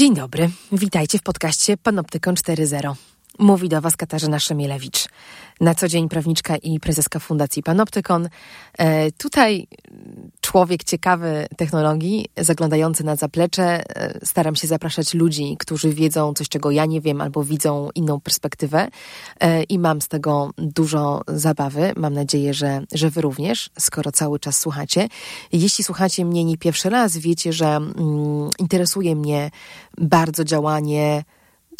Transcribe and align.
Dzień 0.00 0.14
dobry, 0.14 0.50
witajcie 0.72 1.18
w 1.18 1.22
podcaście 1.22 1.76
Panoptykon 1.76 2.34
4.0. 2.34 2.94
Mówi 3.40 3.68
do 3.68 3.80
Was 3.80 3.96
Katarzyna 3.96 4.38
Szemielewicz, 4.38 5.08
na 5.60 5.74
co 5.74 5.88
dzień 5.88 6.08
prawniczka 6.08 6.56
i 6.56 6.80
prezeska 6.80 7.18
Fundacji 7.18 7.62
Panoptykon. 7.62 8.28
E, 8.78 9.12
tutaj 9.12 9.66
człowiek 10.40 10.84
ciekawy 10.84 11.46
technologii, 11.56 12.26
zaglądający 12.36 13.04
na 13.04 13.16
zaplecze. 13.16 13.96
E, 13.96 14.26
staram 14.26 14.56
się 14.56 14.66
zapraszać 14.68 15.14
ludzi, 15.14 15.56
którzy 15.58 15.94
wiedzą 15.94 16.34
coś, 16.34 16.48
czego 16.48 16.70
ja 16.70 16.86
nie 16.86 17.00
wiem, 17.00 17.20
albo 17.20 17.44
widzą 17.44 17.88
inną 17.94 18.20
perspektywę 18.20 18.88
e, 19.40 19.62
i 19.62 19.78
mam 19.78 20.00
z 20.00 20.08
tego 20.08 20.50
dużo 20.58 21.22
zabawy. 21.28 21.92
Mam 21.96 22.14
nadzieję, 22.14 22.54
że, 22.54 22.82
że 22.92 23.10
Wy 23.10 23.20
również, 23.20 23.70
skoro 23.78 24.12
cały 24.12 24.38
czas 24.38 24.58
słuchacie. 24.58 25.08
Jeśli 25.52 25.84
słuchacie 25.84 26.24
mnie 26.24 26.44
nie 26.44 26.58
pierwszy 26.58 26.90
raz, 26.90 27.18
wiecie, 27.18 27.52
że 27.52 27.66
mm, 27.66 28.50
interesuje 28.58 29.16
mnie 29.16 29.50
bardzo 29.98 30.44
działanie 30.44 31.24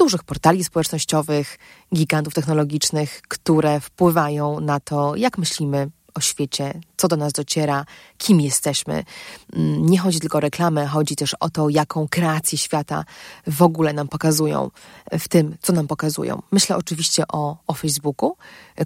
dużych 0.01 0.25
portali 0.25 0.65
społecznościowych, 0.65 1.59
gigantów 1.95 2.35
technologicznych, 2.35 3.23
które 3.29 3.81
wpływają 3.81 4.61
na 4.61 4.81
to, 4.81 5.17
jak 5.17 5.39
myślimy 5.39 5.91
o 6.15 6.21
świecie, 6.21 6.81
co 6.97 7.09
do 7.09 7.17
nas 7.17 7.33
dociera, 7.33 7.85
kim 8.19 8.41
jesteśmy. 8.41 9.05
Mm, 9.53 9.87
nie 9.87 9.99
chodzi 9.99 10.21
tylko 10.21 10.39
o 10.39 10.41
reklamę, 10.41 10.87
chodzi 10.87 11.17
też 11.17 11.35
o 11.41 11.51
to, 11.51 11.69
jaką 11.69 12.09
kreację 12.09 12.59
świata 12.59 13.05
w 13.47 13.63
ogóle 13.63 13.93
nam 13.93 14.09
pokazują 14.09 14.71
w 15.19 15.29
tym, 15.29 15.57
co 15.63 15.73
nam 15.73 15.87
pokazują. 15.87 16.43
Myślę 16.53 16.77
oczywiście 16.77 17.25
o, 17.33 17.57
o 17.67 17.75
Facebooku, 17.75 18.37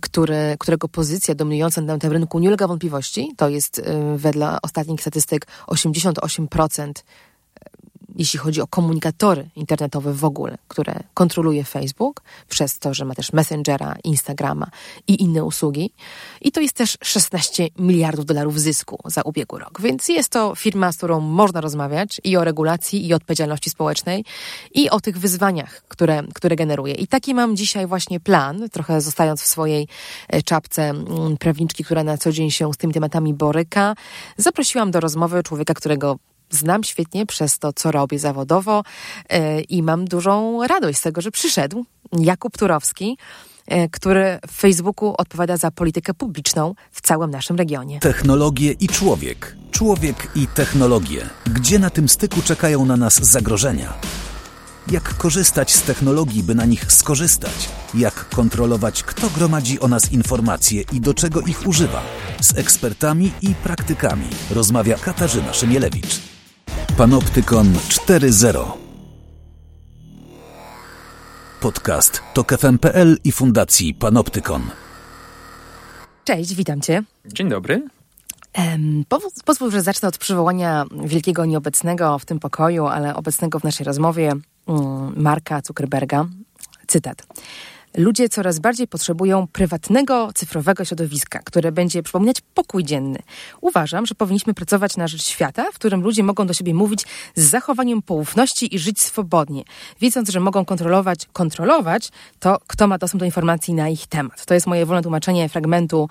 który, 0.01 0.57
którego 0.59 0.89
pozycja 0.89 1.35
dominująca 1.35 1.81
na 1.81 1.99
tym 1.99 2.13
rynku 2.13 2.39
nie 2.39 2.49
ulega 2.49 2.67
wątpliwości. 2.67 3.33
To 3.37 3.49
jest 3.49 3.79
y, 3.79 3.83
wedle 4.17 4.59
ostatnich 4.63 5.01
statystyk 5.01 5.47
88% 5.67 6.93
jeśli 8.15 8.39
chodzi 8.39 8.61
o 8.61 8.67
komunikatory 8.67 9.51
internetowe 9.57 10.13
w 10.13 10.25
ogóle, 10.25 10.59
które 10.69 10.95
kontroluje 11.15 11.65
Facebook, 11.65 12.23
przez 12.49 12.79
to, 12.79 12.95
że 12.95 13.05
ma 13.05 13.15
też 13.15 13.33
Messengera, 13.33 13.97
Instagrama 14.05 14.67
i 15.09 15.23
inne 15.23 15.45
usługi. 15.45 15.91
I 16.41 16.53
to 16.53 16.61
jest 16.61 16.75
też 16.75 16.99
16 17.03 17.69
miliardów 17.79 18.27
dolarów 18.27 18.61
zysku 18.61 18.99
za 19.05 19.23
ubiegły 19.23 19.59
rok. 19.61 19.81
Więc 19.81 20.09
jest 20.09 20.29
to 20.29 20.55
firma, 20.55 20.93
z 20.93 20.97
którą 20.97 21.21
można 21.21 21.61
rozmawiać 21.61 22.21
i 22.25 22.37
o 22.37 22.45
regulacji, 22.45 23.07
i 23.07 23.13
o 23.13 23.17
odpowiedzialności 23.17 23.71
społecznej, 23.71 24.25
i 24.75 24.91
o 24.91 25.01
tych 25.01 25.19
wyzwaniach, 25.19 25.83
które, 25.89 26.23
które 26.35 26.57
generuje. 26.57 26.95
I 26.95 27.07
taki 27.07 27.35
mam 27.35 27.57
dzisiaj 27.57 27.87
właśnie 27.87 28.21
plan, 28.21 28.69
trochę 28.73 29.01
zostając 29.01 29.43
w 29.43 29.47
swojej 29.47 29.89
e, 30.29 30.43
czapce 30.43 30.83
mm, 30.83 31.37
prawniczki, 31.37 31.85
która 31.85 32.05
na 32.05 32.19
co 32.19 32.33
dzień 32.33 32.51
się 32.51 32.73
z 32.73 32.77
tymi 32.77 32.95
tematami 32.95 33.35
boryka. 33.35 33.95
Zaprosiłam 34.37 34.91
do 34.91 35.01
rozmowy 35.01 35.43
człowieka, 35.43 35.75
którego 35.75 36.19
znam 36.55 36.85
świetnie 36.85 37.27
przez 37.27 37.59
to, 37.59 37.73
co 37.73 37.91
robię 37.91 38.19
zawodowo 38.19 38.83
e, 39.29 39.61
i 39.61 39.83
mam 39.83 40.05
dużą 40.05 40.67
radość 40.67 40.99
z 40.99 41.03
tego, 41.03 41.21
że 41.21 41.31
przyszedł 41.31 41.85
Jakub 42.19 42.59
Turowski, 42.59 43.19
e, 43.67 43.89
który 43.89 44.39
w 44.49 44.53
Facebooku 44.53 45.15
odpowiada 45.19 45.57
za 45.57 45.71
politykę 45.71 46.15
publiczną 46.15 46.75
w 46.93 47.01
całym 47.01 47.31
naszym 47.31 47.57
regionie. 47.57 48.01
Technologie 48.01 48.73
i 48.73 48.89
człowiek. 48.89 49.57
Człowiek 49.71 50.29
i 50.35 50.47
technologie. 50.47 51.27
Gdzie 51.47 51.79
na 51.79 51.91
tym 51.91 52.09
styku 52.09 52.43
czekają 52.43 52.85
na 52.85 52.97
nas 52.97 53.15
zagrożenia? 53.15 53.93
Jak 54.91 55.17
korzystać 55.17 55.75
z 55.75 55.83
technologii, 55.83 56.43
by 56.43 56.55
na 56.55 56.65
nich 56.65 56.93
skorzystać? 56.93 57.69
Jak 57.95 58.29
kontrolować, 58.29 59.03
kto 59.03 59.31
gromadzi 59.31 59.81
o 59.81 59.89
nas 59.89 60.13
informacje 60.13 60.83
i 60.93 61.01
do 61.01 61.15
czego 61.15 61.41
ich 61.41 61.67
używa? 61.67 62.03
Z 62.41 62.59
ekspertami 62.59 63.33
i 63.43 63.55
praktykami 63.55 64.27
rozmawia 64.51 64.99
Katarzyna 64.99 65.55
Szymielewicz. 65.55 66.34
Panoptykon 66.93 67.73
4.0 67.73 68.65
Podcast 71.61 72.23
TOK 72.35 72.59
FM.pl 72.59 73.17
i 73.25 73.33
Fundacji 73.33 73.95
Panoptykon. 73.95 74.63
Cześć, 76.25 76.55
witam 76.55 76.81
Cię. 76.81 77.03
Dzień 77.27 77.49
dobry. 77.49 77.89
Um, 78.59 79.05
pozwól, 79.45 79.71
że 79.71 79.83
zacznę 79.83 80.09
od 80.09 80.19
przywołania 80.19 80.85
wielkiego 81.05 81.45
nieobecnego 81.45 82.19
w 82.19 82.25
tym 82.25 82.41
pokoju, 82.41 82.87
ale 82.87 83.17
obecnego 83.17 83.59
w 83.59 83.65
naszej 83.65 83.87
rozmowie 83.87 84.33
um, 84.67 85.13
Marka 85.17 85.61
Zuckerberga. 85.65 86.27
Cytat. 86.87 87.27
Ludzie 87.97 88.29
coraz 88.29 88.59
bardziej 88.59 88.89
potrzebują 88.89 89.47
prywatnego, 89.47 90.31
cyfrowego 90.35 90.85
środowiska, 90.85 91.39
które 91.39 91.73
będzie 91.73 92.03
przypominać 92.03 92.41
pokój 92.55 92.85
dzienny. 92.85 93.19
Uważam, 93.61 94.07
że 94.07 94.15
powinniśmy 94.15 94.55
pracować 94.55 94.97
na 94.97 95.09
rzecz 95.09 95.23
świata, 95.23 95.65
w 95.73 95.75
którym 95.75 96.03
ludzie 96.03 96.23
mogą 96.23 96.47
do 96.47 96.55
siebie 96.55 96.75
mówić 96.75 97.07
z 97.35 97.43
zachowaniem 97.43 98.03
poufności 98.03 98.75
i 98.75 98.79
żyć 98.79 99.01
swobodnie, 99.01 99.63
wiedząc, 100.01 100.29
że 100.31 100.41
mogą 100.41 100.65
kontrolować, 100.65 101.27
kontrolować 101.33 102.11
to, 102.39 102.59
kto 102.67 102.87
ma 102.87 102.99
dostęp 102.99 103.21
do 103.21 103.25
informacji 103.25 103.75
na 103.75 103.89
ich 103.89 104.07
temat. 104.07 104.47
To 104.47 104.55
jest 104.55 104.67
moje 104.67 104.87
wolne 104.87 105.03
tłumaczenie 105.03 105.49
fragmentu 105.49 106.09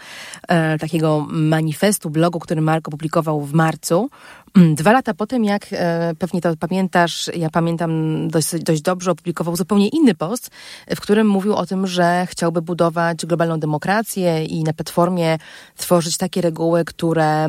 e, 0.47 0.77
takiego 0.77 1.25
manifestu, 1.29 2.09
blogu, 2.09 2.39
który 2.39 2.61
Mark 2.61 2.87
opublikował 2.87 3.41
w 3.41 3.53
marcu. 3.53 4.09
Mm, 4.57 4.75
dwa 4.75 4.91
lata 4.91 5.13
po 5.13 5.27
tym, 5.27 5.43
jak 5.43 5.67
e, 5.71 6.13
pewnie 6.19 6.41
to 6.41 6.55
pamiętasz, 6.55 7.29
ja 7.35 7.49
pamiętam 7.49 7.91
dość, 8.27 8.59
dość 8.59 8.81
dobrze, 8.81 9.11
opublikował 9.11 9.55
zupełnie 9.55 9.87
inny 9.87 10.15
post, 10.15 10.49
w 10.95 11.01
którym 11.01 11.27
mówił 11.27 11.55
o 11.55 11.65
tym, 11.65 11.87
że 11.87 12.27
chciałby 12.29 12.61
budować 12.61 13.25
globalną 13.25 13.59
demokrację 13.59 14.45
i 14.45 14.63
na 14.63 14.73
platformie 14.73 15.37
tworzyć 15.77 16.17
takie 16.17 16.41
reguły, 16.41 16.85
które 16.85 17.47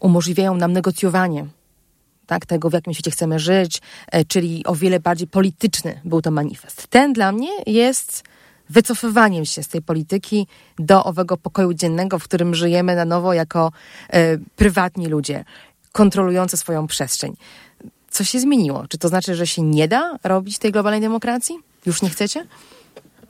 umożliwiają 0.00 0.56
nam 0.56 0.72
negocjowanie 0.72 1.46
tak, 2.26 2.46
tego, 2.46 2.70
w 2.70 2.72
jakim 2.72 2.94
świecie 2.94 3.10
chcemy 3.10 3.38
żyć, 3.38 3.82
e, 4.12 4.24
czyli 4.24 4.66
o 4.66 4.74
wiele 4.74 5.00
bardziej 5.00 5.28
polityczny 5.28 6.00
był 6.04 6.22
to 6.22 6.30
manifest. 6.30 6.86
Ten 6.86 7.12
dla 7.12 7.32
mnie 7.32 7.50
jest 7.66 8.22
wycofywaniem 8.70 9.44
się 9.44 9.62
z 9.62 9.68
tej 9.68 9.82
polityki 9.82 10.46
do 10.78 11.04
owego 11.04 11.36
pokoju 11.36 11.74
dziennego, 11.74 12.18
w 12.18 12.24
którym 12.24 12.54
żyjemy 12.54 12.96
na 12.96 13.04
nowo 13.04 13.32
jako 13.32 13.72
e, 14.10 14.38
prywatni 14.38 15.06
ludzie 15.06 15.44
kontrolujące 15.96 16.56
swoją 16.56 16.86
przestrzeń. 16.86 17.36
Co 18.10 18.24
się 18.24 18.40
zmieniło? 18.40 18.84
Czy 18.88 18.98
to 18.98 19.08
znaczy, 19.08 19.34
że 19.34 19.46
się 19.46 19.62
nie 19.62 19.88
da 19.88 20.18
robić 20.24 20.58
tej 20.58 20.72
globalnej 20.72 21.00
demokracji? 21.00 21.58
Już 21.86 22.02
nie 22.02 22.10
chcecie? 22.10 22.46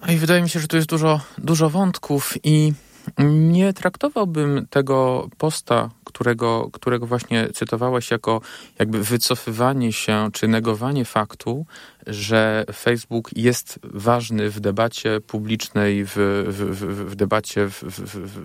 I 0.09 0.16
wydaje 0.16 0.43
mi 0.43 0.49
się, 0.49 0.60
że 0.60 0.69
tu 0.69 0.77
jest 0.77 0.88
dużo, 0.88 1.21
dużo 1.38 1.71
wątków 1.71 2.34
i 2.44 2.72
nie 3.19 3.72
traktowałbym 3.72 4.67
tego 4.71 5.28
posta, 5.39 5.91
którego, 6.05 6.71
którego 6.72 7.06
właśnie 7.06 7.49
cytowałeś, 7.55 8.11
jako 8.11 8.41
jakby 8.78 9.03
wycofywanie 9.05 9.93
się 9.93 10.28
czy 10.33 10.49
negowanie 10.49 11.05
faktu, 11.05 11.66
że 12.06 12.65
Facebook 12.75 13.31
jest 13.37 13.78
ważny 13.83 14.50
w 14.50 14.61
debacie 14.61 15.21
publicznej, 15.21 16.05
w, 16.05 16.15
w, 16.49 16.77
w, 16.77 17.11
w 17.11 17.15
debacie 17.15 17.69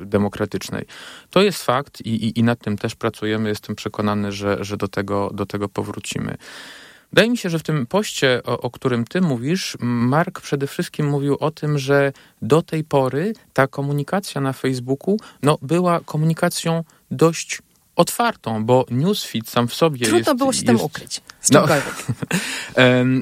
demokratycznej. 0.05 0.85
To 1.29 1.41
jest 1.41 1.63
fakt 1.63 2.01
i, 2.01 2.09
i, 2.09 2.39
i 2.39 2.43
nad 2.43 2.59
tym 2.59 2.77
też 2.77 2.95
pracujemy. 2.95 3.49
Jestem 3.49 3.75
przekonany, 3.75 4.31
że, 4.31 4.57
że 4.63 4.77
do, 4.77 4.87
tego, 4.87 5.31
do 5.33 5.45
tego 5.45 5.69
powrócimy. 5.69 6.37
Wydaje 7.13 7.29
mi 7.29 7.37
się, 7.37 7.49
że 7.49 7.59
w 7.59 7.63
tym 7.63 7.87
poście, 7.87 8.41
o, 8.43 8.59
o, 8.59 8.69
którym 8.69 9.05
ty 9.05 9.21
mówisz, 9.21 9.77
Mark 9.79 10.41
przede 10.41 10.67
wszystkim 10.67 11.09
mówił 11.09 11.37
o 11.39 11.51
tym, 11.51 11.77
że 11.77 12.13
do 12.41 12.61
tej 12.61 12.83
pory 12.83 13.33
ta 13.53 13.67
komunikacja 13.67 14.41
na 14.41 14.53
Facebooku 14.53 15.17
no, 15.43 15.57
była 15.61 15.99
komunikacją 15.99 16.83
dość 17.11 17.61
otwartą, 18.01 18.65
bo 18.65 18.85
newsfeed 18.91 19.49
sam 19.49 19.67
w 19.67 19.73
sobie 19.73 19.99
Trudno 19.99 20.17
jest... 20.17 20.25
Trudno 20.25 20.37
było 20.37 20.53
się 20.53 20.57
jest, 20.57 20.67
tam 20.67 20.81
ukryć. 20.81 21.21
No, 21.51 21.65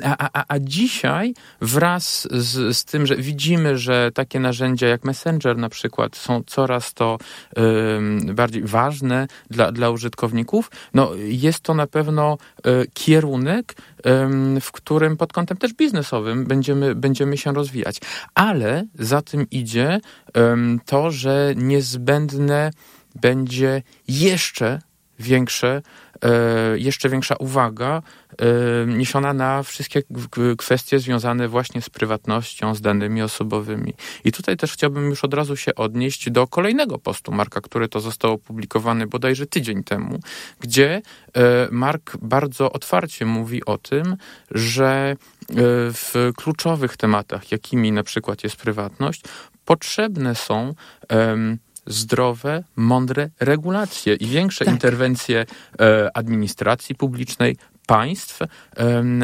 a, 0.17 0.29
a, 0.33 0.45
a 0.47 0.59
dzisiaj 0.59 1.33
wraz 1.61 2.27
z, 2.31 2.77
z 2.77 2.85
tym, 2.85 3.05
że 3.05 3.15
widzimy, 3.15 3.77
że 3.77 4.11
takie 4.13 4.39
narzędzia 4.39 4.87
jak 4.87 5.03
Messenger 5.03 5.57
na 5.57 5.69
przykład 5.69 6.15
są 6.15 6.43
coraz 6.47 6.93
to 6.93 7.17
um, 7.55 8.35
bardziej 8.35 8.63
ważne 8.63 9.27
dla, 9.49 9.71
dla 9.71 9.89
użytkowników, 9.89 10.71
no 10.93 11.11
jest 11.15 11.59
to 11.59 11.73
na 11.73 11.87
pewno 11.87 12.37
um, 12.65 12.85
kierunek, 12.93 13.75
um, 14.05 14.61
w 14.61 14.71
którym 14.71 15.17
pod 15.17 15.33
kątem 15.33 15.57
też 15.57 15.73
biznesowym 15.73 16.45
będziemy, 16.45 16.95
będziemy 16.95 17.37
się 17.37 17.53
rozwijać. 17.53 17.97
Ale 18.35 18.83
za 18.99 19.21
tym 19.21 19.49
idzie 19.51 19.99
to, 20.85 21.11
że 21.11 21.53
niezbędne 21.55 22.71
będzie 23.15 23.83
jeszcze 24.07 24.79
większe, 25.19 25.81
e, 26.23 26.77
jeszcze 26.77 27.09
większa 27.09 27.35
uwaga 27.35 28.01
e, 28.31 28.85
niesiona 28.85 29.33
na 29.33 29.63
wszystkie 29.63 30.01
kwestie 30.57 30.99
związane 30.99 31.47
właśnie 31.47 31.81
z 31.81 31.89
prywatnością, 31.89 32.75
z 32.75 32.81
danymi 32.81 33.21
osobowymi. 33.21 33.93
I 34.23 34.31
tutaj 34.31 34.57
też 34.57 34.73
chciałbym 34.73 35.09
już 35.09 35.23
od 35.23 35.33
razu 35.33 35.55
się 35.55 35.75
odnieść 35.75 36.29
do 36.29 36.47
kolejnego 36.47 36.97
postu 36.97 37.31
Marka, 37.31 37.61
który 37.61 37.87
to 37.87 37.99
został 37.99 38.33
opublikowany 38.33 39.07
bodajże 39.07 39.45
tydzień 39.45 39.83
temu, 39.83 40.19
gdzie 40.59 41.01
e, 41.33 41.67
Mark 41.71 42.17
bardzo 42.21 42.71
otwarcie 42.71 43.25
mówi 43.25 43.65
o 43.65 43.77
tym, 43.77 44.15
że 44.51 45.15
w 45.93 46.31
kluczowych 46.37 46.97
tematach, 46.97 47.51
jakimi 47.51 47.91
na 47.91 48.03
przykład 48.03 48.43
jest 48.43 48.55
prywatność, 48.55 49.21
potrzebne 49.65 50.35
są 50.35 50.73
zdrowe, 51.89 52.63
mądre 52.75 53.29
regulacje 53.39 54.13
i 54.13 54.27
większe 54.27 54.65
tak. 54.65 54.73
interwencje 54.73 55.45
e, 55.79 56.17
administracji 56.17 56.95
publicznej, 56.95 57.57
państw, 57.89 58.39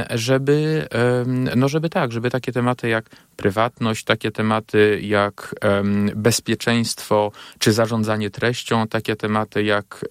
żeby, 0.09 0.88
no 1.56 1.67
żeby 1.69 1.89
tak, 1.89 2.12
żeby 2.12 2.29
takie 2.29 2.51
tematy 2.51 2.89
jak 2.89 3.09
prywatność, 3.35 4.03
takie 4.03 4.31
tematy 4.31 5.00
jak 5.03 5.56
bezpieczeństwo 6.15 7.31
czy 7.59 7.73
zarządzanie 7.73 8.29
treścią, 8.29 8.88
takie 8.88 9.15
tematy 9.15 9.63
jak, 9.63 10.06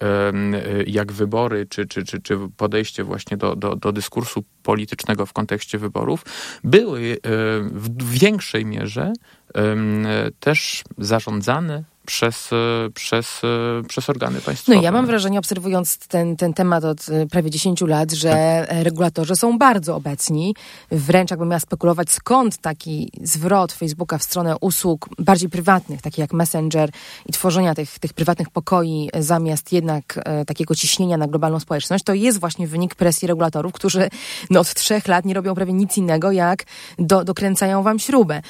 jak 0.87 1.11
wybory 1.11 1.65
czy, 1.69 1.85
czy, 1.85 2.03
czy, 2.03 2.21
czy 2.21 2.37
podejście 2.57 3.03
właśnie 3.03 3.37
do, 3.37 3.55
do, 3.55 3.75
do 3.75 3.91
dyskursu 3.91 4.43
politycznego 4.63 5.25
w 5.25 5.33
kontekście 5.33 5.77
wyborów, 5.77 6.25
były 6.63 7.17
w 7.71 8.09
większej 8.09 8.65
mierze 8.65 9.13
też 10.39 10.83
zarządzane 10.97 11.83
przez, 12.05 12.53
e, 12.53 12.89
przez, 12.93 13.41
e, 13.43 13.83
przez 13.87 14.09
organy 14.09 14.41
państwowe. 14.41 14.77
No 14.77 14.83
ja 14.83 14.91
mam 14.91 15.05
wrażenie, 15.05 15.39
obserwując 15.39 15.97
ten, 15.97 16.35
ten 16.35 16.53
temat 16.53 16.83
od 16.83 17.09
e, 17.09 17.25
prawie 17.27 17.49
10 17.49 17.81
lat, 17.81 18.11
że 18.11 18.29
tak. 18.67 18.83
regulatorzy 18.83 19.35
są 19.35 19.57
bardzo 19.57 19.95
obecni. 19.95 20.55
Wręcz 20.91 21.31
jakbym 21.31 21.49
miała 21.49 21.59
spekulować, 21.59 22.11
skąd 22.11 22.57
taki 22.57 23.11
zwrot 23.21 23.71
Facebooka 23.71 24.17
w 24.17 24.23
stronę 24.23 24.55
usług 24.61 25.09
bardziej 25.19 25.49
prywatnych, 25.49 26.01
takich 26.01 26.19
jak 26.19 26.33
Messenger 26.33 26.89
i 27.25 27.33
tworzenia 27.33 27.75
tych, 27.75 27.99
tych 27.99 28.13
prywatnych 28.13 28.49
pokoi 28.49 29.09
zamiast 29.19 29.73
jednak 29.73 30.19
e, 30.25 30.45
takiego 30.45 30.75
ciśnienia 30.75 31.17
na 31.17 31.27
globalną 31.27 31.59
społeczność, 31.59 32.03
to 32.03 32.13
jest 32.13 32.39
właśnie 32.39 32.67
wynik 32.67 32.95
presji 32.95 33.27
regulatorów, 33.27 33.73
którzy 33.73 34.09
no, 34.49 34.59
od 34.59 34.73
trzech 34.73 35.07
lat 35.07 35.25
nie 35.25 35.33
robią 35.33 35.55
prawie 35.55 35.73
nic 35.73 35.97
innego, 35.97 36.31
jak 36.31 36.63
do, 36.99 37.23
dokręcają 37.23 37.83
wam 37.83 37.99
śrubę. 37.99 38.41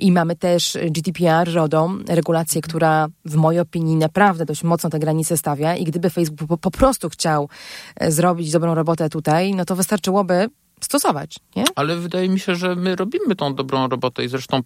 I 0.00 0.12
mamy 0.12 0.36
też 0.36 0.78
GDPR, 0.90 1.54
RODO, 1.54 1.90
regulacje, 2.08 2.62
która 2.68 3.08
w 3.24 3.34
mojej 3.34 3.60
opinii 3.60 3.96
naprawdę 3.96 4.44
dość 4.44 4.64
mocno 4.64 4.90
te 4.90 4.98
granice 4.98 5.36
stawia 5.36 5.76
i 5.76 5.84
gdyby 5.84 6.10
Facebook 6.10 6.48
po, 6.48 6.56
po 6.56 6.70
prostu 6.70 7.08
chciał 7.08 7.48
e, 7.96 8.12
zrobić 8.12 8.52
dobrą 8.52 8.74
robotę 8.74 9.08
tutaj, 9.08 9.54
no 9.54 9.64
to 9.64 9.76
wystarczyłoby 9.76 10.48
stosować, 10.80 11.36
nie? 11.56 11.64
Ale 11.76 11.96
wydaje 11.96 12.28
mi 12.28 12.40
się, 12.40 12.54
że 12.54 12.74
my 12.74 12.96
robimy 12.96 13.36
tą 13.36 13.54
dobrą 13.54 13.88
robotę 13.88 14.24
i 14.24 14.28
zresztą 14.28 14.60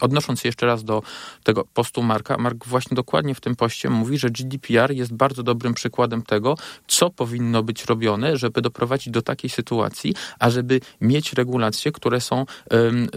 odnosząc 0.00 0.40
się 0.40 0.48
jeszcze 0.48 0.66
raz 0.66 0.84
do 0.84 1.02
tego 1.42 1.64
postu 1.74 2.02
Marka, 2.02 2.36
Mark 2.38 2.66
właśnie 2.66 2.94
dokładnie 2.94 3.34
w 3.34 3.40
tym 3.40 3.56
poście 3.56 3.90
mówi, 3.90 4.18
że 4.18 4.30
GDPR 4.30 4.90
jest 4.90 5.14
bardzo 5.14 5.42
dobrym 5.42 5.74
przykładem 5.74 6.22
tego, 6.22 6.54
co 6.86 7.10
powinno 7.10 7.62
być 7.62 7.84
robione, 7.84 8.36
żeby 8.36 8.62
doprowadzić 8.62 9.10
do 9.10 9.22
takiej 9.22 9.50
sytuacji, 9.50 10.14
ażeby 10.38 10.80
mieć 11.00 11.32
regulacje, 11.32 11.92
które 11.92 12.20
są 12.20 12.46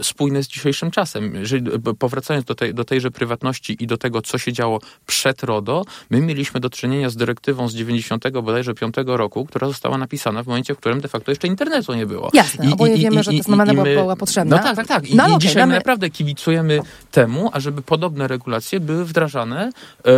spójne 0.02 0.44
z 0.44 0.48
dzisiejszym 0.48 0.92
czasem. 0.92 1.36
Jeżeli, 1.36 1.72
powracając 2.00 2.46
do, 2.46 2.56
tej, 2.56 2.74
do 2.74 2.84
tejże 2.84 3.12
prywatności 3.12 3.84
i 3.84 3.88
do 3.88 3.98
tego, 3.98 4.22
co 4.22 4.38
się 4.38 4.54
działo 4.54 4.80
przed 5.06 5.44
RODO, 5.44 5.84
my 6.10 6.22
mieliśmy 6.22 6.60
do 6.60 6.70
czynienia 6.70 7.10
z 7.10 7.16
dyrektywą 7.16 7.68
z 7.70 7.76
90 7.76 8.30
bodajże 8.30 8.74
5 8.74 8.96
roku, 9.06 9.46
która 9.46 9.68
została 9.68 9.98
napisana 9.98 10.44
w 10.44 10.48
momencie, 10.48 10.76
w 10.76 10.78
którym 10.78 11.02
de 11.02 11.08
facto 11.08 11.32
jeszcze 11.32 11.48
internetu 11.48 11.94
nie 11.94 12.06
było. 12.06 12.30
Jasne, 12.34 12.66
I, 12.66 12.94
i, 12.96 13.00
wiemy, 13.00 13.24
że 13.24 13.32
to 13.32 13.52
była, 13.66 13.84
była 13.84 14.16
potrzebna. 14.16 14.58
No 14.58 14.64
tak, 14.64 14.76
tak, 14.76 14.88
tak. 14.88 15.10
I, 15.10 15.16
no, 15.16 15.28
i 15.28 15.32
okay, 15.32 15.57
dzisiaj 15.58 15.68
my 15.68 15.76
naprawdę 15.76 16.10
kibicujemy 16.10 16.80
temu, 17.12 17.50
ażeby 17.54 17.82
podobne 17.82 18.28
regulacje 18.28 18.80
były 18.80 19.06
wdrażane 19.06 19.70
e, 20.04 20.12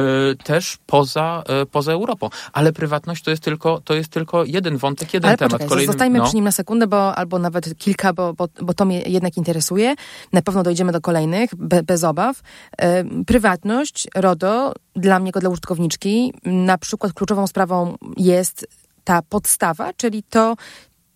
też 0.43 0.77
poza, 0.85 1.43
e, 1.47 1.65
poza 1.65 1.91
Europą. 1.91 2.29
Ale 2.53 2.73
prywatność 2.73 3.23
to 3.23 3.31
jest 3.31 3.43
tylko, 3.43 3.81
to 3.81 3.93
jest 3.93 4.09
tylko 4.09 4.43
jeden 4.45 4.77
wątek, 4.77 5.13
jeden 5.13 5.27
Ale 5.27 5.37
temat. 5.37 5.51
Poczekaj, 5.51 5.69
Kolejny, 5.69 5.91
zostajmy 5.91 6.19
no. 6.19 6.25
przy 6.25 6.35
nim 6.35 6.45
na 6.45 6.51
sekundę, 6.51 6.87
bo 6.87 7.15
albo 7.15 7.39
nawet 7.39 7.77
kilka, 7.77 8.13
bo, 8.13 8.33
bo, 8.33 8.47
bo 8.61 8.73
to 8.73 8.85
mnie 8.85 9.01
jednak 9.01 9.37
interesuje. 9.37 9.95
Na 10.33 10.41
pewno 10.41 10.63
dojdziemy 10.63 10.91
do 10.91 11.01
kolejnych, 11.01 11.55
be, 11.55 11.83
bez 11.83 12.03
obaw. 12.03 12.41
E, 12.77 13.03
prywatność, 13.25 14.07
RODO, 14.15 14.73
dla 14.95 15.19
mnie, 15.19 15.29
jako 15.29 15.39
dla 15.39 15.49
użytkowniczki, 15.49 16.33
na 16.45 16.77
przykład 16.77 17.13
kluczową 17.13 17.47
sprawą 17.47 17.97
jest 18.17 18.67
ta 19.03 19.21
podstawa, 19.21 19.93
czyli 19.93 20.23
to, 20.23 20.55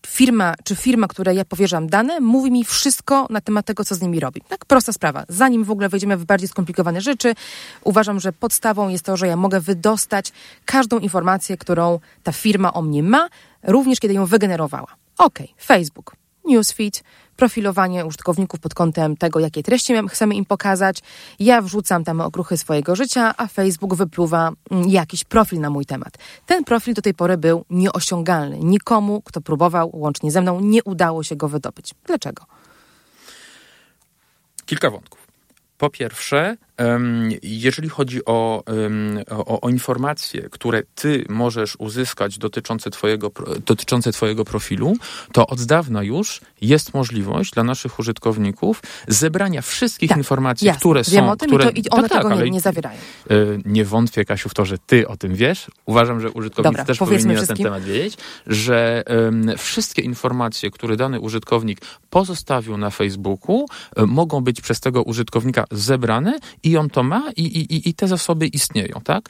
firma, 0.07 0.53
czy 0.63 0.75
firma, 0.75 1.07
której 1.07 1.37
ja 1.37 1.45
powierzam 1.45 1.87
dane, 1.87 2.19
mówi 2.19 2.51
mi 2.51 2.65
wszystko 2.65 3.27
na 3.29 3.41
temat 3.41 3.65
tego, 3.65 3.85
co 3.85 3.95
z 3.95 4.01
nimi 4.01 4.19
robi. 4.19 4.41
Tak 4.47 4.65
prosta 4.65 4.93
sprawa. 4.93 5.23
Zanim 5.29 5.63
w 5.63 5.71
ogóle 5.71 5.89
wejdziemy 5.89 6.17
w 6.17 6.25
bardziej 6.25 6.49
skomplikowane 6.49 7.01
rzeczy, 7.01 7.35
uważam, 7.83 8.19
że 8.19 8.33
podstawą 8.33 8.89
jest 8.89 9.05
to, 9.05 9.17
że 9.17 9.27
ja 9.27 9.35
mogę 9.35 9.59
wydostać 9.59 10.31
każdą 10.65 10.99
informację, 10.99 11.57
którą 11.57 11.99
ta 12.23 12.31
firma 12.31 12.73
o 12.73 12.81
mnie 12.81 13.03
ma, 13.03 13.27
również 13.63 13.99
kiedy 13.99 14.13
ją 14.13 14.25
wygenerowała. 14.25 14.87
OK, 15.17 15.39
Facebook, 15.65 16.15
newsfeed, 16.45 17.03
profilowanie 17.35 18.05
użytkowników 18.05 18.59
pod 18.59 18.73
kątem 18.73 19.17
tego, 19.17 19.39
jakie 19.39 19.63
treści 19.63 19.93
chcemy 20.09 20.35
im 20.35 20.45
pokazać. 20.45 20.99
Ja 21.39 21.61
wrzucam 21.61 22.03
tam 22.03 22.21
okruchy 22.21 22.57
swojego 22.57 22.95
życia, 22.95 23.33
a 23.37 23.47
Facebook 23.47 23.95
wypluwa 23.95 24.51
mm, 24.71 24.89
jakiś 24.89 25.23
profil 25.23 25.59
na 25.59 25.69
mój 25.69 25.85
temat. 25.85 26.17
Ten 26.45 26.63
profil 26.63 26.93
do 26.93 27.01
tej 27.01 27.13
pory 27.13 27.37
był 27.37 27.65
nieosiągalny. 27.69 28.59
Nikomu, 28.59 29.21
kto 29.21 29.41
próbował, 29.41 29.89
łącznie 29.93 30.31
ze 30.31 30.41
mną, 30.41 30.59
nie 30.59 30.83
udało 30.83 31.23
się 31.23 31.35
go 31.35 31.49
wydobyć. 31.49 31.93
Dlaczego? 32.05 32.45
Kilka 34.65 34.89
wątków. 34.89 35.27
Po 35.77 35.89
pierwsze, 35.89 36.57
jeżeli 37.43 37.89
chodzi 37.89 38.25
o, 38.25 38.63
o, 39.29 39.61
o, 39.61 39.69
informacje, 39.69 40.49
które 40.49 40.83
ty 40.95 41.25
możesz 41.29 41.75
uzyskać 41.79 42.37
dotyczące 42.37 42.89
twojego, 42.89 43.31
dotyczące 43.65 44.11
twojego 44.11 44.45
profilu, 44.45 44.93
to 45.31 45.47
od 45.47 45.63
dawna 45.63 46.03
już 46.03 46.41
jest 46.61 46.93
możliwość 46.93 47.51
dla 47.51 47.63
naszych 47.63 47.99
użytkowników 47.99 48.81
zebrania 49.07 49.61
wszystkich 49.61 50.09
tak, 50.09 50.17
informacji, 50.17 50.67
jasne. 50.67 50.79
które 50.79 51.01
Wiem 51.03 51.25
są... 51.25 51.31
o 51.31 51.35
tym 51.35 51.49
które, 51.49 51.69
i 51.69 51.83
to, 51.83 51.97
one 51.97 52.09
tak, 52.09 52.23
tego 52.23 52.35
nie, 52.35 52.51
nie, 52.51 52.61
zawierają. 52.61 52.99
E, 53.29 53.35
nie 53.65 53.85
wątpię, 53.85 54.25
Kasiu, 54.25 54.49
w 54.49 54.53
to, 54.53 54.65
że 54.65 54.77
ty 54.77 55.07
o 55.07 55.17
tym 55.17 55.35
wiesz. 55.35 55.71
Uważam, 55.85 56.21
że 56.21 56.31
użytkownicy 56.31 56.71
Dobra, 56.71 56.85
też 56.85 56.97
powinni 56.97 57.33
na 57.33 57.45
ten 57.45 57.57
temat 57.57 57.83
wiedzieć, 57.83 58.17
że 58.47 59.03
um, 59.07 59.51
wszystkie 59.57 60.01
informacje, 60.01 60.71
które 60.71 60.97
dany 60.97 61.19
użytkownik 61.19 61.81
pozostawił 62.09 62.77
na 62.77 62.89
Facebooku, 62.89 63.65
um, 63.95 64.09
mogą 64.09 64.41
być 64.41 64.61
przez 64.61 64.79
tego 64.79 65.03
użytkownika 65.03 65.65
zebrane 65.71 66.39
i 66.63 66.77
on 66.77 66.89
to 66.89 67.03
ma 67.03 67.23
i, 67.35 67.41
i, 67.41 67.89
i 67.89 67.93
te 67.93 68.07
zasoby 68.07 68.47
istnieją, 68.47 69.01
tak? 69.03 69.29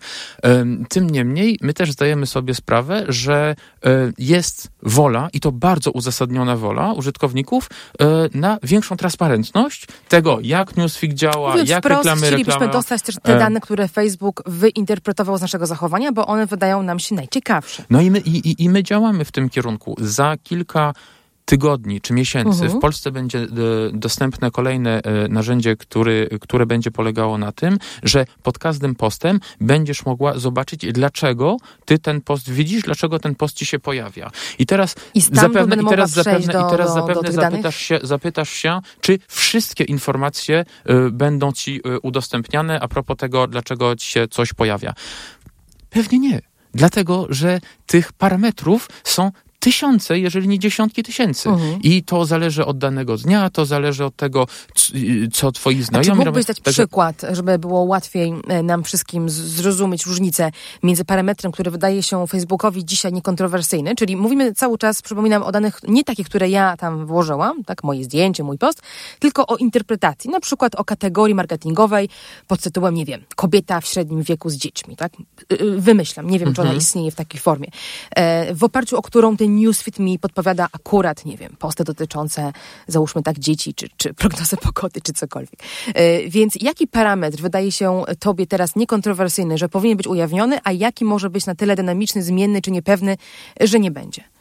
Tym 0.89 1.09
niemniej 1.09 1.57
my 1.62 1.74
też 1.74 1.91
zdajemy 1.91 2.25
sobie 2.25 2.56
sprawę, 2.56 3.06
że 3.07 3.56
e, 3.85 4.12
jest 4.18 4.71
wola 4.83 5.30
i 5.33 5.39
to 5.39 5.51
bardzo 5.51 5.91
uzasadniona 5.91 6.57
wola 6.57 6.94
użytkowników 6.94 7.69
e, 8.00 8.06
na 8.33 8.57
większą 8.63 8.97
transparentność 8.97 9.88
tego, 10.09 10.39
jak 10.41 10.77
Newsfeed 10.77 11.13
działa, 11.13 11.51
Mówiąc 11.51 11.69
jak 11.69 11.83
wprost, 11.83 11.97
reklamy 11.97 12.21
chcielibyśmy 12.21 12.53
reklama. 12.53 12.74
dostać 12.74 13.01
też 13.01 13.15
te 13.24 13.39
dane, 13.39 13.62
które 13.62 13.88
Facebook 13.88 14.44
wyinterpretował 14.45 15.38
z 15.38 15.41
naszego 15.41 15.65
zachowania, 15.65 16.12
bo 16.12 16.27
one 16.27 16.45
wydają 16.45 16.83
nam 16.83 17.00
się 17.00 17.15
najciekawsze. 17.15 17.83
No 17.89 18.01
i 18.01 18.12
my, 18.12 18.19
i, 18.19 18.63
i 18.63 18.69
my 18.69 18.83
działamy 18.83 19.25
w 19.25 19.31
tym 19.31 19.50
kierunku. 19.50 19.95
Za 20.00 20.38
kilka 20.44 20.94
tygodni 21.45 22.01
czy 22.01 22.13
miesięcy 22.13 22.63
mhm. 22.63 22.71
w 22.71 22.81
Polsce 22.81 23.11
będzie 23.11 23.39
e, 23.39 23.47
dostępne 23.93 24.51
kolejne 24.51 25.01
e, 25.01 25.27
narzędzie, 25.27 25.75
który, 25.75 26.29
które 26.41 26.65
będzie 26.65 26.91
polegało 26.91 27.38
na 27.38 27.51
tym, 27.51 27.77
że 28.03 28.25
pod 28.43 28.59
każdym 28.59 28.95
postem 28.95 29.39
będziesz 29.62 30.05
mogła 30.05 30.39
zobaczyć, 30.39 30.85
dlaczego 30.91 31.57
ty 31.85 32.00
ten 32.00 32.21
post 32.21 32.50
widzisz, 32.50 32.83
dlaczego 32.83 33.19
ten 33.19 33.35
post 33.35 33.55
ci 33.55 33.65
się 33.65 33.79
pojawia. 33.79 34.31
I 34.59 34.65
teraz 34.65 34.95
I 35.13 35.21
zapewne, 35.21 35.75
i 35.75 35.85
teraz 35.85 36.12
zapewne, 36.12 36.53
do, 36.53 36.67
i 36.67 36.71
teraz 36.71 36.93
zapewne 36.93 37.31
zapytasz, 37.31 37.77
się, 37.77 38.00
zapytasz 38.03 38.50
się, 38.50 38.79
czy 39.01 39.19
wszystkie 39.27 39.83
informacje 39.83 40.65
y, 40.89 41.12
będą 41.12 41.51
ci 41.51 41.81
y, 41.88 42.00
udostępniane 42.00 42.79
a 42.79 42.88
propos 42.88 43.17
tego, 43.17 43.47
dlaczego 43.47 43.95
ci 43.95 44.09
się 44.09 44.27
coś 44.27 44.53
pojawia. 44.53 44.93
Pewnie 45.89 46.19
nie. 46.19 46.41
Dlatego, 46.73 47.27
że 47.29 47.62
tych 47.85 48.13
parametrów 48.13 48.89
są 49.03 49.31
tysiące, 49.63 50.20
jeżeli 50.20 50.48
nie 50.48 50.60
dziesiątki 50.60 51.03
tysięcy. 51.03 51.50
Mhm. 51.50 51.82
I 51.82 52.03
to 52.03 52.25
zależy 52.25 52.65
od 52.65 52.77
danego 52.77 53.17
dnia, 53.17 53.50
to 53.50 53.65
zależy 53.65 54.05
od 54.05 54.15
tego, 54.15 54.48
co 55.34 55.51
twoi 55.51 55.82
znajomi 55.82 56.10
robią. 56.10 56.22
Czy 56.22 56.25
mógłbyś 56.25 56.46
dać 56.46 56.60
Także... 56.60 56.84
przykład, 56.84 57.22
żeby 57.32 57.60
było 57.60 57.82
łatwiej 57.82 58.34
e, 58.48 58.63
nam 58.63 58.84
wszystkim 58.84 59.29
zrozumieć 59.29 60.05
różnicę 60.05 60.51
między 60.84 61.05
parametrem, 61.05 61.51
który 61.51 61.72
wydaje 61.72 62.03
się 62.03 62.27
Facebookowi 62.27 62.86
dzisiaj 62.86 63.13
niekontrowersyjny, 63.13 63.96
czyli 63.96 64.15
mówimy 64.15 64.53
cały 64.53 64.77
czas, 64.77 65.01
przypominam, 65.01 65.43
o 65.43 65.51
danych 65.51 65.79
nie 65.88 66.03
takich, 66.03 66.27
które 66.27 66.50
ja 66.50 66.77
tam 66.77 67.05
włożyłam, 67.05 67.63
tak, 67.63 67.84
moje 67.84 68.03
zdjęcie, 68.03 68.43
mój 68.43 68.58
post, 68.58 68.82
tylko 69.20 69.48
o 69.48 69.58
interpretacji, 69.58 70.29
na 70.29 70.39
przykład 70.39 70.75
o 70.75 70.84
kategorii 70.84 71.36
marketingowej 71.36 72.10
pod 72.48 72.62
tytułem, 72.62 72.96
nie 72.96 73.05
wiem, 73.05 73.22
kobieta 73.36 73.82
w 73.82 73.86
średnim 73.86 74.24
wieku 74.24 74.50
z 74.50 74.55
dziećmi, 74.55 74.96
tak? 74.96 75.13
Y, 75.51 75.62
y, 75.62 75.82
wymyślam, 75.82 76.29
nie 76.29 76.39
wiem, 76.39 76.53
czy 76.53 76.62
ona 76.62 76.70
mhm. 76.70 76.77
istnieje 76.77 77.12
w 77.12 77.15
takiej 77.15 77.39
formie. 77.39 77.67
E, 78.15 78.55
w 78.55 78.63
oparciu 78.63 78.98
o 78.98 79.01
którą 79.01 79.38
ten 79.38 79.52
newsfeed 79.55 80.00
mi 80.00 80.19
podpowiada 80.19 80.67
akurat, 80.72 81.25
nie 81.25 81.38
wiem, 81.38 81.55
posty 81.60 81.83
dotyczące, 81.83 82.53
załóżmy 82.88 83.24
tak, 83.24 83.39
dzieci, 83.39 83.74
czy, 83.74 83.88
czy 83.98 84.13
prognozę 84.13 84.57
pogody, 84.57 85.01
czy 85.01 85.13
cokolwiek. 85.13 85.60
E, 85.93 86.29
więc 86.29 86.53
jaki 86.62 86.88
parametr 86.88 87.41
wydaje 87.41 87.72
się 87.72 88.03
tobie 88.19 88.48
teraz 88.48 88.75
niekontrowersyjny, 88.75 89.57
że 89.57 89.69
powinien 89.69 89.98
być 89.98 90.07
ujawniony, 90.07 90.60
a 90.63 90.72
jaki 90.72 91.05
może 91.05 91.29
być 91.29 91.45
na 91.45 91.55
tyle 91.55 91.75
dynamiczny, 91.75 92.24
zmienny, 92.24 92.62
czy 92.62 92.72
niepewny, 92.72 93.17
że 93.62 93.79
nie 93.79 93.91
będzie? 93.91 94.32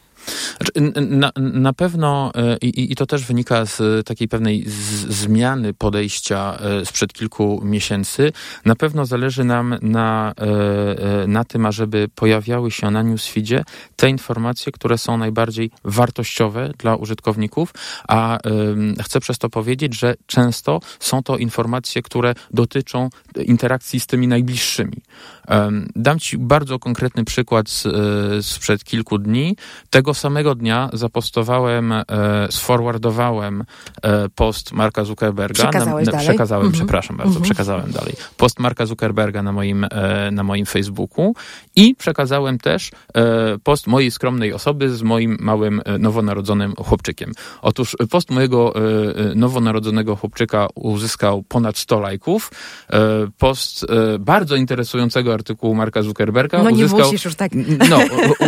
Znaczy, 0.57 1.00
na, 1.00 1.33
na 1.37 1.73
pewno 1.73 2.33
e, 2.35 2.57
i, 2.57 2.93
i 2.93 2.97
to 2.97 3.07
też 3.07 3.25
wynika 3.25 3.67
z 3.67 4.07
takiej 4.07 4.29
pewnej 4.29 4.64
z, 4.67 4.73
zmiany 5.14 5.75
podejścia 5.75 6.59
e, 6.61 6.87
sprzed 6.87 7.12
kilku 7.12 7.61
miesięcy. 7.64 8.33
Na 8.64 8.76
pewno 8.76 9.07
zależy 9.07 9.45
nam 9.45 9.79
na, 9.83 10.33
e, 10.37 11.26
na 11.26 11.45
tym, 11.45 11.67
ażeby 11.67 12.09
pojawiały 12.14 12.71
się 12.71 12.91
na 12.91 13.02
newsfeedzie 13.02 13.64
te 13.97 14.11
informacje, 14.11 14.73
które 14.73 14.99
są 14.99 15.17
najbardziej 15.17 15.71
wartościowe 15.85 16.73
dla 16.79 16.97
użytkowników, 16.97 17.75
a 18.09 18.38
chcę 19.02 19.21
przez 19.21 19.38
to 19.38 19.49
powiedzieć, 19.49 19.95
że 19.95 20.14
często 20.26 20.81
są 21.00 21.23
to 21.23 21.37
informacje, 21.37 22.02
które 22.02 22.35
dotyczą 22.50 23.09
interakcji 23.37 24.00
z 24.00 24.07
tymi 24.07 24.29
najbliższymi. 24.29 25.02
Dam 25.97 26.19
Ci 26.19 26.38
bardzo 26.38 26.79
konkretny 26.79 27.25
przykład 27.25 27.69
z, 27.69 27.87
sprzed 28.47 28.85
kilku 28.85 29.19
dni. 29.19 29.57
Tego 29.91 30.12
samego 30.14 30.54
dnia 30.54 30.90
zapostowałem, 30.92 31.92
e, 31.92 32.04
sforwardowałem 32.50 33.64
e, 34.02 34.28
post 34.28 34.73
Marka 34.73 35.04
Zuckerberga. 35.04 35.54
Przekazałeś 35.54 36.07
na, 36.07 36.12
dalej? 36.12 36.26
Przekazałem, 36.26 36.66
mhm. 36.66 36.81
przepraszam 36.85 37.16
bardzo, 37.16 37.31
mhm. 37.31 37.45
przekazałem 37.45 37.92
dalej. 37.92 38.14
Post 38.37 38.59
Marka 38.59 38.87
Zuckerberga 38.87 39.42
na 39.42 39.52
moim, 39.52 39.85
e, 39.90 40.31
na 40.31 40.42
moim 40.42 40.66
Facebooku 40.66 41.35
i 41.76 41.95
przekazałem 41.95 42.59
też 42.59 42.90
post 43.64 43.87
mojej 43.87 44.11
skromnej 44.11 44.52
osoby 44.52 44.90
z 44.90 45.02
moim 45.02 45.37
małym 45.40 45.83
nowonarodzonym 45.99 46.75
chłopczykiem. 46.75 47.33
Otóż 47.62 47.97
post 48.11 48.31
mojego 48.31 48.75
nowonarodzonego 49.35 50.16
chłopczyka 50.16 50.69
uzyskał 50.75 51.42
ponad 51.42 51.78
100 51.78 52.00
lajków. 52.00 52.50
Post 53.38 53.87
bardzo 54.21 54.57
interesującego 54.57 55.35
artykułu 55.35 55.75
Marka 55.75 56.02
Zuckerberga 56.02 56.62
no 56.62 56.71
uzyskał... 56.71 56.99
nie 56.99 57.04
musisz 57.04 57.25
już 57.25 57.35
tak. 57.35 57.52
No, 57.90 57.99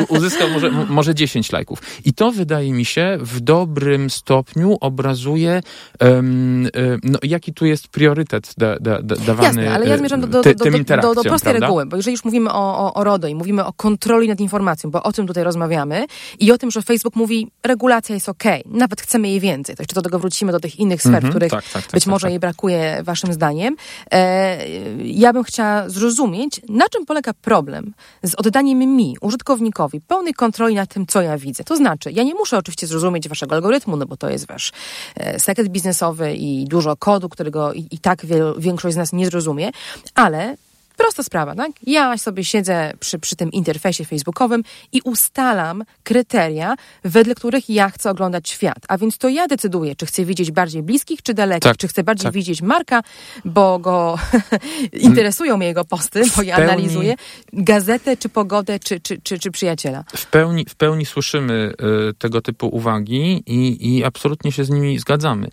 uzyskał 0.08 0.50
może, 0.50 0.70
może 0.70 1.14
10 1.14 1.52
lajków. 1.54 1.78
I 2.04 2.12
to 2.12 2.32
wydaje 2.32 2.72
mi 2.72 2.84
się 2.84 3.18
w 3.20 3.40
dobrym 3.40 4.10
stopniu 4.10 4.76
obrazuje, 4.80 5.60
um, 6.00 6.68
no, 7.02 7.18
jaki 7.22 7.54
tu 7.54 7.66
jest 7.66 7.88
priorytet 7.88 8.54
da, 8.58 8.76
da, 8.80 9.02
da, 9.02 9.16
dawany 9.16 9.62
Jasne, 9.62 9.74
ale 9.74 9.86
ja 9.86 9.98
zmierzam 9.98 10.20
do, 10.20 10.26
do, 10.26 10.42
do, 10.42 10.54
do, 10.54 11.14
do, 11.14 11.22
prostej 11.22 11.52
prawda? 11.52 11.66
reguły, 11.66 11.86
bo 11.86 11.96
jeżeli 11.96 12.12
już 12.12 12.24
mówimy 12.24 12.52
o, 12.52 12.78
o, 12.78 12.94
o 12.94 13.04
RODO 13.04 13.28
i 13.28 13.34
mówimy 13.34 13.64
o 13.64 13.72
kontroli 13.72 14.28
nad 14.28 14.40
informacją, 14.40 14.90
bo 14.90 15.02
o 15.02 15.12
tym 15.12 15.26
tutaj 15.26 15.44
rozmawiamy 15.44 16.06
i 16.38 16.52
o 16.52 16.58
tym, 16.58 16.70
że 16.70 16.82
Facebook 16.82 17.16
mówi, 17.16 17.48
regulacja 17.62 18.14
jest 18.14 18.28
ok, 18.28 18.44
nawet 18.66 19.00
chcemy 19.00 19.28
jej 19.28 19.40
więcej, 19.40 19.76
to 19.76 19.82
jeszcze 19.82 19.94
do 19.94 20.02
tego 20.02 20.18
wrócimy 20.18 20.52
do 20.52 20.60
tych 20.60 20.78
innych 20.78 21.00
sfer, 21.02 21.24
Mhm, 21.24 21.32
w 21.32 21.36
których 21.36 21.50
tak, 21.50 21.64
tak, 21.64 21.82
tak, 21.82 21.92
być 21.92 22.04
tak, 22.04 22.10
może 22.10 22.22
tak. 22.22 22.30
jej 22.30 22.40
brakuje 22.40 23.00
waszym 23.02 23.32
zdaniem. 23.32 23.76
E, 24.10 24.68
ja 25.04 25.32
bym 25.32 25.44
chciała 25.44 25.88
zrozumieć, 25.88 26.60
na 26.68 26.88
czym 26.88 27.06
polega 27.06 27.32
problem 27.32 27.94
z 28.22 28.34
oddaniem 28.34 28.78
mi, 28.78 29.16
użytkownikowi, 29.20 30.00
pełnej 30.00 30.34
kontroli 30.34 30.74
nad 30.74 30.94
tym, 30.94 31.06
co 31.06 31.22
ja 31.22 31.38
widzę. 31.44 31.64
To 31.64 31.76
znaczy, 31.76 32.12
ja 32.12 32.22
nie 32.22 32.34
muszę 32.34 32.58
oczywiście 32.58 32.86
zrozumieć 32.86 33.28
waszego 33.28 33.54
algorytmu, 33.54 33.96
no 33.96 34.06
bo 34.06 34.16
to 34.16 34.30
jest 34.30 34.46
wasz 34.46 34.72
e, 35.16 35.40
sekret 35.40 35.68
biznesowy 35.68 36.34
i 36.34 36.64
dużo 36.64 36.96
kodu, 36.96 37.28
którego 37.28 37.72
i, 37.72 37.86
i 37.90 37.98
tak 37.98 38.26
większość 38.58 38.94
z 38.94 38.96
nas 38.96 39.12
nie 39.12 39.26
zrozumie, 39.26 39.70
ale 40.14 40.56
Prosta 40.96 41.22
sprawa, 41.22 41.54
tak? 41.54 41.72
Ja 41.86 42.18
sobie 42.18 42.44
siedzę 42.44 42.92
przy, 43.00 43.18
przy 43.18 43.36
tym 43.36 43.52
interfejsie 43.52 44.04
facebookowym 44.04 44.62
i 44.92 45.00
ustalam 45.04 45.84
kryteria, 46.02 46.74
wedle 47.04 47.34
których 47.34 47.70
ja 47.70 47.90
chcę 47.90 48.10
oglądać 48.10 48.48
świat. 48.48 48.78
A 48.88 48.98
więc 48.98 49.18
to 49.18 49.28
ja 49.28 49.46
decyduję, 49.46 49.96
czy 49.96 50.06
chcę 50.06 50.24
widzieć 50.24 50.50
bardziej 50.50 50.82
bliskich, 50.82 51.22
czy 51.22 51.34
dalekich, 51.34 51.62
Tak, 51.70 51.76
czy 51.76 51.88
chcę 51.88 52.02
bardziej 52.04 52.24
tak. 52.24 52.34
widzieć 52.34 52.62
Marka, 52.62 53.02
bo 53.44 53.78
go 53.78 54.18
interesują 54.92 55.56
mnie 55.56 55.66
jego 55.66 55.84
posty, 55.84 56.22
bo 56.36 56.42
ja 56.42 56.56
pełni- 56.56 56.62
analizuję, 56.62 57.14
gazetę, 57.52 58.16
czy 58.16 58.28
pogodę, 58.28 58.78
czy, 58.78 59.00
czy, 59.00 59.20
czy, 59.22 59.38
czy 59.38 59.50
przyjaciela. 59.50 60.04
W 60.16 60.26
pełni, 60.26 60.64
w 60.68 60.74
pełni 60.74 61.06
słyszymy 61.06 61.72
y, 62.10 62.14
tego 62.14 62.40
typu 62.40 62.68
uwagi 62.68 63.42
i, 63.46 63.96
i 63.96 64.04
absolutnie 64.04 64.52
się 64.52 64.64
z 64.64 64.70
nimi 64.70 64.98
zgadzamy. 64.98 65.48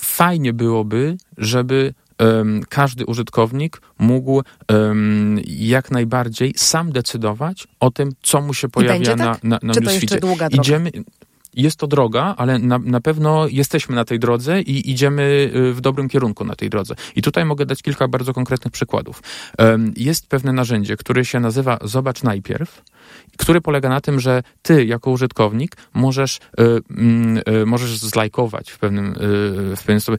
Fajnie 0.00 0.52
byłoby, 0.52 1.16
żeby 1.38 1.94
każdy 2.68 3.06
użytkownik 3.06 3.80
mógł 3.98 4.42
jak 5.46 5.90
najbardziej 5.90 6.54
sam 6.56 6.92
decydować 6.92 7.68
o 7.80 7.90
tym, 7.90 8.12
co 8.22 8.40
mu 8.40 8.54
się 8.54 8.68
pojawia 8.68 8.94
będzie 8.94 9.16
na, 9.16 9.34
tak? 9.34 9.44
na, 9.44 9.58
na 9.62 9.74
Czy 9.74 9.80
to 9.80 9.90
jeszcze 9.90 10.20
długa 10.20 10.48
droga? 10.48 10.62
Idziemy, 10.62 10.90
jest 11.54 11.76
to 11.76 11.86
droga, 11.86 12.34
ale 12.38 12.58
na, 12.58 12.78
na 12.78 13.00
pewno 13.00 13.48
jesteśmy 13.48 13.96
na 13.96 14.04
tej 14.04 14.18
drodze 14.18 14.60
i 14.60 14.90
idziemy 14.90 15.50
y, 15.56 15.72
w 15.72 15.80
dobrym 15.80 16.08
kierunku 16.08 16.44
na 16.44 16.54
tej 16.54 16.70
drodze. 16.70 16.94
I 17.16 17.22
tutaj 17.22 17.44
mogę 17.44 17.66
dać 17.66 17.82
kilka 17.82 18.08
bardzo 18.08 18.32
konkretnych 18.32 18.72
przykładów. 18.72 19.22
Jest 19.96 20.26
pewne 20.26 20.52
narzędzie, 20.52 20.96
które 20.96 21.24
się 21.24 21.40
nazywa 21.40 21.78
Zobacz 21.84 22.22
najpierw, 22.22 22.82
który 23.38 23.60
polega 23.60 23.88
na 23.88 24.00
tym, 24.00 24.20
że 24.20 24.42
ty 24.62 24.84
jako 24.84 25.10
użytkownik 25.10 25.76
możesz, 25.94 26.36
y, 26.36 26.62
mm, 26.90 27.42
y, 27.62 27.66
możesz 27.66 27.98
zlajkować 27.98 28.70
w 28.70 28.78
pewnym, 28.78 29.14
w 29.76 29.78
pewnym 29.78 30.00
sobie 30.00 30.18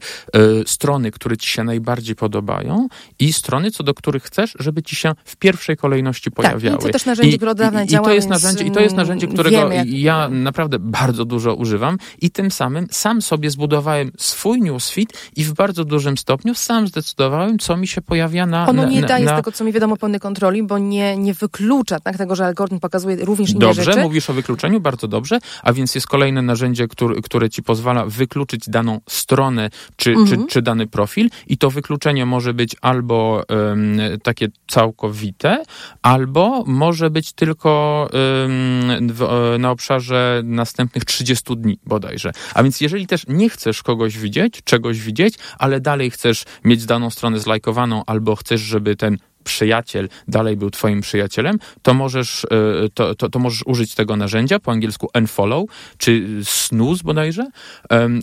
strony, 0.66 1.10
które 1.10 1.36
ci 1.36 1.50
się 1.50 1.64
najbardziej 1.64 2.16
podobają 2.16 2.88
i 3.18 3.32
strony, 3.32 3.70
co 3.70 3.82
do 3.84 3.94
których 3.94 4.22
chcesz, 4.22 4.56
żeby 4.58 4.82
ci 4.82 4.96
się 4.96 5.12
w 5.24 5.36
pierwszej 5.36 5.76
kolejności 5.76 6.30
pojawiały. 6.30 6.76
Tak, 6.76 6.84
i 6.84 6.86
to 6.86 6.92
też 6.92 7.06
narzędzie, 7.06 7.36
które 7.36 7.50
od 7.50 7.58
dawna 7.58 7.84
i, 7.84 7.86
działa, 7.86 8.02
I 8.02 8.10
to 8.10 8.14
jest 8.14 8.28
narzędzie, 8.28 8.64
i 8.64 8.70
to 8.70 8.80
jest 8.80 8.96
narzędzie, 8.96 9.26
mm, 9.26 9.34
którego 9.34 9.56
wiemy, 9.56 9.74
jak- 9.74 9.88
ja 9.88 10.28
naprawdę 10.28 10.78
bardzo 10.78 11.23
dużo 11.24 11.54
używam 11.54 11.98
i 12.20 12.30
tym 12.30 12.50
samym 12.50 12.86
sam 12.90 13.22
sobie 13.22 13.50
zbudowałem 13.50 14.10
swój 14.18 14.60
newsfeed 14.62 15.08
i 15.36 15.44
w 15.44 15.52
bardzo 15.52 15.84
dużym 15.84 16.18
stopniu 16.18 16.54
sam 16.54 16.88
zdecydowałem, 16.88 17.58
co 17.58 17.76
mi 17.76 17.86
się 17.88 18.02
pojawia 18.02 18.46
na 18.46 18.68
Ono 18.68 18.88
nie 18.88 19.00
na, 19.00 19.06
daje, 19.06 19.24
na... 19.24 19.32
z 19.32 19.36
tego 19.36 19.52
co 19.52 19.64
mi 19.64 19.72
wiadomo, 19.72 19.96
pełnej 19.96 20.20
kontroli, 20.20 20.62
bo 20.62 20.78
nie, 20.78 21.16
nie 21.16 21.34
wyklucza 21.34 22.00
tak, 22.00 22.16
tego, 22.16 22.36
że 22.36 22.46
algorytm 22.46 22.80
pokazuje 22.80 23.16
również 23.16 23.50
inne 23.50 23.60
Dobrze, 23.60 23.84
rzeczy. 23.84 24.00
mówisz 24.00 24.30
o 24.30 24.32
wykluczeniu, 24.32 24.80
bardzo 24.80 25.08
dobrze, 25.08 25.38
a 25.62 25.72
więc 25.72 25.94
jest 25.94 26.06
kolejne 26.06 26.42
narzędzie, 26.42 26.88
które, 26.88 27.22
które 27.22 27.50
ci 27.50 27.62
pozwala 27.62 28.06
wykluczyć 28.06 28.68
daną 28.68 29.00
stronę 29.08 29.70
czy, 29.96 30.10
Mhm. 30.10 30.46
czy, 30.46 30.52
czy 30.52 30.62
dany 30.62 30.86
profil 30.86 31.30
i 31.46 31.58
to 31.58 31.70
wykluczenie 31.70 32.26
może 32.26 32.54
być 32.54 32.76
albo 32.82 33.42
em, 33.48 33.98
takie 34.22 34.48
całkowite, 34.68 35.62
albo 36.02 36.64
może 36.66 37.10
być 37.10 37.32
tylko 37.32 38.08
em, 38.12 39.08
w, 39.12 39.54
na 39.58 39.70
obszarze 39.70 40.42
następnych 40.44 41.04
30 41.14 41.56
dni 41.56 41.78
bodajże. 41.86 42.32
A 42.54 42.62
więc 42.62 42.80
jeżeli 42.80 43.06
też 43.06 43.22
nie 43.28 43.48
chcesz 43.48 43.82
kogoś 43.82 44.18
widzieć, 44.18 44.60
czegoś 44.64 45.00
widzieć, 45.00 45.34
ale 45.58 45.80
dalej 45.80 46.10
chcesz 46.10 46.44
mieć 46.64 46.86
daną 46.86 47.10
stronę 47.10 47.38
zlajkowaną 47.38 48.02
albo 48.06 48.36
chcesz, 48.36 48.60
żeby 48.60 48.96
ten 48.96 49.18
przyjaciel 49.44 50.08
dalej 50.28 50.56
był 50.56 50.70
twoim 50.70 51.00
przyjacielem, 51.00 51.58
to 51.82 51.94
możesz, 51.94 52.44
e, 52.44 52.48
to, 52.94 53.14
to, 53.14 53.28
to 53.28 53.38
możesz 53.38 53.62
użyć 53.66 53.94
tego 53.94 54.16
narzędzia, 54.16 54.58
po 54.58 54.72
angielsku 54.72 55.08
unfollow, 55.14 55.64
czy 55.98 56.26
snooze 56.44 57.02
bodajże, 57.04 57.46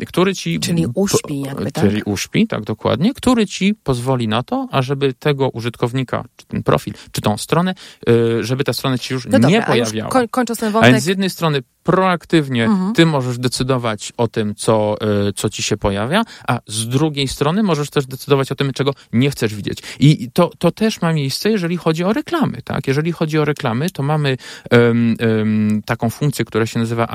który 0.08 0.36
ci... 0.36 0.60
Czyli 0.60 0.86
uśpi 0.96 1.42
jakby, 1.42 1.72
tak? 1.72 1.84
Czyli 1.84 2.04
uśpi, 2.04 2.48
tak 2.48 2.64
dokładnie, 2.64 3.14
który 3.14 3.48
ci 3.48 3.76
pozwoli 3.84 4.28
na 4.28 4.44
to, 4.44 4.68
ażeby 4.72 5.14
tego 5.14 5.50
użytkownika, 5.50 6.26
czy 6.36 6.46
ten 6.46 6.64
profil, 6.64 6.94
czy 7.12 7.22
tą 7.22 7.38
stronę, 7.38 7.74
e, 8.10 8.44
żeby 8.44 8.64
ta 8.64 8.74
strona 8.74 8.98
ci 8.98 9.14
już 9.14 9.26
No 9.26 9.38
nie 9.38 9.42
dobra, 9.42 9.66
a 9.68 9.76
już 9.76 9.90
pojawiała. 9.90 10.12
koń, 10.12 10.28
kończąc 10.28 10.60
ten 10.60 10.70
A 10.70 10.72
wątek, 10.72 10.92
więc 10.92 11.04
z 11.04 11.08
jednej 11.08 11.30
strony 11.30 11.62
proaktywnie 11.84 12.66
Mhm. 12.66 12.94
ty 12.94 13.06
możesz 13.06 13.38
decydować 13.38 14.14
o 14.18 14.28
tym, 14.28 14.56
co, 14.56 14.96
y, 15.30 15.34
co 15.34 15.50
ci 15.50 15.64
się 15.64 15.78
pojawia, 15.78 16.24
a 16.48 16.60
z 16.68 16.88
drugiej 16.88 17.28
strony 17.28 17.64
możesz 17.64 17.90
też 17.90 18.06
decydować 18.06 18.52
o 18.52 18.56
tym, 18.56 18.74
czego 18.74 18.94
nie 19.14 19.32
chcesz 19.32 19.56
widzieć. 19.56 19.78
I 20.00 20.30
to, 20.34 20.52
to 20.58 20.72
też 20.72 21.02
ma 21.02 21.14
miejsce, 21.14 21.50
jeżeli 21.50 21.78
chodzi 21.78 22.04
o 22.04 22.14
reklamy. 22.14 22.62
Tak? 22.62 22.88
Jeżeli 22.88 23.12
chodzi 23.12 23.40
o 23.40 23.46
reklamy, 23.46 23.90
to 23.90 24.04
mamy 24.04 24.38
em, 24.70 25.16
em, 25.20 25.82
taką 25.86 26.10
funkcję, 26.10 26.46
która 26.46 26.66
się 26.66 26.80
nazywa 26.80 27.08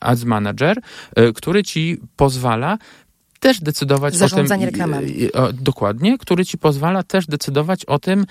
Ads 0.00 0.24
Manager, 0.24 0.78
y, 1.18 1.32
który 1.32 1.62
ci 1.62 1.98
pozwala 2.16 2.78
też 3.42 3.60
decydować 3.60 4.14
Zarządzanie 4.16 4.64
o 4.66 4.70
tym. 4.70 4.74
reklamami. 4.80 5.22
y, 5.24 5.32
o, 5.32 5.52
dokładnie, 5.52 6.18
który 6.18 6.44
ci 6.44 6.58
pozwala 6.58 7.02
też 7.02 7.26
decydować 7.26 7.84
o 7.84 7.98
tym, 7.98 8.24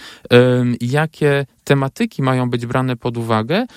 jakie 0.82 1.46
tematyki 1.64 2.22
mają 2.24 2.50
być 2.50 2.66
brane 2.66 2.96
pod 2.96 3.18
uwagę 3.18 3.62
y, 3.62 3.68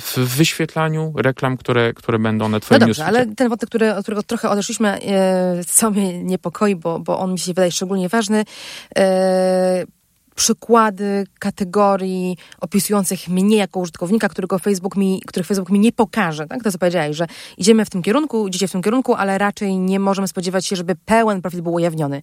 w 0.00 0.14
wyświetlaniu 0.36 1.12
reklam, 1.16 1.56
które, 1.56 1.92
które 1.94 2.18
będą 2.18 2.44
na 2.48 2.56
No 2.56 2.60
twoim 2.60 2.78
dobrze, 2.80 2.88
newsfeedzie. 3.02 3.18
ale 3.26 3.34
ten 3.34 3.48
wątek, 3.48 3.68
który, 3.68 3.94
od 3.94 4.02
którego 4.02 4.22
trochę 4.22 4.50
odeszliśmy, 4.50 4.88
e, 4.88 5.64
co 5.66 5.90
mnie 5.90 6.22
niepokoi, 6.24 6.76
bo, 6.76 6.98
bo 7.00 7.18
on 7.18 7.32
mi 7.32 7.38
się 7.38 7.46
wydaje 7.50 7.72
szczególnie 7.72 8.08
ważny. 8.08 8.44
Przykłady 10.34 11.26
kategorii 11.38 12.36
opisujących 12.60 13.28
mnie 13.28 13.56
jako 13.56 13.80
użytkownika, 13.80 14.28
którego 14.28 14.58
Facebook 14.58 14.96
mi, 14.96 15.22
których 15.26 15.46
Facebook 15.46 15.70
mi 15.70 15.78
nie 15.78 15.92
pokaże. 15.92 16.46
Tak? 16.46 16.62
To 16.62 16.72
co 16.72 16.78
powiedziałeś, 16.78 17.16
że 17.16 17.26
idziemy 17.58 17.84
w 17.84 17.90
tym 17.90 18.02
kierunku, 18.02 18.48
idziecie 18.48 18.68
w 18.68 18.72
tym 18.72 18.82
kierunku, 18.82 19.14
ale 19.14 19.38
raczej 19.38 19.78
nie 19.78 20.00
możemy 20.00 20.28
spodziewać 20.28 20.66
się, 20.66 20.76
żeby 20.76 20.96
pełen 21.04 21.42
profil 21.42 21.62
był 21.62 21.74
ujawniony. 21.74 22.22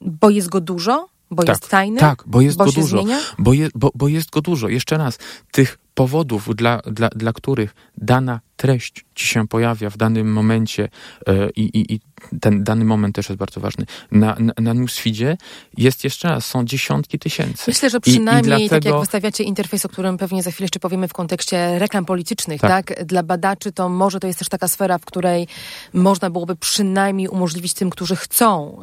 Bo 0.00 0.30
jest 0.30 0.48
go 0.48 0.60
dużo? 0.60 1.08
Bo 1.30 1.42
Tak, 1.42 1.56
jest 1.56 1.68
tajny? 1.68 2.00
Tak, 2.00 2.24
bo 2.26 2.40
jest 2.40 2.56
bo 2.58 2.64
go 2.64 2.72
dużo. 2.72 3.02
zmienia? 3.02 3.18
Bo, 3.38 3.52
je, 3.52 3.68
bo, 3.74 3.90
bo 3.94 4.08
jest 4.08 4.30
go 4.30 4.40
dużo. 4.40 4.68
Jeszcze 4.68 4.96
raz, 4.98 5.18
tych 5.52 5.78
powodów, 5.98 6.56
dla, 6.56 6.78
dla, 6.78 7.08
dla 7.08 7.32
których 7.32 7.74
dana 7.96 8.40
treść 8.58 9.04
ci 9.14 9.26
się 9.26 9.48
pojawia 9.48 9.90
w 9.90 9.96
danym 9.96 10.32
momencie 10.32 10.88
e, 11.26 11.50
i, 11.50 11.62
i, 11.62 11.94
i 11.94 12.00
ten 12.40 12.64
dany 12.64 12.84
moment 12.84 13.14
też 13.14 13.28
jest 13.28 13.38
bardzo 13.38 13.60
ważny, 13.60 13.86
na, 14.12 14.36
na, 14.38 14.52
na 14.58 14.72
newsfeedzie 14.72 15.36
jest 15.76 16.04
jeszcze 16.04 16.28
raz, 16.28 16.46
są 16.46 16.64
dziesiątki 16.64 17.18
tysięcy. 17.18 17.64
Myślę, 17.68 17.90
że 17.90 18.00
przynajmniej 18.00 18.62
I, 18.62 18.64
i 18.64 18.68
dlatego... 18.68 18.84
tak 18.84 18.84
jak 18.84 19.00
wystawiacie 19.00 19.44
interfejs, 19.44 19.84
o 19.86 19.88
którym 19.88 20.18
pewnie 20.18 20.42
za 20.42 20.50
chwilę 20.50 20.64
jeszcze 20.64 20.80
powiemy 20.80 21.08
w 21.08 21.12
kontekście 21.12 21.78
reklam 21.78 22.04
politycznych, 22.04 22.60
tak. 22.60 22.86
tak? 22.86 23.04
Dla 23.04 23.22
badaczy 23.22 23.72
to 23.72 23.88
może 23.88 24.20
to 24.20 24.26
jest 24.26 24.38
też 24.38 24.48
taka 24.48 24.68
sfera, 24.68 24.98
w 24.98 25.04
której 25.04 25.48
można 25.92 26.30
byłoby 26.30 26.56
przynajmniej 26.56 27.28
umożliwić 27.28 27.74
tym, 27.74 27.90
którzy 27.90 28.16
chcą 28.16 28.80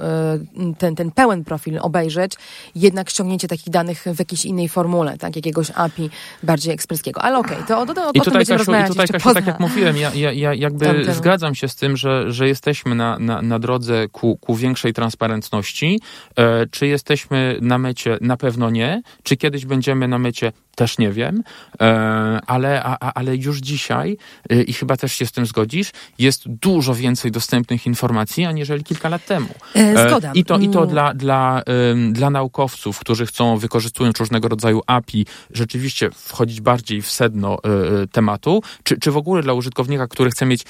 y, 0.72 0.76
ten, 0.78 0.96
ten 0.96 1.12
pełen 1.12 1.44
profil 1.44 1.80
obejrzeć, 1.82 2.34
jednak 2.76 3.10
ściągnięcie 3.10 3.48
takich 3.48 3.70
danych 3.70 4.06
w 4.16 4.20
jakiejś 4.20 4.46
innej 4.46 4.70
formule, 4.70 5.18
tak? 5.18 5.36
Jakiegoś 5.36 5.72
API 5.72 6.10
bardziej 6.44 6.74
ekspreskiego. 7.10 7.22
Ale 7.22 7.38
okej, 7.38 7.58
okay, 7.58 7.68
to, 7.68 7.86
to, 7.86 7.94
to, 7.94 8.12
I 8.14 8.22
tutaj, 8.22 8.46
Kasiu, 8.46 8.72
i 8.86 8.88
tutaj, 8.88 9.08
Kasiu, 9.08 9.34
tak 9.34 9.48
jak 9.48 9.60
mówiłem, 9.60 9.98
ja, 9.98 10.12
ja, 10.14 10.32
ja 10.32 10.54
jakby 10.54 11.14
zgadzam 11.14 11.56
się 11.56 11.68
z 11.68 11.76
tym, 11.76 11.98
że, 11.98 12.32
że 12.32 12.48
jesteśmy 12.48 12.96
na, 12.96 13.20
na, 13.20 13.42
na 13.42 13.60
drodze 13.60 14.08
ku, 14.12 14.38
ku 14.38 14.56
większej 14.56 14.94
transparentności. 14.94 16.00
E, 16.38 16.66
czy 16.68 16.88
jesteśmy 16.88 17.58
na 17.62 17.78
mecie? 17.78 18.18
Na 18.22 18.38
pewno 18.38 18.70
nie. 18.70 19.02
Czy 19.24 19.38
kiedyś 19.38 19.66
będziemy 19.66 20.08
na 20.08 20.18
mecie? 20.18 20.52
Też 20.76 20.98
nie 20.98 21.12
wiem, 21.12 21.44
e, 21.82 21.86
ale, 22.48 22.84
ale 23.00 23.36
już 23.36 23.58
dzisiaj, 23.58 24.18
e, 24.50 24.62
i 24.62 24.74
chyba 24.74 24.98
też 24.98 25.14
się 25.14 25.26
z 25.26 25.32
tym 25.32 25.46
zgodzisz, 25.46 25.92
jest 26.20 26.50
dużo 26.50 26.96
więcej 26.96 27.32
dostępnych 27.32 27.86
informacji, 27.86 28.46
aniżeli 28.46 28.84
kilka 28.84 29.10
lat 29.10 29.26
temu. 29.26 29.48
E, 29.76 30.08
zgoda. 30.08 30.32
I 30.34 30.44
to, 30.44 30.58
i 30.58 30.70
to 30.70 30.80
mm. 30.80 30.90
dla, 30.90 31.14
dla, 31.14 31.64
dla 32.12 32.30
naukowców, 32.30 33.00
którzy 33.00 33.26
chcą, 33.26 33.58
wykorzystując 33.58 34.20
różnego 34.20 34.48
rodzaju 34.48 34.82
API, 34.88 35.26
rzeczywiście 35.52 36.10
wchodzić 36.12 36.62
bardziej 36.62 37.02
w 37.02 37.12
sedno 37.12 37.58
tematu, 38.12 38.62
czy, 38.84 39.00
czy 39.00 39.12
w 39.12 39.18
ogóle 39.18 39.44
dla 39.44 39.54
użytkownika, 39.54 40.08
który 40.08 40.32
chce 40.32 40.46
mieć 40.46 40.64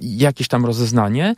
jakieś 0.00 0.48
tam 0.48 0.66
rozeznanie, 0.66 1.34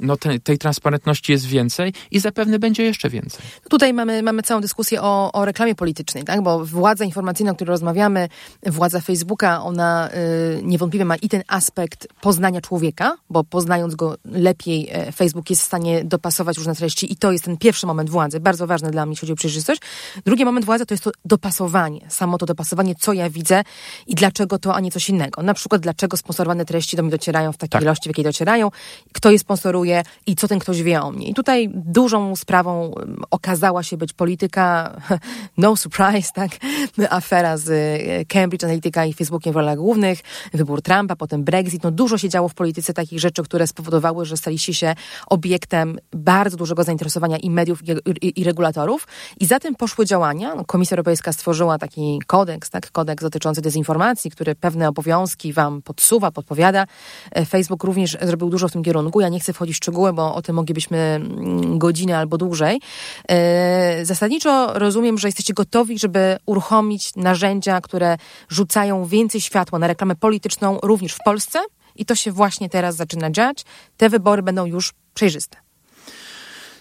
no 0.00 0.16
te, 0.16 0.38
tej 0.38 0.58
transparentności 0.58 1.32
jest 1.32 1.46
więcej 1.46 1.92
i 2.10 2.20
zapewne 2.20 2.58
będzie 2.58 2.84
jeszcze 2.84 3.10
więcej. 3.10 3.40
Tutaj 3.70 3.92
mamy, 3.92 4.22
mamy 4.22 4.42
całą 4.42 4.60
dyskusję 4.60 5.02
o, 5.02 5.32
o 5.32 5.44
reklamie 5.44 5.74
politycznej, 5.74 6.24
tak? 6.24 6.42
bo 6.42 6.64
władza 6.64 7.04
informacyjna 7.04 7.47
o 7.50 7.54
której 7.54 7.68
rozmawiamy, 7.68 8.28
władza 8.66 9.00
Facebooka, 9.00 9.62
ona 9.62 10.10
y, 10.58 10.62
niewątpliwie 10.62 11.04
ma 11.04 11.16
i 11.16 11.28
ten 11.28 11.42
aspekt 11.48 12.08
poznania 12.20 12.60
człowieka, 12.60 13.16
bo 13.30 13.44
poznając 13.44 13.94
go 13.94 14.16
lepiej, 14.24 14.88
e, 14.92 15.12
Facebook 15.12 15.50
jest 15.50 15.62
w 15.62 15.64
stanie 15.64 16.04
dopasować 16.04 16.56
różne 16.56 16.74
treści 16.74 17.12
i 17.12 17.16
to 17.16 17.32
jest 17.32 17.44
ten 17.44 17.56
pierwszy 17.56 17.86
moment 17.86 18.10
władzy, 18.10 18.40
bardzo 18.40 18.66
ważny 18.66 18.90
dla 18.90 19.06
mnie, 19.06 19.12
jeśli 19.12 19.20
chodzi 19.20 19.32
o 19.32 19.36
przejrzystość. 19.36 19.80
Drugi 20.26 20.44
moment 20.44 20.66
władzy 20.66 20.86
to 20.86 20.94
jest 20.94 21.04
to 21.04 21.10
dopasowanie, 21.24 22.00
samo 22.08 22.38
to 22.38 22.46
dopasowanie, 22.46 22.94
co 22.94 23.12
ja 23.12 23.30
widzę 23.30 23.62
i 24.06 24.14
dlaczego 24.14 24.58
to, 24.58 24.74
a 24.74 24.80
nie 24.80 24.90
coś 24.90 25.08
innego. 25.08 25.42
Na 25.42 25.54
przykład, 25.54 25.82
dlaczego 25.82 26.16
sponsorowane 26.16 26.64
treści 26.64 26.96
do 26.96 27.02
mnie 27.02 27.10
docierają 27.10 27.52
w 27.52 27.56
takiej 27.56 27.70
tak. 27.70 27.82
ilości, 27.82 28.04
w 28.04 28.06
jakiej 28.06 28.24
docierają, 28.24 28.70
kto 29.12 29.30
je 29.30 29.38
sponsoruje 29.38 30.02
i 30.26 30.36
co 30.36 30.48
ten 30.48 30.58
ktoś 30.58 30.82
wie 30.82 31.02
o 31.02 31.10
mnie. 31.10 31.28
I 31.28 31.34
tutaj 31.34 31.70
dużą 31.74 32.36
sprawą 32.36 32.94
okazała 33.30 33.82
się 33.82 33.96
być 33.96 34.12
polityka, 34.12 34.96
no 35.58 35.76
surprise, 35.76 36.32
tak, 36.34 36.50
afera 37.10 37.37
afera 37.38 37.56
z 37.56 37.70
e, 37.70 38.24
Cambridge 38.24 38.64
Analytica 38.64 39.04
i 39.04 39.12
Facebookiem 39.12 39.52
w 39.52 39.56
rolach 39.56 39.76
głównych, 39.76 40.20
wybór 40.54 40.82
Trumpa, 40.82 41.16
potem 41.16 41.44
Brexit. 41.44 41.82
No 41.82 41.90
dużo 41.90 42.18
się 42.18 42.28
działo 42.28 42.48
w 42.48 42.54
polityce 42.54 42.94
takich 42.94 43.20
rzeczy, 43.20 43.42
które 43.42 43.66
spowodowały, 43.66 44.24
że 44.24 44.36
staliście 44.36 44.74
się 44.74 44.94
obiektem 45.26 45.98
bardzo 46.12 46.56
dużego 46.56 46.84
zainteresowania 46.84 47.36
i 47.36 47.50
mediów, 47.50 47.82
i, 48.22 48.40
i, 48.40 48.44
regulatorów. 48.44 49.06
I 49.40 49.46
za 49.46 49.60
tym 49.60 49.74
poszły 49.74 50.06
działania. 50.06 50.54
No, 50.54 50.64
Komisja 50.64 50.94
Europejska 50.94 51.32
stworzyła 51.32 51.78
taki 51.78 52.18
kodeks, 52.26 52.70
tak, 52.70 52.90
kodeks 52.90 53.22
dotyczący 53.22 53.60
dezinformacji, 53.60 54.30
który 54.30 54.54
pewne 54.54 54.88
obowiązki 54.88 55.52
wam 55.52 55.82
podsuwa, 55.82 56.30
podpowiada. 56.30 56.86
E, 57.32 57.46
Facebook 57.46 57.84
również 57.84 58.18
zrobił 58.22 58.50
dużo 58.50 58.68
w 58.68 58.72
tym 58.72 58.82
kierunku. 58.82 59.20
Ja 59.20 59.28
nie 59.28 59.40
chcę 59.40 59.52
wchodzić 59.52 59.74
w 59.74 59.76
szczegóły, 59.76 60.12
bo 60.12 60.34
o 60.34 60.42
tym 60.42 60.56
moglibyśmy 60.56 60.98
mm, 60.98 61.78
godzinę 61.78 62.18
albo 62.18 62.38
dłużej. 62.38 62.80
E, 63.28 64.04
zasadniczo 64.04 64.78
rozumiem, 64.78 65.18
że 65.18 65.28
jesteście 65.28 65.54
gotowi, 65.54 65.98
żeby 65.98 66.36
uruchomić 66.46 67.12
narzędzia, 67.28 67.80
które 67.80 68.16
rzucają 68.48 69.06
więcej 69.06 69.40
światła 69.40 69.78
na 69.78 69.86
reklamę 69.86 70.16
polityczną 70.16 70.78
również 70.82 71.12
w 71.12 71.22
Polsce 71.24 71.58
i 71.96 72.04
to 72.04 72.14
się 72.14 72.32
właśnie 72.32 72.68
teraz 72.68 72.96
zaczyna 72.96 73.30
dziać. 73.30 73.64
Te 73.96 74.08
wybory 74.08 74.42
będą 74.42 74.66
już 74.66 74.92
przejrzyste. 75.14 75.56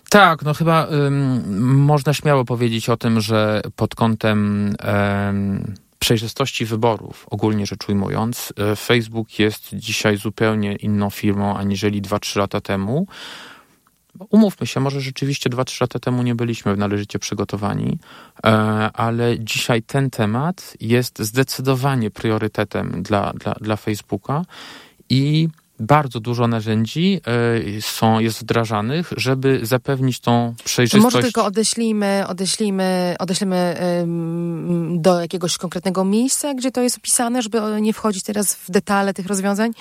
Tak, 0.10 0.42
no 0.42 0.54
chyba 0.54 0.88
ym, 0.88 1.84
można 1.84 2.13
śmiało 2.13 2.46
powiedzieć 2.46 2.89
o 2.89 2.98
tym, 2.98 3.22
że 3.22 3.62
pod 3.75 3.96
kątem 3.96 4.68
ym, 5.30 5.75
przejrzystości 6.00 6.66
wyborów, 6.66 7.25
ogólnie 7.30 7.66
rzecz 7.66 7.89
ujmując, 7.89 8.54
y, 8.74 8.75
Facebook 8.75 9.39
jest 9.39 9.70
dzisiaj 9.74 10.18
zupełnie 10.18 10.75
inną 10.75 11.10
firmą 11.10 11.58
aniżeli 11.58 12.01
2-3 12.01 12.39
lata 12.39 12.62
temu. 12.62 13.07
Umówmy 14.30 14.68
się, 14.68 14.80
może 14.80 15.01
rzeczywiście 15.01 15.50
2-3 15.50 15.82
lata 15.82 16.00
temu 16.00 16.24
nie 16.24 16.36
byliśmy 16.36 16.75
należycie 16.75 17.20
przygotowani, 17.20 17.98
e, 18.46 18.50
ale 18.94 19.40
dzisiaj 19.40 19.84
ten 19.84 20.10
temat 20.10 20.74
jest 20.82 21.20
zdecydowanie 21.20 22.12
priorytetem 22.12 23.03
dla, 23.03 23.34
dla, 23.34 23.53
dla 23.53 23.75
Facebooka 23.75 24.46
i 25.10 25.48
bardzo 25.80 26.20
dużo 26.20 26.48
narzędzi 26.48 27.22
e, 27.77 27.82
są, 27.82 28.20
jest 28.20 28.40
wdrażanych, 28.40 29.14
żeby 29.18 29.60
zapewnić 29.64 30.20
tą 30.20 30.56
przejrzystość. 30.64 31.03
może 31.03 31.22
tylko 31.22 31.46
odeślijmy, 31.46 32.24
odeślijmy, 32.27 33.16
odeślimy 33.20 33.77
do 34.90 35.22
jakiegoś 35.22 35.58
konkretnego 35.58 36.06
miejsca, 36.06 36.53
gdzie 36.53 36.72
to 36.72 36.82
jest 36.82 36.98
opisane, 36.98 37.42
żeby 37.42 37.62
nie 37.82 37.94
wchodzić 37.94 38.24
teraz 38.24 38.56
w 38.56 38.72
detale 38.72 39.14
tych 39.14 39.25
rozwiązań? 39.25 39.72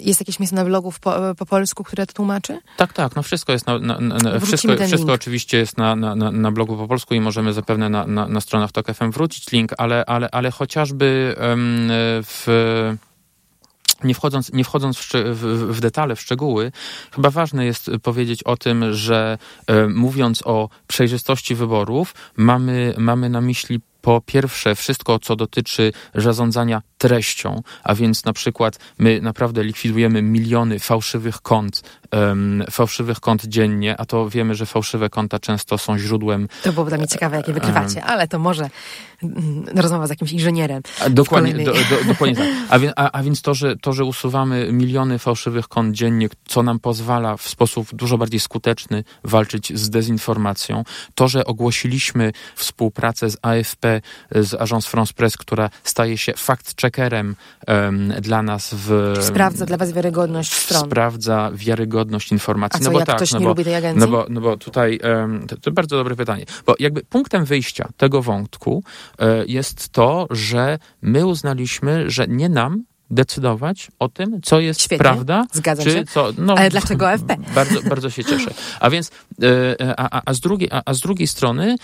Jest 0.00 0.20
jakieś 0.20 0.38
miejsce 0.40 0.56
na 0.56 0.64
blogu 0.64 0.92
po, 1.00 1.14
po, 1.38 1.46
polsku, 1.46 1.84
które 1.84 2.06
to 2.06 2.12
tłumaczy? 2.12 2.58
Tak, 2.76 2.92
tak, 2.92 3.16
no 3.16 3.22
wszystko 3.22 3.52
jest 3.52 3.66
na, 3.66 3.78
na, 3.78 3.98
na 4.00 4.40
wszystko, 4.40 4.72
wszystko 4.86 5.12
oczywiście 5.12 5.58
jest 5.58 5.78
na, 5.78 5.96
na, 5.96 6.14
na, 6.14 6.52
blogu 6.52 6.76
po 6.76 6.88
polsku 6.88 7.14
i 7.14 7.20
możemy 7.20 7.52
zapewne 7.52 7.88
na, 7.88 8.06
na, 8.06 8.28
na 8.28 8.40
stronach 8.40 8.72
TOK 8.72 8.86
FM 8.94 9.10
wrócić 9.10 9.52
link, 9.52 9.72
ale, 9.78 10.04
ale, 10.04 10.28
ale 10.30 10.50
chociażby 10.50 11.36
w 12.22 12.46
nie 14.04 14.14
wchodząc, 14.14 14.52
nie 14.52 14.64
wchodząc 14.64 14.98
w, 14.98 15.12
w, 15.12 15.76
w, 15.76 15.80
detale, 15.80 16.16
w 16.16 16.20
szczegóły, 16.20 16.72
chyba 17.14 17.30
ważne 17.30 17.66
jest 17.66 17.90
powiedzieć 18.02 18.42
o 18.42 18.56
tym, 18.56 18.94
że 18.94 19.38
e, 19.66 19.86
mówiąc 19.86 20.42
o 20.44 20.68
przejrzystości 20.86 21.54
wyborów, 21.54 22.14
mamy, 22.36 22.94
mamy 22.98 23.28
na 23.28 23.40
myśli 23.40 23.80
po 24.02 24.20
pierwsze 24.26 24.74
wszystko, 24.74 25.18
co 25.18 25.36
dotyczy 25.36 25.92
zarządzania 26.14 26.82
treścią, 26.98 27.62
a 27.84 27.94
więc 27.94 28.24
na 28.24 28.32
przykład 28.32 28.78
my 28.98 29.20
naprawdę 29.20 29.64
likwidujemy 29.64 30.22
miliony 30.22 30.78
fałszywych 30.78 31.40
kont, 31.40 31.82
um, 32.12 32.64
fałszywych 32.70 33.20
kont 33.20 33.44
dziennie, 33.44 34.00
a 34.00 34.04
to 34.06 34.30
wiemy, 34.30 34.54
że 34.54 34.66
fałszywe 34.66 35.10
konta 35.10 35.38
często 35.38 35.78
są 35.78 35.98
źródłem... 35.98 36.48
To 36.62 36.72
byłoby 36.72 36.90
dla 36.90 36.98
mnie 36.98 37.08
ciekawe, 37.08 37.36
jakie 37.36 37.52
wykrywacie, 37.52 38.00
um, 38.00 38.08
ale 38.08 38.28
to 38.28 38.38
może 38.38 38.70
mm, 39.22 39.64
rozmowa 39.74 40.06
z 40.06 40.10
jakimś 40.10 40.32
inżynierem. 40.32 40.82
Dokładnie, 41.10 41.64
do, 41.64 41.72
do, 41.72 42.04
dokładnie 42.06 42.36
tak. 42.36 42.46
A, 42.68 42.78
wie, 42.78 42.92
a, 42.96 43.10
a, 43.10 43.22
więc 43.22 43.42
to 43.42 43.54
że, 43.54 43.76
to, 43.76 43.92
że 43.92 44.04
usuwamy 44.04 44.72
miliony 44.72 45.18
fałszywych 45.18 45.68
kont 45.68 45.94
dziennie, 45.94 46.28
co 46.46 46.62
nam 46.62 46.78
pozwala 46.80 47.36
w 47.36 47.48
sposób 47.48 47.94
dużo 47.94 48.18
bardziej 48.18 48.40
skuteczny 48.40 49.04
walczyć 49.24 49.78
z 49.78 49.90
dezinformacją, 49.90 50.84
to, 51.14 51.28
że 51.28 51.44
ogłosiliśmy 51.44 52.32
współpracę 52.54 53.30
z 53.30 53.36
AFP, 53.42 54.00
z 54.30 54.54
Agence 54.54 54.88
France 54.88 55.12
Presse, 55.12 55.36
która 55.38 55.70
staje 55.84 56.18
się 56.18 56.32
fact-checkerem 56.32 56.85
checkerem 56.86 57.36
um, 57.68 58.12
dla 58.20 58.42
nas 58.42 58.74
w... 58.74 59.14
Sprawdza 59.20 59.66
dla 59.66 59.76
was 59.76 59.92
wiarygodność 59.92 60.52
stron. 60.52 60.84
Sprawdza 60.84 61.50
wiarygodność 61.54 62.32
informacji. 62.32 62.80
A 62.80 62.84
co, 62.84 62.84
no 62.84 62.92
bo 62.92 62.98
jak 62.98 63.06
tak, 63.06 63.16
ktoś 63.16 63.32
no 63.32 63.38
nie 63.38 63.44
bo, 63.44 63.48
lubi 63.50 63.64
tej 63.64 63.74
agencji? 63.74 64.00
No 64.00 64.08
bo, 64.08 64.26
no 64.28 64.40
bo 64.40 64.56
tutaj 64.56 65.00
um, 65.20 65.46
to, 65.46 65.56
to, 65.56 65.70
bardzo 65.70 65.96
dobre 65.96 66.16
pytanie. 66.16 66.44
Bo 66.66 66.74
jakby 66.78 67.02
punktem 67.02 67.44
wyjścia 67.44 67.88
tego 67.96 68.22
wątku 68.22 68.84
um, 69.18 69.28
jest 69.46 69.88
to, 69.88 70.26
że 70.30 70.78
my 71.02 71.26
uznaliśmy, 71.26 72.10
że 72.10 72.26
nie 72.28 72.48
nam 72.48 72.84
decydować 73.10 73.90
o 73.98 74.08
tym, 74.08 74.40
co 74.42 74.60
jest 74.60 74.80
Świetnie, 74.80 74.98
prawda. 74.98 75.44
Zgadzam 75.52 75.84
czy 75.84 75.92
się. 75.92 76.04
Co, 76.04 76.32
no, 76.38 76.54
Ale 76.54 76.70
dlaczego 76.70 77.08
AFP? 77.08 77.36
Bardzo, 77.54 77.82
bardzo 77.82 78.10
się 78.10 78.24
cieszę. 78.24 78.50
A 78.80 78.90
więc, 78.90 79.10
e, 79.42 80.00
a, 80.00 80.18
a, 80.18 80.22
a, 80.24 80.34
z 80.34 80.40
drugiej, 80.40 80.68
a, 80.72 80.82
a 80.84 80.94
z 80.94 81.00
drugiej 81.00 81.26
strony 81.26 81.76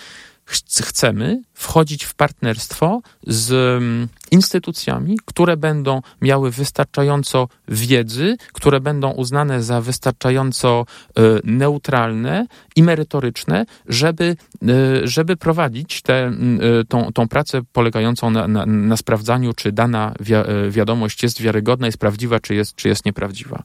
chcemy 0.45 1.41
wchodzić 1.53 2.03
w 2.03 2.15
partnerstwo 2.15 3.01
z 3.27 3.51
mm, 3.51 4.07
instytucjami, 4.31 5.17
które 5.25 5.57
będą 5.57 6.01
miały 6.21 6.51
wystarczająco 6.51 7.47
wiedzy, 7.67 8.37
które 8.53 8.79
będą 8.79 9.11
uznane 9.11 9.63
za 9.63 9.81
wystarczająco 9.81 10.85
e, 11.17 11.21
neutralne 11.43 12.47
i 12.75 12.83
merytoryczne, 12.83 13.65
żeby, 13.87 14.35
e, 14.61 15.07
żeby 15.07 15.37
prowadzić 15.37 16.01
tę 16.01 16.13
e, 16.13 16.31
tą, 16.87 17.11
tą 17.13 17.27
pracę 17.27 17.61
polegającą 17.73 18.29
na, 18.29 18.47
na, 18.47 18.65
na 18.65 18.97
sprawdzaniu, 18.97 19.53
czy 19.53 19.71
dana 19.71 20.13
wiadomość 20.69 21.23
jest 21.23 21.41
wiarygodna, 21.41 21.85
jest 21.85 21.97
prawdziwa, 21.97 22.39
czy 22.39 22.55
jest, 22.55 22.75
czy 22.75 22.87
jest 22.87 23.05
nieprawdziwa. 23.05 23.63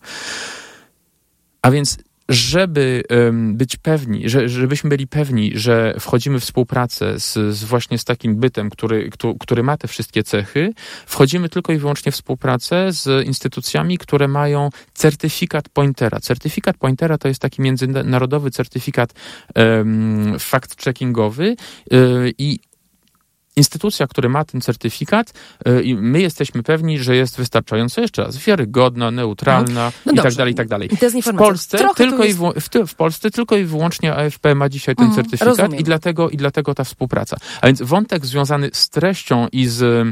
A 1.62 1.70
więc 1.70 1.98
żeby 2.28 3.02
um, 3.10 3.56
być 3.56 3.76
pewni, 3.76 4.28
że, 4.28 4.48
żebyśmy 4.48 4.90
byli 4.90 5.06
pewni, 5.06 5.52
że 5.54 5.94
wchodzimy 6.00 6.40
w 6.40 6.42
współpracę 6.42 7.20
z, 7.20 7.56
z, 7.56 7.64
właśnie 7.64 7.98
z 7.98 8.04
takim 8.04 8.36
bytem, 8.36 8.70
który, 8.70 9.10
który 9.40 9.62
ma 9.62 9.76
te 9.76 9.88
wszystkie 9.88 10.22
cechy, 10.22 10.72
wchodzimy 11.06 11.48
tylko 11.48 11.72
i 11.72 11.78
wyłącznie 11.78 12.12
w 12.12 12.14
współpracę 12.14 12.92
z 12.92 13.26
instytucjami, 13.26 13.98
które 13.98 14.28
mają 14.28 14.70
certyfikat 14.94 15.68
pointera. 15.68 16.20
Certyfikat 16.20 16.76
pointera 16.76 17.18
to 17.18 17.28
jest 17.28 17.40
taki 17.40 17.62
międzynarodowy 17.62 18.50
certyfikat 18.50 19.12
um, 19.54 20.36
fact-checkingowy 20.38 21.56
yy, 21.90 22.32
i 22.38 22.58
instytucja, 23.58 24.06
która 24.06 24.28
ma 24.28 24.44
ten 24.44 24.60
certyfikat 24.60 25.32
y, 25.68 25.82
i 25.82 25.94
my 25.94 26.20
jesteśmy 26.20 26.62
pewni, 26.62 26.98
że 26.98 27.16
jest 27.16 27.36
wystarczająco, 27.36 28.00
jeszcze 28.00 28.24
raz, 28.24 28.36
wiarygodna, 28.36 29.10
neutralna 29.10 29.92
no, 30.06 30.12
no 30.12 30.12
i 30.12 30.24
tak 30.24 30.34
dalej, 30.34 30.52
i 30.52 30.56
tak 30.56 30.68
dalej. 30.68 30.88
W 31.22 31.36
Polsce, 31.36 31.78
tylko 31.96 32.24
jest... 32.24 32.38
i 32.38 32.60
w, 32.60 32.88
w, 32.88 32.94
Polsce 32.94 33.30
tylko 33.30 33.56
i 33.56 33.64
wyłącznie 33.64 34.14
AFP 34.14 34.54
ma 34.54 34.68
dzisiaj 34.68 34.96
ten 34.96 35.06
mhm, 35.06 35.24
certyfikat 35.24 35.80
i 35.80 35.84
dlatego, 35.84 36.30
i 36.30 36.36
dlatego 36.36 36.74
ta 36.74 36.84
współpraca. 36.84 37.36
A 37.60 37.66
więc 37.66 37.82
wątek 37.82 38.26
związany 38.26 38.70
z 38.72 38.88
treścią 38.88 39.48
i 39.52 39.66
z 39.66 40.08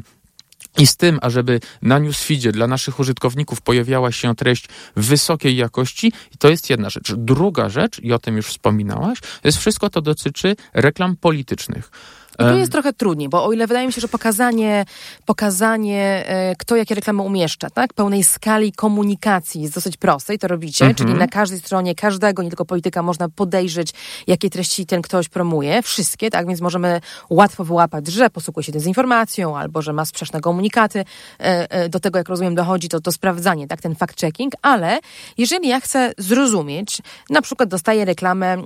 i 0.79 0.87
z 0.87 0.97
tym, 0.97 1.19
ażeby 1.23 1.61
na 1.83 1.99
newsfeedzie 1.99 2.53
dla 2.53 2.67
naszych 2.67 3.01
użytkowników 3.01 3.61
pojawiała 3.61 4.13
się 4.13 4.35
treść 4.35 4.69
wysokiej 4.97 5.57
jakości, 5.57 6.13
to 6.39 6.49
jest 6.49 6.71
jedna 6.71 6.91
rzecz. 6.91 7.15
Druga 7.15 7.69
rzecz, 7.69 8.01
i 8.01 8.13
o 8.13 8.19
tym 8.19 8.37
już 8.37 8.47
wspominałaś, 8.47 9.21
to 9.21 9.49
jest 9.49 9.59
wszystko 9.59 9.91
to 9.91 10.03
dotyczy 10.03 10.57
reklam 10.75 11.17
politycznych. 11.17 11.91
I 12.39 12.45
tu 12.45 12.59
jest 12.59 12.73
trochę 12.73 12.93
trudniej, 12.93 13.29
bo 13.29 13.45
o 13.45 13.53
ile 13.53 13.67
wydaje 13.67 13.87
mi 13.87 13.93
się, 13.93 14.01
że 14.01 14.09
pokazanie, 14.09 14.85
pokazanie 15.25 16.25
e, 16.27 16.57
kto 16.59 16.77
jakie 16.77 16.95
reklamy 16.95 17.23
umieszcza, 17.23 17.71
tak? 17.71 17.93
Pełnej 17.95 18.25
skali 18.25 18.73
komunikacji 18.73 19.63
jest 19.63 19.75
dosyć 19.75 19.97
proste 19.97 20.35
i 20.35 20.39
to 20.39 20.49
robicie, 20.49 20.85
mhm. 20.85 20.95
czyli 20.95 21.19
na 21.19 21.29
każdej 21.29 21.61
stronie 21.61 21.95
każdego, 21.95 22.43
nie 22.43 22.49
tylko 22.49 22.65
polityka, 22.65 23.03
można 23.03 23.29
podejrzeć, 23.29 23.91
jakie 24.27 24.51
treści 24.51 24.87
ten 24.87 25.03
ktoś 25.03 25.29
promuje. 25.29 25.83
Wszystkie, 25.83 26.31
tak? 26.31 26.47
Więc 26.47 26.61
możemy 26.61 27.01
łatwo 27.31 27.65
wyłapać, 27.65 28.07
że 28.07 28.31
posługuje 28.31 28.65
się 28.65 28.73
dezinformacją 28.73 29.57
albo 29.59 29.83
że 29.83 29.93
ma 29.93 30.05
sprzeczne 30.05 30.41
komunikaty. 30.41 31.05
E, 31.41 31.71
e, 31.71 31.89
do 31.89 32.01
tego, 32.01 32.19
jak 32.19 32.29
rozumiem, 32.29 32.55
dochodzi 32.55 32.89
to, 32.89 33.01
to 33.01 33.13
sprawdzanie, 33.13 33.69
tak? 33.69 33.81
Ten 33.81 33.95
fact-checking, 33.95 34.51
ale 34.63 34.99
jeżeli 35.39 35.69
ja 35.69 35.81
chcę 35.81 36.13
zrozumieć, 36.19 37.03
na 37.31 37.43
przykład 37.43 37.69
dostaję 37.69 38.05
reklamę 38.05 38.53
mm, 38.53 38.61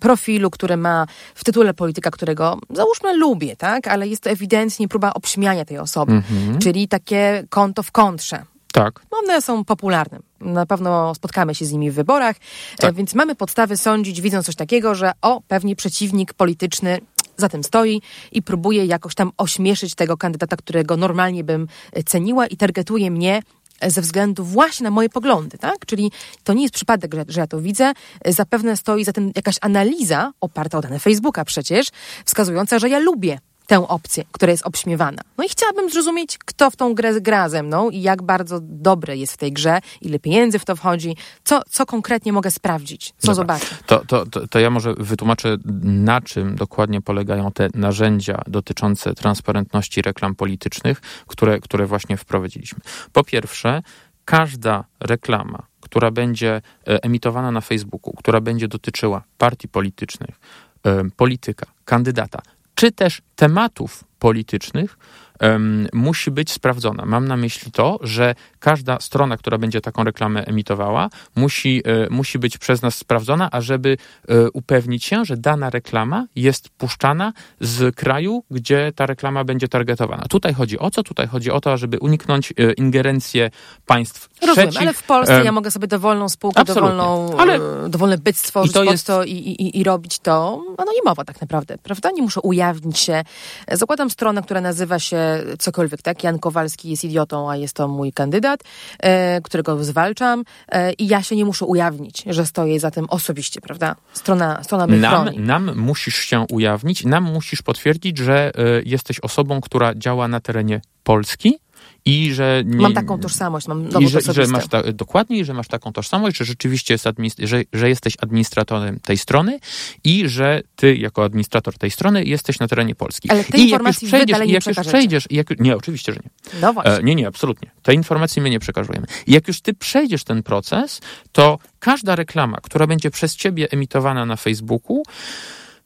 profilu, 0.00 0.50
który 0.50 0.76
ma 0.76 1.06
w 1.34 1.44
tytule 1.44 1.74
polityka, 1.74 2.10
którego 2.10 2.58
załóżmy 2.70 3.16
lubię, 3.16 3.56
tak? 3.56 3.88
Ale 3.88 4.08
jest 4.08 4.22
to 4.22 4.30
ewidentnie 4.30 4.88
próba 4.88 5.14
obśmiania 5.14 5.64
tej 5.64 5.78
osoby. 5.78 6.12
Mhm. 6.12 6.58
Czyli 6.58 6.88
takie 6.88 7.44
konto 7.50 7.82
w 7.82 7.92
kontrze. 7.92 8.44
Tak. 8.72 9.00
One 9.10 9.42
są 9.42 9.64
popularne. 9.64 10.18
Na 10.40 10.66
pewno 10.66 11.14
spotkamy 11.14 11.54
się 11.54 11.64
z 11.64 11.72
nimi 11.72 11.90
w 11.90 11.94
wyborach, 11.94 12.36
tak. 12.78 12.94
więc 12.94 13.14
mamy 13.14 13.34
podstawy 13.34 13.76
sądzić, 13.76 14.20
widząc 14.20 14.46
coś 14.46 14.56
takiego, 14.56 14.94
że 14.94 15.12
o, 15.22 15.40
pewnie 15.48 15.76
przeciwnik 15.76 16.34
polityczny 16.34 16.98
za 17.36 17.48
tym 17.48 17.64
stoi 17.64 18.02
i 18.32 18.42
próbuje 18.42 18.84
jakoś 18.84 19.14
tam 19.14 19.32
ośmieszyć 19.36 19.94
tego 19.94 20.16
kandydata, 20.16 20.56
którego 20.56 20.96
normalnie 20.96 21.44
bym 21.44 21.68
ceniła 22.06 22.46
i 22.46 22.56
targetuje 22.56 23.10
mnie 23.10 23.42
ze 23.86 24.00
względu 24.00 24.44
właśnie 24.44 24.84
na 24.84 24.90
moje 24.90 25.08
poglądy, 25.08 25.58
tak? 25.58 25.86
Czyli 25.86 26.12
to 26.44 26.52
nie 26.52 26.62
jest 26.62 26.74
przypadek, 26.74 27.14
że, 27.14 27.24
że 27.28 27.40
ja 27.40 27.46
to 27.46 27.60
widzę. 27.60 27.92
Zapewne 28.26 28.76
stoi 28.76 29.04
za 29.04 29.12
tym 29.12 29.32
jakaś 29.36 29.56
analiza 29.60 30.32
oparta 30.40 30.78
o 30.78 30.80
dane 30.80 30.98
Facebooka 30.98 31.44
przecież, 31.44 31.88
wskazująca, 32.24 32.78
że 32.78 32.88
ja 32.88 32.98
lubię 32.98 33.38
tę 33.66 33.88
opcję, 33.88 34.24
która 34.32 34.50
jest 34.52 34.66
obśmiewana. 34.66 35.22
No 35.38 35.44
i 35.44 35.48
chciałabym 35.48 35.90
zrozumieć, 35.90 36.38
kto 36.38 36.70
w 36.70 36.76
tą 36.76 36.94
grę 36.94 37.20
gra 37.20 37.48
ze 37.48 37.62
mną 37.62 37.90
i 37.90 38.02
jak 38.02 38.22
bardzo 38.22 38.58
dobre 38.62 39.16
jest 39.16 39.32
w 39.32 39.36
tej 39.36 39.52
grze, 39.52 39.78
ile 40.00 40.18
pieniędzy 40.18 40.58
w 40.58 40.64
to 40.64 40.76
wchodzi, 40.76 41.16
co, 41.44 41.62
co 41.70 41.86
konkretnie 41.86 42.32
mogę 42.32 42.50
sprawdzić, 42.50 43.12
co 43.18 43.34
Dobra. 43.34 43.34
zobaczę. 43.34 43.76
To, 43.86 44.04
to, 44.06 44.26
to, 44.26 44.48
to 44.48 44.58
ja 44.58 44.70
może 44.70 44.94
wytłumaczę, 44.94 45.56
na 45.84 46.20
czym 46.20 46.56
dokładnie 46.56 47.00
polegają 47.00 47.52
te 47.52 47.68
narzędzia 47.74 48.42
dotyczące 48.46 49.14
transparentności 49.14 50.02
reklam 50.02 50.34
politycznych, 50.34 51.00
które, 51.26 51.60
które 51.60 51.86
właśnie 51.86 52.16
wprowadziliśmy. 52.16 52.78
Po 53.12 53.24
pierwsze, 53.24 53.82
każda 54.24 54.84
reklama, 55.00 55.62
która 55.80 56.10
będzie 56.10 56.62
e, 56.88 57.02
emitowana 57.02 57.50
na 57.50 57.60
Facebooku, 57.60 58.14
która 58.16 58.40
będzie 58.40 58.68
dotyczyła 58.68 59.22
partii 59.38 59.68
politycznych, 59.68 60.40
e, 60.86 61.04
polityka, 61.16 61.66
kandydata, 61.84 62.42
czy 62.74 62.92
też 62.92 63.22
tematów 63.36 64.04
politycznych, 64.18 64.98
um, 65.40 65.86
musi 65.92 66.30
być 66.30 66.52
sprawdzona. 66.52 67.06
Mam 67.06 67.28
na 67.28 67.36
myśli 67.36 67.72
to, 67.72 67.98
że 68.02 68.34
każda 68.60 69.00
strona, 69.00 69.36
która 69.36 69.58
będzie 69.58 69.80
taką 69.80 70.04
reklamę 70.04 70.44
emitowała, 70.44 71.10
musi, 71.36 71.82
e, 71.84 72.10
musi 72.10 72.38
być 72.38 72.58
przez 72.58 72.82
nas 72.82 72.94
sprawdzona, 72.94 73.48
ażeby 73.50 73.96
e, 74.28 74.50
upewnić 74.50 75.04
się, 75.04 75.24
że 75.24 75.36
dana 75.36 75.70
reklama 75.70 76.26
jest 76.36 76.68
puszczana 76.68 77.32
z 77.60 77.96
kraju, 77.96 78.44
gdzie 78.50 78.92
ta 78.96 79.06
reklama 79.06 79.44
będzie 79.44 79.68
targetowana. 79.68 80.24
Tutaj 80.28 80.54
chodzi 80.54 80.78
o 80.78 80.90
co? 80.90 81.02
Tutaj 81.02 81.26
chodzi 81.26 81.50
o 81.50 81.60
to, 81.60 81.72
ażeby 81.72 81.98
uniknąć 81.98 82.52
e, 82.52 82.72
ingerencję 82.72 83.50
państw 83.86 84.28
Rozumiem, 84.40 84.70
trzecich. 84.70 84.82
ale 84.82 84.92
w 84.92 85.02
Polsce 85.02 85.44
ja 85.44 85.52
mogę 85.52 85.70
sobie 85.70 85.86
dowolną 85.86 86.28
spółkę, 86.28 86.60
Absolutnie. 86.60 86.96
dowolną, 86.96 87.38
ale... 87.38 87.58
dowolny 87.88 88.18
byt 88.18 88.36
stworzyć 88.36 88.70
I 88.70 88.74
to 88.74 88.84
jest... 88.84 89.06
to 89.06 89.24
i, 89.24 89.32
i, 89.32 89.80
i 89.80 89.84
robić 89.84 90.18
to 90.18 90.62
anonimowo 90.78 91.24
tak 91.24 91.40
naprawdę, 91.40 91.78
prawda? 91.78 92.10
Nie 92.10 92.22
muszę 92.22 92.40
ujawnić 92.40 92.98
się. 92.98 93.24
Zakładam 93.72 94.10
stronę, 94.10 94.42
która 94.42 94.60
nazywa 94.60 94.98
się 94.98 95.23
cokolwiek, 95.58 96.02
tak? 96.02 96.24
Jan 96.24 96.38
Kowalski 96.38 96.90
jest 96.90 97.04
idiotą, 97.04 97.50
a 97.50 97.56
jest 97.56 97.74
to 97.74 97.88
mój 97.88 98.12
kandydat, 98.12 98.60
e, 99.00 99.40
którego 99.40 99.84
zwalczam 99.84 100.44
e, 100.68 100.92
i 100.92 101.06
ja 101.06 101.22
się 101.22 101.36
nie 101.36 101.44
muszę 101.44 101.64
ujawnić, 101.64 102.24
że 102.26 102.46
stoję 102.46 102.80
za 102.80 102.90
tym 102.90 103.06
osobiście, 103.08 103.60
prawda? 103.60 103.96
Strona, 104.12 104.62
strona 104.62 104.86
mnie 104.86 104.98
nam, 104.98 105.30
nam 105.36 105.76
musisz 105.76 106.16
się 106.16 106.44
ujawnić, 106.50 107.04
nam 107.04 107.24
musisz 107.24 107.62
potwierdzić, 107.62 108.18
że 108.18 108.52
e, 108.54 108.82
jesteś 108.84 109.20
osobą, 109.20 109.60
która 109.60 109.94
działa 109.94 110.28
na 110.28 110.40
terenie 110.40 110.80
Polski, 111.04 111.58
i 112.06 112.34
że 112.34 112.62
nie, 112.66 112.82
mam 112.82 112.94
taką 112.94 113.18
tożsamość, 113.18 113.68
mam 113.68 113.88
i 114.00 114.08
że, 114.08 114.20
że 114.20 114.46
masz 114.46 114.68
ta, 114.68 114.92
dokładnie, 114.92 115.44
że 115.44 115.54
masz 115.54 115.68
taką 115.68 115.92
tożsamość, 115.92 116.36
że 116.36 116.44
rzeczywiście 116.44 116.94
jest 116.94 117.04
że, 117.38 117.62
że 117.72 117.88
jesteś 117.88 118.14
administratorem 118.20 119.00
tej 119.00 119.18
strony 119.18 119.58
i 120.04 120.28
że 120.28 120.62
ty 120.76 120.96
jako 120.96 121.24
administrator 121.24 121.78
tej 121.78 121.90
strony 121.90 122.24
jesteś 122.24 122.58
na 122.58 122.68
terenie 122.68 122.94
Polski. 122.94 123.30
Ale 123.30 123.44
te 123.44 123.58
I 123.58 123.62
informacji 123.62 124.08
jak 124.08 124.12
już 124.12 124.26
przejdziesz, 124.26 124.52
jak 124.52 124.66
już 124.66 124.86
przejdziesz, 124.86 125.26
jak, 125.30 125.60
nie, 125.60 125.76
oczywiście, 125.76 126.12
że 126.12 126.20
nie. 126.24 126.60
No 126.60 126.72
właśnie. 126.72 126.92
E, 126.92 127.02
nie, 127.02 127.14
nie, 127.14 127.26
absolutnie. 127.26 127.70
Te 127.82 127.94
informacje 127.94 128.42
my 128.42 128.50
nie 128.50 128.60
przekazujemy. 128.60 129.06
I 129.26 129.32
jak 129.32 129.48
już 129.48 129.60
ty 129.60 129.74
przejdziesz 129.74 130.24
ten 130.24 130.42
proces, 130.42 131.00
to 131.32 131.58
każda 131.78 132.16
reklama, 132.16 132.58
która 132.62 132.86
będzie 132.86 133.10
przez 133.10 133.36
ciebie 133.36 133.70
emitowana 133.70 134.26
na 134.26 134.36
Facebooku, 134.36 135.02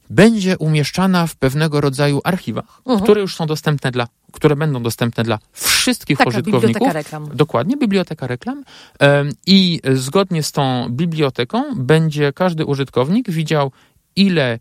będzie 0.09 0.57
umieszczana 0.57 1.27
w 1.27 1.35
pewnego 1.35 1.81
rodzaju 1.81 2.21
archiwach, 2.23 2.65
uh 2.65 2.77
mhm. 2.79 2.99
-huh. 2.99 3.03
które 3.03 3.21
już 3.21 3.35
są 3.35 3.47
dostępne 3.47 3.91
dla, 3.91 4.07
które 4.31 4.55
będą 4.55 4.83
dostępne 4.83 5.23
dla 5.23 5.39
wszystkich 5.53 6.17
Taka 6.17 6.29
użytkowników. 6.29 6.61
Biblioteka 6.61 6.93
reklam. 6.93 7.29
Dokładnie, 7.33 7.77
biblioteka 7.77 8.27
reklam. 8.27 8.63
I 9.47 9.81
zgodnie 9.93 10.43
z 10.43 10.51
tą 10.51 10.89
biblioteką 10.89 11.63
będzie 11.75 12.33
każdy 12.33 12.65
użytkownik 12.65 13.31
widział, 13.31 13.71
ile 14.15 14.59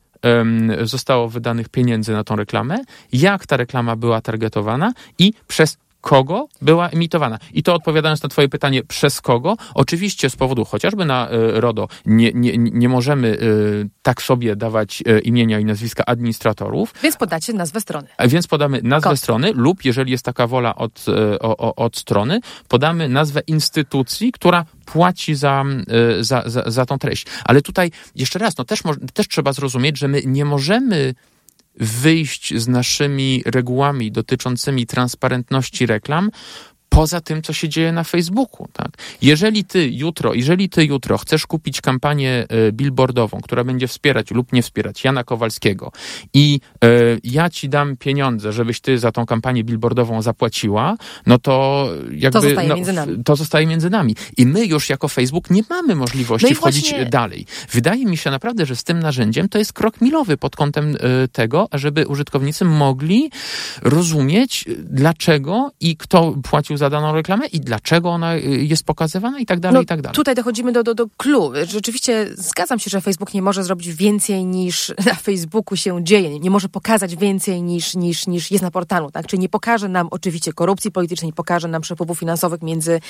zostało 0.83 1.29
wydanych 1.29 1.69
pieniędzy 1.69 2.13
na 2.13 2.25
tą 2.25 2.37
reklamę, 2.37 2.79
jak 3.13 3.47
ta 3.47 3.57
reklama 3.57 3.97
była 3.97 4.21
targetowana 4.21 4.93
i 5.19 5.33
przez 5.49 5.79
kogo 6.01 6.49
była 6.63 6.89
emitowana. 6.89 7.39
I 7.53 7.63
to 7.63 7.75
odpowiadając 7.75 8.23
na 8.23 8.29
Twoje 8.29 8.49
pytanie, 8.49 8.83
przez 8.83 9.21
kogo? 9.21 9.57
Oczywiście 9.75 10.31
z 10.31 10.37
powodu 10.37 10.65
chociażby 10.65 11.05
na 11.05 11.33
y, 11.33 11.61
RODO 11.61 11.89
nie, 12.07 12.33
nie, 12.35 12.59
nie 12.59 12.89
możemy 12.89 13.29
y, 13.29 13.89
tak 14.03 14.23
sobie 14.23 14.57
dawać 14.57 15.03
y, 15.09 15.21
imienia 15.21 15.59
i 15.61 15.65
nazwiska 15.65 16.05
administratorów. 16.07 16.95
Więc 17.03 17.17
podacie 17.17 17.53
nazwę 17.53 17.81
strony. 17.81 18.09
Więc 18.29 18.47
podamy 18.47 18.81
nazwę 18.83 19.11
Kod. 19.11 19.19
strony 19.19 19.53
lub 19.53 19.85
jeżeli 19.85 20.13
jest 20.13 20.25
taka 20.25 20.47
wola 20.47 20.75
od, 20.75 21.07
o, 21.41 21.75
od 21.75 21.97
strony, 21.97 22.41
podamy 22.69 23.09
nazwę 23.09 23.41
instytucji, 23.47 24.33
która 24.33 24.65
płaci 24.85 25.35
za, 25.35 25.65
za, 26.21 26.43
za, 26.47 26.63
za 26.67 26.87
tą 26.87 26.99
treść. 26.99 27.27
Ale 27.45 27.63
tutaj 27.63 27.91
jeszcze 28.15 28.39
raz, 28.39 28.59
no 28.59 28.65
też, 28.65 28.83
też 29.15 29.29
trzeba 29.29 29.53
zrozumieć, 29.53 29.99
że 29.99 30.09
my 30.09 30.23
nie 30.27 30.45
możemy 30.45 31.15
wyjść 31.81 32.55
z 32.57 32.69
naszymi 32.69 33.43
regułami 33.47 34.13
dotyczącymi 34.13 34.87
transparentności 34.87 35.87
reklam, 35.87 36.31
poza 36.89 37.21
tym, 37.21 37.43
co 37.43 37.53
się 37.53 37.69
dzieje 37.69 37.93
na 37.93 38.05
Facebooku. 38.05 38.69
Tak? 38.73 38.89
Jeżeli 39.23 39.65
ty 39.65 39.89
jutro, 39.91 40.35
jeżeli 40.35 40.69
ty 40.69 40.85
jutro 40.85 41.19
chcesz 41.19 41.47
kupić 41.47 41.81
kampanię 41.81 42.47
e, 42.49 42.73
billboardową, 42.73 43.41
która 43.41 43.65
będzie 43.65 43.89
wspierać 43.89 44.31
lub 44.31 44.53
nie 44.53 44.63
wspierać 44.63 45.05
Jana 45.05 45.25
Kowalskiego 45.25 45.93
i 46.35 46.61
e, 46.85 46.89
ja 47.25 47.51
ci 47.51 47.69
dam 47.69 47.97
pieniądze, 47.97 48.53
żebyś 48.53 48.81
ty 48.81 48.99
za 48.99 49.13
tą 49.13 49.27
kampanię 49.27 49.65
billboardową 49.65 50.23
zapłaciła, 50.23 50.97
no 51.27 51.39
to 51.39 51.87
jakby... 52.13 52.41
To 52.41 52.41
zostaje 52.41 52.69
no, 52.69 52.77
między 52.77 52.93
nami. 52.93 53.25
To 53.25 53.37
zostaje 53.37 53.67
między 53.67 53.91
nami. 53.91 54.17
I 54.37 54.47
my 54.47 54.67
już 54.67 54.91
jako 54.91 55.09
Facebook 55.09 55.51
nie 55.51 55.63
mamy 55.71 55.95
możliwości 55.95 56.49
no 56.51 56.55
wchodzić 56.55 56.91
właśnie... 56.91 57.07
dalej. 57.07 57.47
Wydaje 57.71 58.07
mi 58.07 58.17
się 58.17 58.31
naprawdę, 58.31 58.67
że 58.67 58.77
z 58.77 58.85
tym 58.85 58.99
narzędziem 58.99 59.49
to 59.49 59.59
jest 59.59 59.73
krok 59.73 60.01
milowy 60.01 60.37
pod 60.37 60.57
kątem 60.57 60.97
e, 60.97 61.29
tego, 61.29 61.69
żeby 61.73 62.07
użytkownicy 62.07 62.65
mogli 62.65 63.31
rozumieć, 63.83 64.65
dlaczego 64.79 65.71
i 65.81 65.97
kto 65.97 66.35
płacił 66.43 66.77
za 66.79 66.91
daną 66.91 67.15
reklamę 67.15 67.47
i 67.47 67.61
dlaczego 67.61 68.11
ona 68.11 68.37
y, 68.37 68.41
jest 68.41 68.85
pokazywana 68.85 69.39
i 69.39 69.47
tak 69.47 69.61
dalej, 69.61 69.75
No, 69.75 69.83
i 69.83 69.87
tak 69.87 70.03
dalej. 70.03 70.15
Tutaj 70.15 70.35
dochodzimy 70.35 70.73
do, 70.73 70.83
do, 70.83 70.95
do 70.95 71.07
clue. 71.17 71.53
Rzeczywiście 71.67 72.27
zgadzam 72.35 72.79
się, 72.79 72.91
że 72.91 73.01
Facebook 73.01 73.35
nie 73.35 73.43
może 73.43 73.65
zrobić 73.65 73.93
więcej 73.93 74.45
niż 74.45 74.93
na 75.07 75.15
Facebooku 75.15 75.77
się 75.77 76.05
dzieje. 76.05 76.39
Nie 76.39 76.51
może 76.51 76.69
pokazać 76.69 77.17
więcej 77.17 77.63
niż, 77.63 77.95
niż, 77.95 78.27
niż 78.27 78.51
jest 78.51 78.63
na 78.63 78.71
portalu. 78.71 79.11
Tak? 79.11 79.27
Czyli 79.27 79.41
nie 79.41 79.49
pokaże 79.49 79.89
nam 79.89 80.09
oczywiście 80.11 80.53
korupcji 80.53 80.91
politycznej, 80.91 81.29
nie 81.29 81.33
pokaże 81.33 81.69
nam 81.69 81.83
przepływów 81.83 82.19
finansowych 82.19 82.63
między, 82.63 83.01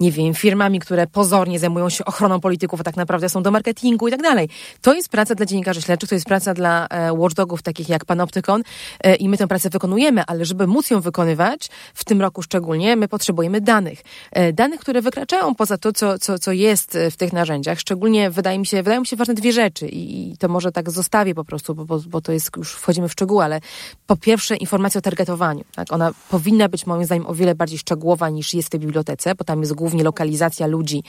nie 0.00 0.12
wiem, 0.12 0.34
firmami, 0.34 0.80
które 0.80 1.06
pozornie 1.06 1.58
zajmują 1.58 1.88
się 1.88 2.04
ochroną 2.04 2.40
polityków, 2.40 2.80
a 2.80 2.84
tak 2.84 2.96
naprawdę 2.96 3.28
są 3.28 3.42
do 3.42 3.50
marketingu 3.50 4.08
i 4.08 4.10
tak 4.10 4.22
dalej. 4.22 4.48
To 4.82 4.94
jest 4.94 5.08
praca 5.08 5.34
dla 5.34 5.46
dziennikarzy 5.46 5.82
śledczych, 5.82 6.08
to 6.08 6.14
jest 6.14 6.26
praca 6.26 6.54
dla 6.54 6.86
e, 6.86 7.12
watchdogów 7.12 7.62
takich 7.62 7.88
jak 7.88 8.04
Panoptykon 8.04 8.62
e, 9.00 9.14
i 9.14 9.28
my 9.28 9.36
tę 9.36 9.48
pracę 9.48 9.70
wykonujemy, 9.70 10.22
ale 10.26 10.44
żeby 10.44 10.66
móc 10.66 10.90
ją 10.90 11.00
wykonywać, 11.00 11.68
w 11.94 12.04
tym 12.04 12.20
roku 12.20 12.42
szczególnie, 12.42 12.96
my 12.96 13.07
potrzebujemy 13.08 13.60
danych. 13.60 14.02
E, 14.32 14.52
danych, 14.52 14.80
które 14.80 15.02
wykraczają 15.02 15.54
poza 15.54 15.78
to, 15.78 15.92
co, 15.92 16.18
co, 16.18 16.38
co 16.38 16.52
jest 16.52 16.96
e, 16.96 17.10
w 17.10 17.16
tych 17.16 17.32
narzędziach. 17.32 17.80
Szczególnie 17.80 18.30
wydaje 18.30 18.58
mi 18.58 18.66
się, 18.66 18.76
wydają 18.82 19.00
mi 19.00 19.06
się 19.06 19.16
ważne 19.16 19.34
dwie 19.34 19.52
rzeczy 19.52 19.88
i, 19.88 20.32
i 20.32 20.36
to 20.36 20.48
może 20.48 20.72
tak 20.72 20.90
zostawię 20.90 21.34
po 21.34 21.44
prostu, 21.44 21.74
bo, 21.74 21.84
bo, 21.84 22.00
bo 22.06 22.20
to 22.20 22.32
jest, 22.32 22.50
już 22.56 22.72
wchodzimy 22.72 23.08
w 23.08 23.12
szczegóły, 23.12 23.44
ale 23.44 23.60
po 24.06 24.16
pierwsze 24.16 24.56
informacja 24.56 24.98
o 24.98 25.02
targetowaniu. 25.02 25.64
Tak? 25.74 25.92
Ona 25.92 26.12
powinna 26.30 26.68
być 26.68 26.86
moim 26.86 27.04
zdaniem 27.04 27.26
o 27.26 27.34
wiele 27.34 27.54
bardziej 27.54 27.78
szczegółowa 27.78 28.28
niż 28.28 28.54
jest 28.54 28.68
w 28.68 28.70
tej 28.70 28.80
bibliotece, 28.80 29.34
bo 29.34 29.44
tam 29.44 29.60
jest 29.60 29.72
głównie 29.72 30.04
lokalizacja 30.04 30.66
ludzi 30.66 31.02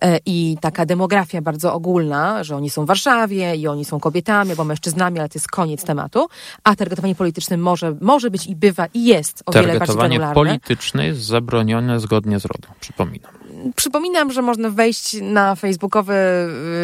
e, 0.00 0.18
i 0.26 0.56
taka 0.60 0.86
demografia 0.86 1.42
bardzo 1.42 1.74
ogólna, 1.74 2.44
że 2.44 2.56
oni 2.56 2.70
są 2.70 2.84
w 2.84 2.86
Warszawie 2.86 3.56
i 3.56 3.68
oni 3.68 3.84
są 3.84 4.00
kobietami 4.00 4.50
albo 4.50 4.64
mężczyznami, 4.64 5.18
ale 5.18 5.28
to 5.28 5.38
jest 5.38 5.48
koniec 5.48 5.84
tematu. 5.84 6.28
A 6.64 6.76
targetowanie 6.76 7.14
polityczne 7.14 7.56
może, 7.56 7.96
może 8.00 8.30
być 8.30 8.46
i 8.46 8.56
bywa 8.56 8.86
i 8.94 9.04
jest 9.04 9.42
o 9.46 9.52
wiele 9.52 9.66
bardziej 9.66 9.78
Targetowanie 9.78 10.18
granularne. 10.18 10.50
polityczne 10.50 11.06
jest 11.06 11.20
zabronione 11.40 12.00
zgodnie 12.00 12.40
z 12.40 12.44
RODO, 12.44 12.68
przypominam. 12.80 13.32
Przypominam, 13.76 14.32
że 14.32 14.42
można 14.42 14.70
wejść 14.70 15.16
na 15.22 15.54
facebookowy 15.54 16.14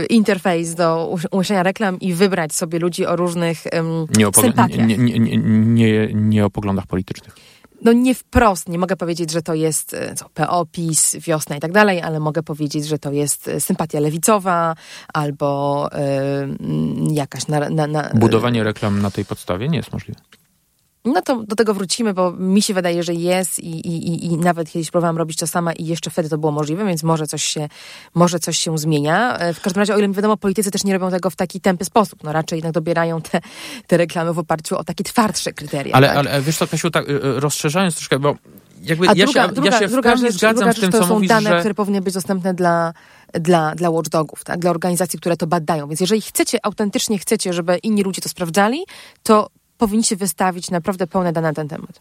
y, 0.02 0.06
interfejs 0.06 0.74
do 0.74 1.16
umieszczenia 1.30 1.62
reklam 1.62 2.00
i 2.00 2.12
wybrać 2.14 2.54
sobie 2.54 2.78
ludzi 2.78 3.06
o 3.06 3.16
różnych 3.16 3.58
um, 3.72 4.06
Nie 4.16 4.26
sympatiach. 4.42 4.86
nie, 4.86 4.98
nie, 4.98 5.18
nie, 5.18 5.38
nie, 5.38 6.08
nie 6.14 6.44
o 6.44 6.50
poglądach 6.50 6.86
politycznych. 6.86 7.34
No 7.82 7.92
nie 7.92 8.14
wprost, 8.14 8.68
nie 8.68 8.78
mogę 8.78 8.96
powiedzieć, 8.96 9.30
że 9.30 9.42
to 9.42 9.54
jest 9.54 9.94
e, 9.94 10.14
co, 10.14 10.28
PO, 10.34 10.66
PiS, 10.72 11.16
wiosna 11.20 11.56
i 11.56 11.60
tak 11.60 11.72
dalej, 11.72 12.02
ale 12.02 12.20
mogę 12.20 12.42
powiedzieć, 12.42 12.86
że 12.86 12.98
to 12.98 13.12
jest 13.12 13.48
e, 13.48 13.60
sympatia 13.60 14.00
lewicowa 14.00 14.74
albo 15.14 15.88
y, 15.92 17.14
jakaś 17.14 17.48
na, 17.48 17.70
na, 17.70 17.86
na, 17.86 18.10
Budowanie 18.14 18.64
reklam 18.64 19.02
na 19.02 19.10
tej 19.10 19.24
podstawie 19.24 19.68
nie 19.68 19.76
jest 19.76 19.92
możliwe. 19.92 20.20
No 21.06 21.22
to 21.22 21.42
do 21.42 21.56
tego 21.56 21.74
wrócimy, 21.74 22.14
bo 22.14 22.32
mi 22.32 22.62
się 22.62 22.74
wydaje, 22.74 23.02
że 23.02 23.14
jest 23.14 23.60
i, 23.60 23.70
i, 23.88 24.24
i- 24.26 24.36
nawet 24.36 24.70
kiedyś 24.70 24.90
próbowałam 24.90 25.16
robić 25.18 25.38
to 25.38 25.46
sama 25.46 25.72
i 25.72 25.86
jeszcze 25.86 26.10
wtedy 26.10 26.28
to 26.28 26.38
było 26.38 26.52
możliwe, 26.52 26.84
więc 26.86 27.02
może 27.02 27.26
coś 27.26 27.42
się, 27.44 27.68
może 28.14 28.38
coś 28.38 28.58
się 28.58 28.78
zmienia. 28.78 29.38
E, 29.38 29.54
W 29.54 29.60
każdym 29.60 29.80
razie, 29.80 29.94
o 29.94 29.98
ile 29.98 30.08
mi 30.08 30.14
wiadomo, 30.14 30.36
politycy 30.36 30.70
też 30.70 30.84
nie 30.84 30.92
robią 30.92 31.10
tego 31.10 31.30
w 31.30 31.36
taki 31.36 31.60
tępy 31.60 31.84
sposób. 31.84 32.24
No 32.24 32.32
raczej 32.32 32.56
jednak 32.56 32.72
dobierają 32.72 33.22
te, 33.22 33.40
te 33.86 33.96
reklamy 33.96 34.32
w 34.32 34.38
oparciu 34.38 34.76
o 34.78 34.84
takie 34.84 35.04
twardsze 35.04 35.52
kryteria. 35.52 35.94
Ale, 35.94 36.08
tak? 36.08 36.16
ale 36.16 36.42
wiesz 36.42 36.56
co, 36.56 36.66
Kasiu, 36.66 36.90
tak, 36.90 37.08
y, 37.10 37.20
rozszerzając 37.40 37.94
troszkę, 37.94 38.18
bo 38.18 38.34
jakby 38.82 39.08
A 39.08 39.12
ja, 39.16 39.24
druga, 39.24 39.46
się, 39.48 39.52
druga, 39.52 39.70
ja 39.70 39.78
się 39.78 39.88
w 39.88 39.90
druga 39.90 40.10
pełni 40.10 40.26
rzecz, 40.26 40.34
zgadzam 40.36 40.56
druga 40.56 40.72
z 40.72 40.74
tym, 40.74 40.82
rzecz 40.84 40.92
to 40.92 40.98
co 41.00 41.06
są 41.08 41.14
mówisz, 41.14 41.28
dane, 41.28 41.50
że... 41.50 41.58
które 41.58 41.74
powinny 41.74 42.00
być 42.00 42.14
dostępne 42.14 42.54
dla, 42.54 42.92
dla, 43.32 43.74
dla 43.74 43.90
watchdogów, 43.90 44.44
tak? 44.44 44.58
dla 44.60 44.70
organizacji, 44.70 45.18
które 45.18 45.36
to 45.36 45.46
badają. 45.46 45.88
Więc 45.88 46.00
jeżeli 46.00 46.20
chcecie, 46.20 46.58
autentycznie 46.62 47.18
chcecie, 47.18 47.52
żeby 47.52 47.78
inni 47.78 48.02
ludzie 48.02 48.22
to 48.22 48.28
sprawdzali, 48.28 48.84
to 49.22 49.48
powinniście 49.78 50.16
wystawić 50.16 50.70
naprawdę 50.70 51.06
pełne 51.06 51.32
dane 51.32 51.48
na 51.48 51.54
ten 51.54 51.68
temat. 51.68 52.00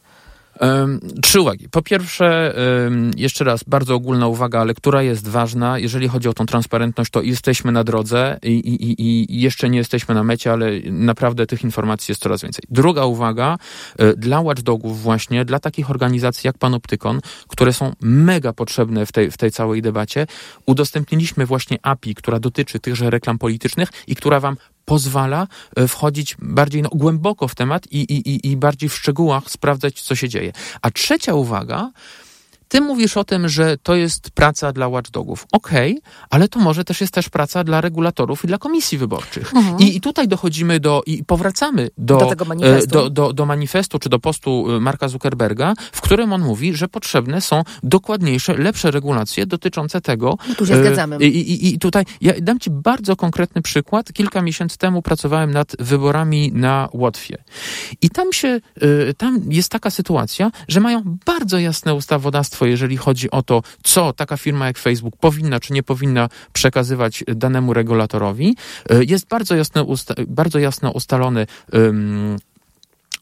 Em, 0.59 0.99
trzy 1.21 1.41
uwagi. 1.41 1.69
Po 1.69 1.81
pierwsze, 1.81 2.55
em, 2.87 3.11
jeszcze 3.17 3.43
raz, 3.43 3.63
bardzo 3.63 3.95
ogólna 3.95 4.27
uwaga, 4.27 4.59
ale 4.61 4.73
która 4.73 5.01
jest 5.01 5.27
ważna, 5.27 5.79
jeżeli 5.79 6.07
chodzi 6.07 6.29
o 6.29 6.33
tą 6.33 6.45
transparentność, 6.45 7.11
to 7.11 7.21
jesteśmy 7.21 7.71
na 7.71 7.83
drodze 7.83 8.39
i, 8.43 8.49
i, 8.49 9.01
i- 9.01 9.41
jeszcze 9.41 9.69
nie 9.69 9.77
jesteśmy 9.77 10.15
na 10.15 10.23
mecie, 10.23 10.51
ale 10.51 10.71
naprawdę 10.91 11.47
tych 11.47 11.63
informacji 11.63 12.11
jest 12.11 12.21
coraz 12.21 12.41
więcej. 12.41 12.63
Druga 12.69 13.05
uwaga, 13.05 13.57
e, 13.97 14.13
dla 14.13 14.41
watchdogów 14.41 15.01
właśnie, 15.01 15.45
dla 15.45 15.59
takich 15.59 15.89
organizacji 15.89 16.47
jak 16.47 16.57
Panoptykon, 16.57 17.19
które 17.47 17.73
są 17.73 17.93
mega 18.01 18.53
potrzebne 18.53 19.05
w 19.05 19.11
tej, 19.11 19.31
w 19.31 19.37
tej 19.37 19.51
całej 19.51 19.81
debacie, 19.81 20.27
udostępniliśmy 20.65 21.45
właśnie 21.45 21.77
API, 21.81 22.15
która 22.15 22.39
dotyczy 22.39 22.79
tychże 22.79 23.09
reklam 23.09 23.37
politycznych 23.37 23.89
i 24.07 24.15
która 24.15 24.39
wam 24.39 24.57
pozwala 24.85 25.47
e, 25.75 25.87
wchodzić 25.87 26.35
bardziej 26.39 26.81
no, 26.81 26.89
głęboko 26.89 27.47
w 27.47 27.55
temat 27.55 27.87
i, 27.91 27.99
i, 27.99 28.29
i- 28.35 28.51
i 28.51 28.57
bardziej 28.57 28.89
w 28.89 28.95
szczegółach 28.95 29.43
sprawdzać, 29.51 30.01
co 30.01 30.15
się 30.15 30.29
dzieje. 30.29 30.51
A 30.81 30.91
trzecia 30.91 31.33
uwaga, 31.33 31.91
ty 32.75 32.81
mówisz 32.81 33.17
o 33.17 33.23
tym, 33.23 33.49
że 33.49 33.77
to 33.77 33.95
jest 33.95 34.31
praca 34.31 34.71
dla 34.73 34.89
watchdogów. 34.89 35.47
Okej, 35.51 36.01
ale 36.29 36.47
to 36.47 36.59
może 36.59 36.83
też 36.83 37.01
jest 37.01 37.13
też 37.13 37.29
praca 37.29 37.63
dla 37.63 37.81
regulatorów 37.81 38.43
i 38.43 38.47
dla 38.47 38.57
komisji 38.57 38.97
wyborczych. 38.97 39.53
I, 39.79 39.95
I 39.95 40.01
tutaj 40.01 40.27
dochodzimy 40.27 40.79
do, 40.79 41.01
i 41.05 41.23
powracamy 41.23 41.89
do, 41.97 42.13
Mhm. 42.13 42.29
Do 42.29 42.35
tego 42.35 42.45
manifestu. 42.45 42.99
e, 42.99 43.01
do, 43.01 43.09
do, 43.09 43.33
do 43.33 43.45
manifestu 43.45 43.99
czy 43.99 44.09
do 44.09 44.19
postu 44.19 44.65
e, 44.69 44.79
Marka 44.79 45.07
Zuckerberga, 45.07 45.73
w 45.91 46.01
którym 46.01 46.33
on 46.33 46.41
mówi, 46.41 46.73
że 46.73 46.87
potrzebne 46.87 47.41
są 47.41 47.63
dokładniejsze, 47.83 48.57
lepsze 48.57 48.91
regulacje 48.91 49.45
dotyczące 49.45 50.01
tego. 50.01 50.37
No 50.49 50.55
tu 50.55 50.65
się 50.65 50.73
e, 50.73 50.79
zgadzamy. 50.79 51.17
I, 51.25 51.51
i, 51.51 51.73
I 51.73 51.79
tutaj 51.79 52.03
ja 52.21 52.33
dam 52.41 52.59
Ci 52.59 52.69
bardzo 52.69 53.15
konkretny 53.15 53.61
przykład. 53.61 54.13
Kilka 54.13 54.41
miesięcy 54.41 54.77
temu 54.77 55.01
pracowałem 55.01 55.51
nad 55.51 55.75
wyborami 55.79 56.51
na 56.53 56.89
Łotwie. 56.93 57.43
I 58.01 58.09
tam 58.09 58.33
się, 58.33 58.61
tam 59.17 59.39
jest 59.49 59.69
taka 59.69 59.89
sytuacja, 59.89 60.51
że 60.67 60.79
mają 60.79 61.17
bardzo 61.25 61.59
jasne 61.59 61.93
ustawodawstwo, 61.93 62.64
jeżeli 62.65 62.97
chodzi 62.97 63.31
o 63.31 63.43
to, 63.43 63.61
co 63.83 64.13
taka 64.13 64.37
firma 64.37 64.67
jak 64.67 64.77
Facebook 64.77 65.17
powinna 65.17 65.59
czy 65.59 65.73
nie 65.73 65.83
powinna 65.83 66.29
przekazywać 66.53 67.23
danemu 67.27 67.73
regulatorowi. 67.73 68.55
Y, 68.91 69.05
Jest 69.05 69.27
bardzo 69.27 69.55
jasno, 69.55 69.85
bardzo 70.27 70.59
jasno 70.59 70.91
ustalony 70.91 71.47
ym, 71.73 72.37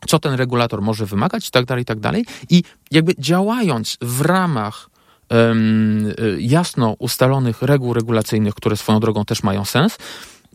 co 0.08 0.20
ten 0.20 0.34
regulator 0.34 0.82
może 0.82 1.06
wymagać 1.06 1.48
i 1.48 1.52
tak 1.52 1.66
dalej, 1.66 1.82
i 1.82 1.86
tak 1.86 2.00
dalej. 2.00 2.26
I 2.50 2.64
jakby 2.92 3.16
działając 3.20 3.98
w 4.02 4.22
ramach 4.22 4.90
y, 5.32 6.42
jasno 6.42 6.96
ustalonych 7.00 7.62
reguł 7.62 7.94
regulacyjnych, 7.94 8.56
które 8.56 8.78
swoją 8.78 9.00
drogą 9.00 9.26
też 9.26 9.44
mają 9.44 9.66
sens, 9.66 9.98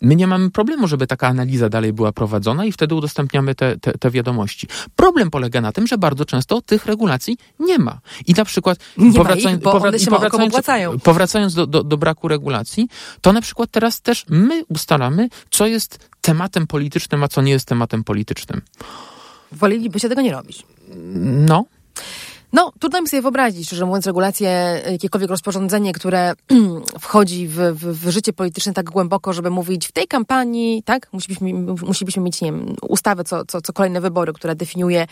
my 0.00 0.16
nie 0.16 0.26
mamy 0.26 0.50
problemu, 0.50 0.88
żeby 0.88 1.06
taka 1.06 1.28
analiza 1.28 1.68
dalej 1.68 1.92
była 1.92 2.12
prowadzona 2.12 2.64
i 2.64 2.72
wtedy 2.72 2.94
udostępniamy 2.94 3.54
te, 3.54 3.76
te, 3.76 3.92
te 3.92 4.10
wiadomości. 4.10 4.66
Problem 4.96 5.30
polega 5.30 5.60
na 5.60 5.72
tym, 5.72 5.86
że 5.86 5.98
bardzo 5.98 6.24
często 6.24 6.62
tych 6.62 6.86
regulacji 6.86 7.36
nie 7.60 7.78
ma. 7.78 8.00
I 8.26 8.34
na 8.34 8.44
przykład 8.44 8.78
Nie 8.98 9.08
ich, 9.08 11.02
powracając 11.02 11.54
do, 11.54 11.66
do, 11.66 11.82
do 11.82 11.96
braku 11.96 12.28
regulacji, 12.28 12.88
to 13.20 13.32
na 13.32 13.40
przykład 13.40 13.70
teraz 13.70 14.00
też 14.00 14.24
my 14.28 14.64
ustalamy, 14.68 15.28
co 15.50 15.66
jest 15.66 16.08
tematem 16.20 16.66
politycznym, 16.66 17.22
a 17.24 17.28
co 17.28 17.42
nie 17.42 17.52
jest 17.52 17.66
tematem 17.66 18.04
politycznym. 18.04 18.60
Wolelibyście 19.52 20.08
tego 20.08 20.20
nie 20.20 20.32
robić. 20.32 20.66
No, 21.24 21.64
No, 22.52 22.72
trudno 22.80 23.00
mi 23.00 23.08
sobie 23.08 23.22
wyobrazić, 23.22 23.66
szczerze 23.66 23.86
mówiąc, 23.86 24.06
regulacje, 24.06 24.82
jakiekolwiek 24.90 25.30
rozporządzenie, 25.30 25.92
które 25.92 26.32
wchodzi 27.00 27.48
w, 27.48 27.54
w, 27.54 28.06
w 28.06 28.10
życie 28.10 28.32
polityczne 28.32 28.72
tak 28.72 28.90
głęboko, 28.90 29.32
żeby 29.32 29.50
mówić 29.50 29.88
w 29.88 29.92
tej 29.92 30.06
kampanii, 30.06 30.82
tak, 30.82 31.08
musielibyśmy, 31.12 31.52
musielibyśmy 31.86 32.22
mieć, 32.22 32.40
nie 32.40 32.52
wiem, 32.52 32.76
ustawę 32.82 33.24
co, 33.24 33.44
co, 33.44 33.60
co 33.60 33.72
kolejne 33.72 34.00
wybory, 34.00 34.32
która 34.32 34.54
definiuje, 34.54 35.06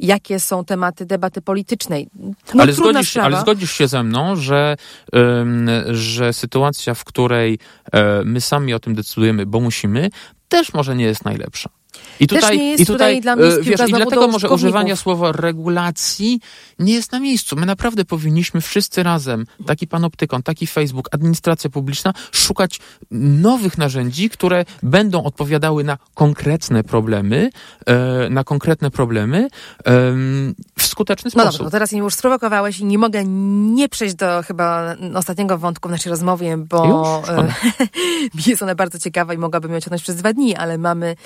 jakie 0.00 0.40
są 0.40 0.64
tematy 0.64 1.06
debaty 1.06 1.42
politycznej. 1.42 2.08
No, 2.54 2.62
ale, 2.62 2.72
zgodzisz, 2.72 3.10
sprawa. 3.10 3.26
ale 3.26 3.40
zgodzisz 3.40 3.72
się 3.72 3.88
ze 3.88 4.02
mną, 4.02 4.36
że, 4.36 4.76
ym, 5.14 5.70
że 5.90 6.32
sytuacja, 6.32 6.94
w 6.94 7.04
której 7.04 7.58
e, 7.92 8.22
my 8.24 8.40
sami 8.40 8.74
o 8.74 8.78
tym 8.78 8.94
decydujemy, 8.94 9.46
bo 9.46 9.60
musimy, 9.60 10.10
też 10.48 10.74
może 10.74 10.96
nie 10.96 11.04
jest 11.04 11.24
najlepsza. 11.24 11.70
I 12.20 12.26
Też 12.26 12.40
tutaj, 12.40 12.58
nie 12.58 12.70
jest 12.70 12.82
i 12.82 12.86
tutaj, 12.86 13.16
tutaj 13.16 13.20
dla 13.20 13.36
mnie 13.36 13.62
wiesz, 13.62 13.80
i 13.88 13.92
dlatego 13.92 14.28
może 14.28 14.50
używanie 14.50 14.96
słowa 14.96 15.32
regulacji 15.32 16.40
nie 16.78 16.94
jest 16.94 17.12
na 17.12 17.20
miejscu. 17.20 17.56
My 17.56 17.66
naprawdę 17.66 18.04
powinniśmy 18.04 18.60
wszyscy 18.60 19.02
razem, 19.02 19.46
taki 19.66 19.86
panoptykon, 19.86 20.42
taki 20.42 20.66
Facebook, 20.66 21.08
administracja 21.12 21.70
publiczna, 21.70 22.12
szukać 22.32 22.80
nowych 23.10 23.78
narzędzi, 23.78 24.30
które 24.30 24.64
będą 24.82 25.24
odpowiadały 25.24 25.84
na 25.84 25.98
konkretne 26.14 26.84
problemy, 26.84 27.50
e, 27.86 28.28
na 28.30 28.44
konkretne 28.44 28.90
problemy 28.90 29.48
em, 29.84 30.54
w 30.78 30.86
skuteczny 30.86 31.30
No 31.34 31.42
sposób. 31.42 31.52
dobrze, 31.52 31.64
no 31.64 31.70
teraz 31.70 31.92
mnie 31.92 32.00
już 32.00 32.14
sprowokowałeś 32.14 32.80
i 32.80 32.84
nie 32.84 32.98
mogę 32.98 33.24
nie 33.74 33.88
przejść 33.88 34.14
do 34.14 34.42
chyba 34.42 34.96
ostatniego 35.14 35.58
wątku 35.58 35.88
w 35.88 35.90
naszej 35.92 36.10
rozmowie, 36.10 36.56
bo 36.56 37.22
e, 37.28 37.52
jest 38.46 38.62
ona 38.62 38.74
bardzo 38.74 38.98
ciekawa 38.98 39.34
i 39.34 39.38
mogłabym 39.38 39.72
ją 39.72 39.80
ciągnąć 39.80 40.02
przez 40.02 40.16
dwa 40.16 40.32
dni, 40.32 40.56
ale 40.56 40.78
mamy, 40.78 41.16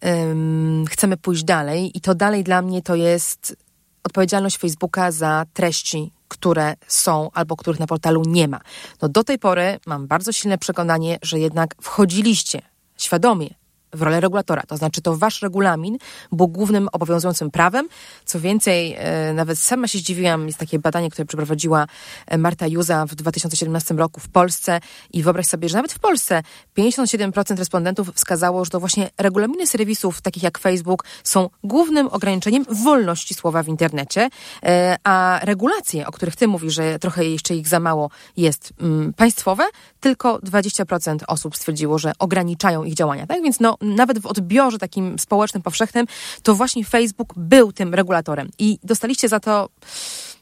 em, 0.00 0.84
chcemy 0.90 1.16
pójść 1.16 1.44
dalej 1.44 1.98
i 1.98 2.00
to 2.00 2.14
dalej 2.14 2.44
dla 2.44 2.62
mnie 2.62 2.82
to 2.82 2.94
jest 2.94 3.56
odpowiedzialność 4.04 4.58
Facebooka 4.58 5.10
za 5.10 5.46
treści, 5.52 6.12
które 6.28 6.74
są 6.86 7.30
albo 7.34 7.56
których 7.56 7.80
na 7.80 7.86
portalu 7.86 8.22
nie 8.26 8.48
ma. 8.48 8.60
No 9.02 9.08
do 9.08 9.24
tej 9.24 9.38
pory 9.38 9.78
mam 9.86 10.06
bardzo 10.06 10.32
silne 10.32 10.58
przekonanie, 10.58 11.18
że 11.22 11.38
jednak 11.38 11.74
wchodziliście 11.82 12.62
świadomie 12.96 13.63
w 13.94 14.02
rolę 14.02 14.20
regulatora. 14.20 14.62
To 14.68 14.76
znaczy, 14.76 15.02
to 15.02 15.16
wasz 15.16 15.42
regulamin 15.42 15.98
był 16.32 16.48
głównym 16.48 16.88
obowiązującym 16.92 17.50
prawem. 17.50 17.88
Co 18.24 18.40
więcej, 18.40 18.94
e, 18.98 19.32
nawet 19.32 19.58
sama 19.58 19.88
się 19.88 19.98
zdziwiłam, 19.98 20.46
jest 20.46 20.58
takie 20.58 20.78
badanie, 20.78 21.10
które 21.10 21.26
przeprowadziła 21.26 21.86
e, 22.26 22.38
Marta 22.38 22.66
Juza 22.66 23.06
w 23.06 23.14
2017 23.14 23.94
roku 23.94 24.20
w 24.20 24.28
Polsce 24.28 24.80
i 25.12 25.22
wyobraź 25.22 25.46
sobie, 25.46 25.68
że 25.68 25.76
nawet 25.76 25.92
w 25.92 25.98
Polsce 25.98 26.42
57% 26.78 27.58
respondentów 27.58 28.10
wskazało, 28.14 28.64
że 28.64 28.70
to 28.70 28.80
właśnie 28.80 29.10
regulaminy 29.18 29.66
serwisów 29.66 30.20
takich 30.22 30.42
jak 30.42 30.58
Facebook 30.58 31.04
są 31.24 31.50
głównym 31.64 32.06
ograniczeniem 32.06 32.64
wolności 32.84 33.34
słowa 33.34 33.62
w 33.62 33.68
internecie, 33.68 34.28
e, 34.62 34.96
a 35.04 35.40
regulacje, 35.42 36.06
o 36.06 36.12
których 36.12 36.36
ty 36.36 36.48
mówisz, 36.48 36.74
że 36.74 36.98
trochę 36.98 37.24
jeszcze 37.24 37.54
ich 37.54 37.68
za 37.68 37.80
mało 37.80 38.10
jest 38.36 38.72
mm, 38.80 39.12
państwowe, 39.12 39.64
tylko 40.00 40.38
20% 40.38 41.18
osób 41.28 41.56
stwierdziło, 41.56 41.98
że 41.98 42.12
ograniczają 42.18 42.84
ich 42.84 42.94
działania. 42.94 43.26
Tak 43.26 43.42
więc 43.42 43.60
no, 43.60 43.76
nawet 43.84 44.18
w 44.18 44.26
odbiorze 44.26 44.78
takim 44.78 45.18
społecznym, 45.18 45.62
powszechnym, 45.62 46.06
to 46.42 46.54
właśnie 46.54 46.84
Facebook 46.84 47.32
był 47.36 47.72
tym 47.72 47.94
regulatorem. 47.94 48.50
I 48.58 48.78
dostaliście 48.82 49.28
za 49.28 49.40
to 49.40 49.68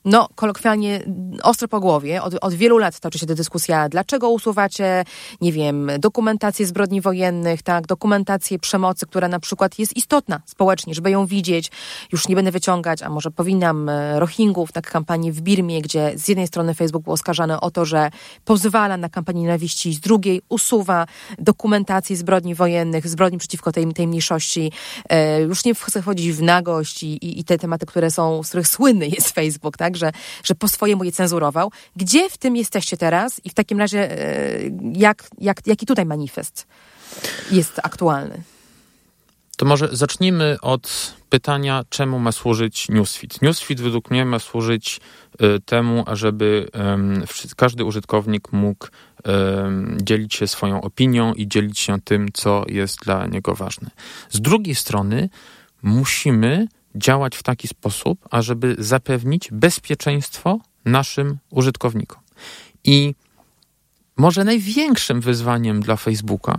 no, 0.05 0.29
kolokwialnie 0.35 1.03
ostro 1.43 1.69
po 1.69 1.81
głowie. 1.81 2.23
Od, 2.23 2.35
od 2.41 2.55
wielu 2.55 2.79
lat 2.79 3.01
toczy 3.01 3.19
się 3.19 3.27
ta 3.27 3.35
dyskusja, 3.35 3.88
dlaczego 3.88 4.31
usuwacie, 4.31 5.05
nie 5.41 5.53
wiem, 5.53 5.91
dokumentację 5.99 6.67
zbrodni 6.67 7.01
wojennych, 7.01 7.62
tak, 7.62 7.87
dokumentację 7.87 8.59
przemocy, 8.59 9.07
która 9.07 9.29
na 9.29 9.41
przykład 9.41 9.79
jest 9.79 9.97
istotna 9.97 10.41
społecznie, 10.47 10.95
żeby 10.95 11.11
ją 11.11 11.27
widzieć. 11.27 11.71
Już 12.12 12.29
nie 12.29 12.37
będę 12.37 12.51
wyciągać, 12.51 13.03
a 13.03 13.11
może 13.11 13.31
powinnam, 13.31 13.88
e, 13.88 14.21
Rohingów, 14.21 14.73
tak, 14.73 14.91
kampanii 14.91 15.33
w 15.33 15.41
Birmie, 15.41 15.83
gdzie 15.83 16.12
z 16.17 16.29
jednej 16.29 16.47
strony 16.47 16.75
Facebook 16.75 17.05
był 17.05 17.12
oskarżany 17.12 17.61
o 17.61 17.71
to, 17.71 17.85
że 17.85 18.11
pozwala 18.45 18.97
na 18.97 19.09
kampanię 19.09 19.41
nienawiści, 19.41 19.95
z 19.95 20.01
drugiej 20.01 20.43
usuwa 20.49 21.07
dokumentację 21.38 22.17
zbrodni 22.17 22.55
wojennych, 22.55 23.09
zbrodni 23.09 23.38
przeciwko 23.38 23.73
tej, 23.73 23.95
tej 23.95 24.07
mniejszości. 24.07 24.73
E, 25.09 25.41
już 25.41 25.65
nie 25.65 25.75
chcę 25.75 26.03
wchodzić 26.03 26.33
w 26.33 26.43
nagość 26.43 27.03
i, 27.03 27.07
i, 27.07 27.41
i 27.41 27.45
te 27.45 27.59
tematy, 27.59 27.87
które 27.87 28.11
są, 28.11 28.43
z 28.43 28.49
których 28.49 28.69
słynny 28.69 29.09
jest 29.09 29.31
Facebook, 29.31 29.77
tak, 29.77 29.91
tak, 29.92 29.96
że, 29.96 30.12
że 30.44 30.55
po 30.55 30.68
swojemu 30.68 31.05
je 31.05 31.12
cenzurował. 31.12 31.72
Gdzie 31.96 32.31
w 32.31 32.38
tym 32.38 32.57
jesteście 32.57 32.96
teraz 32.96 33.40
i 33.44 33.50
w 33.50 33.55
takim 33.55 33.78
razie 33.78 34.11
e, 34.11 34.61
jak, 34.94 35.28
jak, 35.38 35.66
jaki 35.66 35.87
tutaj 35.87 36.07
manifest 36.07 36.66
jest 37.50 37.81
aktualny? 37.83 38.42
To 39.57 39.66
może 39.66 39.88
zacznijmy 39.92 40.57
od 40.62 41.14
pytania, 41.28 41.85
czemu 41.88 42.18
ma 42.18 42.33
służyć 42.33 42.88
Newsfeed. 42.88 43.42
Newsfeed 43.42 43.81
według 43.81 44.11
mnie 44.11 44.24
ma 44.24 44.38
służyć 44.38 45.00
y, 45.42 45.61
temu, 45.61 46.05
ażeby 46.07 46.68
y, 47.44 47.55
każdy 47.57 47.85
użytkownik 47.85 48.52
mógł 48.52 48.87
y, 48.87 48.90
dzielić 50.02 50.35
się 50.35 50.46
swoją 50.46 50.81
opinią 50.81 51.35
i 51.35 51.48
dzielić 51.48 51.78
się 51.78 52.00
tym, 52.00 52.28
co 52.33 52.64
jest 52.68 52.98
dla 53.05 53.26
niego 53.26 53.55
ważne. 53.55 53.90
Z 54.31 54.40
drugiej 54.40 54.74
strony 54.74 55.28
musimy 55.83 56.68
działać 56.94 57.37
w 57.37 57.42
taki 57.42 57.68
sposób, 57.68 58.28
ażeby 58.31 58.76
zapewnić 58.78 59.48
bezpieczeństwo 59.52 60.59
naszym 60.85 61.38
użytkownikom. 61.50 62.22
I 62.85 63.14
może 64.16 64.44
największym 64.44 65.20
wyzwaniem 65.20 65.81
dla 65.81 65.96
Facebooka 65.96 66.59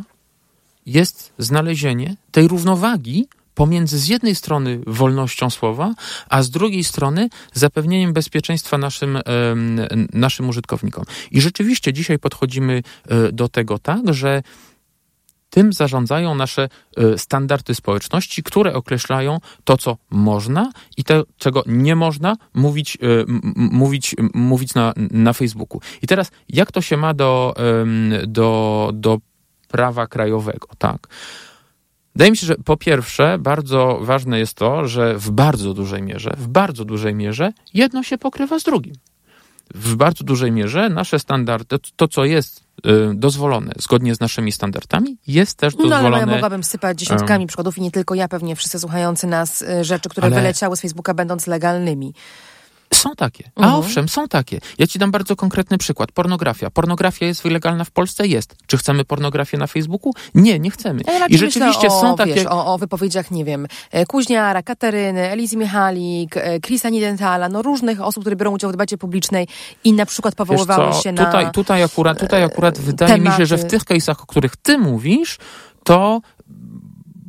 jest 0.86 1.34
znalezienie 1.38 2.16
tej 2.32 2.48
równowagi 2.48 3.28
pomiędzy 3.56 4.00
z 4.00 4.08
jednej 4.08 4.36
strony 4.36 4.80
wolnością 4.88 5.50
słowa, 5.50 5.94
a 6.30 6.44
z 6.44 6.50
drugiej 6.50 6.84
strony 6.84 7.30
zapewnieniem 7.54 8.14
bezpieczeństwa 8.14 8.78
naszym, 8.78 9.20
naszym 10.14 10.50
użytkownikom. 10.50 11.06
I 11.32 11.42
rzeczywiście 11.42 11.94
dzisiaj 11.94 12.20
podchodzimy 12.20 12.84
e, 13.08 13.32
do 13.32 13.50
tego 13.50 13.80
tak, 13.80 14.14
że 14.14 14.44
tym 15.54 15.74
zarządzają 15.74 16.36
nasze 16.36 16.70
e, 16.98 17.18
standardy 17.18 17.76
społeczności, 17.76 18.44
które 18.44 18.74
określają 18.74 19.40
to, 19.64 19.78
co 19.78 19.98
można 20.10 20.72
i 20.98 21.04
to, 21.04 21.24
czego 21.38 21.64
nie 21.66 21.96
można 21.96 22.38
mówić, 22.54 22.98
e, 23.02 23.26
mówić, 23.56 24.16
mówić 24.34 24.74
na, 24.74 24.94
na 25.12 25.34
Facebooku. 25.34 25.82
I 26.02 26.08
teraz, 26.08 26.32
jak 26.50 26.72
to 26.72 26.82
się 26.82 26.98
ma 26.98 27.14
do, 27.14 27.56
do, 28.28 28.92
do 28.94 29.18
prawa 29.68 30.08
krajowego, 30.08 30.68
tak? 30.78 31.08
Wydaje 32.16 32.32
mi 32.32 32.38
się, 32.38 32.48
że 32.48 32.56
po 32.56 32.78
pierwsze, 32.78 33.38
bardzo 33.40 34.00
ważne 34.02 34.40
jest 34.40 34.54
to, 34.54 34.88
że 34.88 35.18
w 35.18 35.32
bardzo 35.32 35.74
dużej 35.74 36.02
mierze, 36.02 36.34
w 36.38 36.48
bardzo 36.48 36.86
dużej 36.86 37.16
mierze 37.16 37.54
jedno 37.74 38.04
się 38.04 38.18
pokrywa 38.18 38.60
z 38.60 38.64
drugim. 38.64 38.94
W 39.76 39.96
bardzo 39.96 40.24
dużej 40.24 40.52
mierze 40.52 40.90
nasze 40.90 41.20
standardy, 41.20 41.80
to 41.96 42.08
co 42.08 42.26
jest 42.26 42.63
Y, 42.63 42.63
dozwolone 43.14 43.72
zgodnie 43.78 44.16
z 44.16 44.20
naszymi 44.20 44.52
standardami, 44.52 45.18
jest 45.28 45.58
też 45.58 45.76
dozwolone. 45.76 46.02
No 46.02 46.08
ale 46.08 46.20
ja 46.20 46.26
mogłabym 46.26 46.64
sypać 46.64 47.00
dziesiątkami 47.00 47.42
um, 47.42 47.48
przykładów 47.48 47.78
i 47.78 47.82
nie 47.82 47.92
tylko 47.92 48.16
ja, 48.16 48.28
pewnie 48.28 48.56
wszyscy 48.56 48.80
słuchający 48.80 49.28
nas, 49.28 49.62
y, 49.62 49.84
rzeczy, 49.84 50.10
które 50.10 50.28
ale... 50.28 50.36
wyleciały 50.36 50.78
z 50.78 50.82
Facebooka 50.82 51.14
będąc 51.14 51.48
legalnymi. 51.48 52.14
Są 52.94 53.16
takie. 53.16 53.52
A 53.56 53.62
mhm. 53.62 53.80
owszem, 53.80 54.10
są 54.10 54.28
takie. 54.28 54.60
Ja 54.78 54.88
ci 54.88 55.00
dam 55.00 55.12
bardzo 55.12 55.36
konkretny 55.36 55.78
przykład. 55.78 56.12
Pornografia. 56.12 56.70
Pornografia 56.70 57.26
jest 57.26 57.46
legalna 57.46 57.84
w 57.84 57.92
Polsce? 57.92 58.28
Jest. 58.28 58.56
Czy 58.68 58.78
chcemy 58.78 59.06
pornografię 59.06 59.58
na 59.58 59.68
Facebooku? 59.68 60.14
Nie, 60.36 60.60
nie 60.60 60.72
chcemy. 60.72 61.02
Ja 61.08 61.26
I 61.28 61.38
rzeczywiście 61.38 61.88
o, 61.88 62.02
są 62.02 62.16
takie... 62.16 62.34
Wiesz, 62.34 62.46
o, 62.46 62.74
o, 62.74 62.78
wypowiedziach, 62.78 63.32
nie 63.32 63.46
wiem, 63.46 63.68
e, 63.92 64.06
Kuźniara, 64.06 64.64
Kateryny, 64.64 65.30
Elizy 65.30 65.58
Michalik, 65.58 66.38
e, 66.38 66.60
Krisa 66.60 66.90
Nidentala, 66.90 67.50
no 67.50 67.62
różnych 67.62 68.02
osób, 68.02 68.24
które 68.24 68.36
biorą 68.36 68.52
udział 68.52 68.70
w 68.70 68.74
debacie 68.74 68.98
publicznej 68.98 69.48
i 69.84 69.94
na 69.94 70.06
przykład 70.06 70.36
powoływały 70.36 70.94
się 70.94 71.12
na... 71.12 71.26
Tutaj, 71.26 71.52
tutaj 71.52 71.84
akurat, 71.84 72.20
tutaj 72.20 72.44
akurat 72.44 72.80
wydaje 72.80 73.14
tematy. 73.14 73.30
mi 73.30 73.38
się, 73.38 73.46
że 73.46 73.58
w 73.58 73.66
tych 73.66 73.84
case'ach, 73.84 74.22
o 74.22 74.26
których 74.26 74.56
ty 74.56 74.78
mówisz, 74.78 75.38
to 75.84 76.22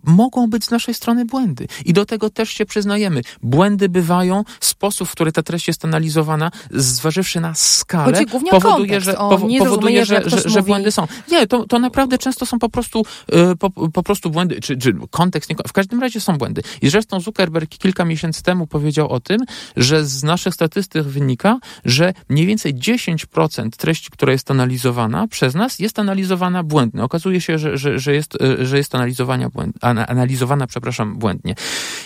mogą 0.07 0.51
być 0.51 0.65
z 0.65 0.71
naszej 0.71 0.95
strony 0.95 1.25
błędy. 1.25 1.67
I 1.85 1.93
do 1.93 2.07
tego 2.07 2.31
też 2.31 2.51
się 2.51 2.67
przyznajemy. 2.67 3.23
Błędy 3.43 3.89
bywają, 3.89 4.45
sposób, 4.61 5.09
w 5.09 5.13
który 5.13 5.33
ta 5.33 5.43
treść 5.43 5.69
jest 5.69 5.85
analizowana, 5.85 6.51
zważywszy 6.71 7.41
na 7.41 7.55
skalę, 7.55 8.21
powoduje, 8.51 9.01
że, 9.01 9.15
powoduje, 9.59 10.05
że, 10.05 10.23
że, 10.27 10.51
że, 10.51 10.63
błędy 10.63 10.93
są. 10.93 11.07
Nie, 11.31 11.47
to, 11.47 11.67
to 11.67 11.79
naprawdę 11.79 12.19
często 12.19 12.47
są 12.47 12.59
po 12.59 12.69
prostu, 12.69 13.03
yy, 13.33 13.57
po, 13.57 13.71
po, 13.71 14.03
prostu 14.03 14.31
błędy, 14.31 14.61
czy, 14.61 14.77
czy 14.77 14.95
kontekst, 15.11 15.51
nie, 15.51 15.57
w 15.69 15.73
każdym 15.73 16.01
razie 16.01 16.21
są 16.21 16.39
błędy. 16.39 16.63
I 16.83 16.89
zresztą 16.89 17.21
Zuckerberg 17.21 17.71
kilka 17.71 18.05
miesięcy 18.05 18.43
temu 18.43 18.67
powiedział 18.67 19.09
o 19.09 19.21
tym, 19.21 19.41
że 19.77 20.05
z 20.05 20.23
naszych 20.23 20.55
statystyk 20.55 21.03
wynika, 21.03 21.59
że 21.85 22.15
mniej 22.29 22.47
więcej 22.47 22.75
10% 22.75 23.71
treści, 23.71 24.11
która 24.11 24.33
jest 24.33 24.51
analizowana 24.51 25.29
przez 25.29 25.55
nas, 25.55 25.79
jest 25.79 25.99
analizowana 25.99 26.63
błędnie. 26.63 27.03
Okazuje 27.03 27.41
się, 27.41 27.59
że, 27.59 27.79
że, 27.79 27.99
że, 27.99 28.15
jest, 28.15 28.35
y, 28.43 28.67
że 28.67 28.77
jest 28.77 28.95
analizowana 28.95 29.49
błędnie 29.49 29.79
analizowana, 29.99 30.67
przepraszam, 30.67 31.19
błędnie. 31.19 31.55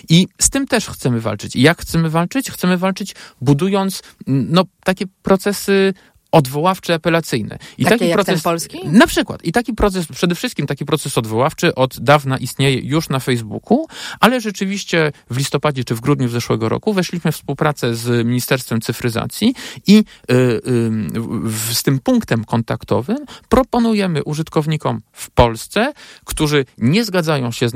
I 0.09 0.29
z 0.41 0.51
tym 0.51 0.67
też 0.67 0.87
chcemy 0.87 1.21
walczyć. 1.21 1.57
I 1.57 1.63
jak 1.63 1.81
chcemy 1.81 2.11
walczyć? 2.11 2.51
Chcemy 2.51 2.79
walczyć 2.79 3.15
budując 3.41 4.03
no, 4.27 4.65
takie 4.85 5.05
procesy 5.23 5.95
odwoławcze, 6.33 6.95
apelacyjne. 6.95 7.59
I 7.79 7.85
Takie 7.85 7.99
taki 7.99 8.13
proces 8.13 8.43
polski? 8.43 8.89
Na 8.89 9.07
przykład. 9.07 9.45
I 9.45 9.53
taki 9.53 9.75
proces, 9.75 10.07
przede 10.07 10.35
wszystkim 10.35 10.67
taki 10.67 10.85
proces 10.85 11.19
odwoławczy 11.19 11.75
od 11.75 12.01
dawna 12.01 12.39
istnieje 12.39 12.81
już 12.81 13.09
na 13.09 13.21
Facebooku, 13.21 13.87
ale 14.21 14.41
rzeczywiście 14.41 15.13
w 15.31 15.37
listopadzie 15.37 15.85
czy 15.85 15.95
w 15.95 16.01
grudniu 16.01 16.29
zeszłego 16.29 16.69
roku 16.69 16.93
weszliśmy 16.93 17.33
w 17.33 17.35
współpracę 17.35 17.95
z 17.95 18.27
Ministerstwem 18.27 18.81
Cyfryzacji 18.81 19.55
i 19.87 20.05
y, 20.31 20.35
y, 20.35 21.75
z 21.75 21.83
tym 21.83 21.99
punktem 21.99 22.45
kontaktowym 22.45 23.19
proponujemy 23.49 24.25
użytkownikom 24.25 25.01
w 25.13 25.31
Polsce, 25.31 25.93
którzy 26.25 26.65
nie 26.79 27.05
zgadzają 27.05 27.53
się 27.53 27.69
z, 27.69 27.73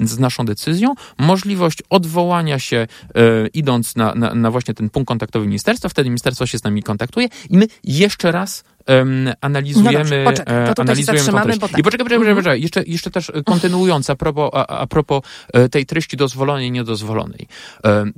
z 0.00 0.18
naszą 0.18 0.44
decyzją, 0.44 0.94
możliwość 1.18 1.82
odwołania 1.90 2.58
się 2.58 2.86
y, 3.16 3.48
idąc 3.54 3.96
na, 3.96 4.14
na, 4.14 4.34
na 4.34 4.50
właśnie 4.50 4.74
ten 4.74 4.90
punkt 4.90 5.08
kontaktowy 5.08 5.46
ministerstwa. 5.46 5.88
Wtedy 5.88 6.10
ministerstwo 6.10 6.46
się 6.46 6.58
z 6.58 6.64
nami 6.64 6.82
kontaktuje 6.82 7.28
i 7.50 7.56
my 7.56 7.66
jeszcze 7.84 8.32
raz 8.32 8.64
um, 8.88 9.32
analizujemy, 9.40 9.92
no 9.92 9.98
dobrze, 9.98 10.24
poczekaj, 10.24 10.74
to 10.74 10.82
analizujemy 10.82 11.18
zatrzymamy, 11.18 11.56
bo 11.56 11.68
tak. 11.68 11.78
I 11.78 11.82
poczekaj, 11.82 12.04
poczekaj, 12.04 12.18
poczekaj, 12.18 12.34
poczekaj. 12.34 12.62
Jeszcze, 12.62 12.82
jeszcze 12.86 13.10
też 13.10 13.32
kontynuując 13.44 14.10
a 14.10 14.16
propos, 14.16 14.50
a, 14.52 14.66
a 14.66 14.86
propos 14.86 15.22
e, 15.52 15.68
tej 15.68 15.86
treści 15.86 16.16
dozwolonej 16.16 16.68
i 16.68 16.70
niedozwolonej. 16.70 17.48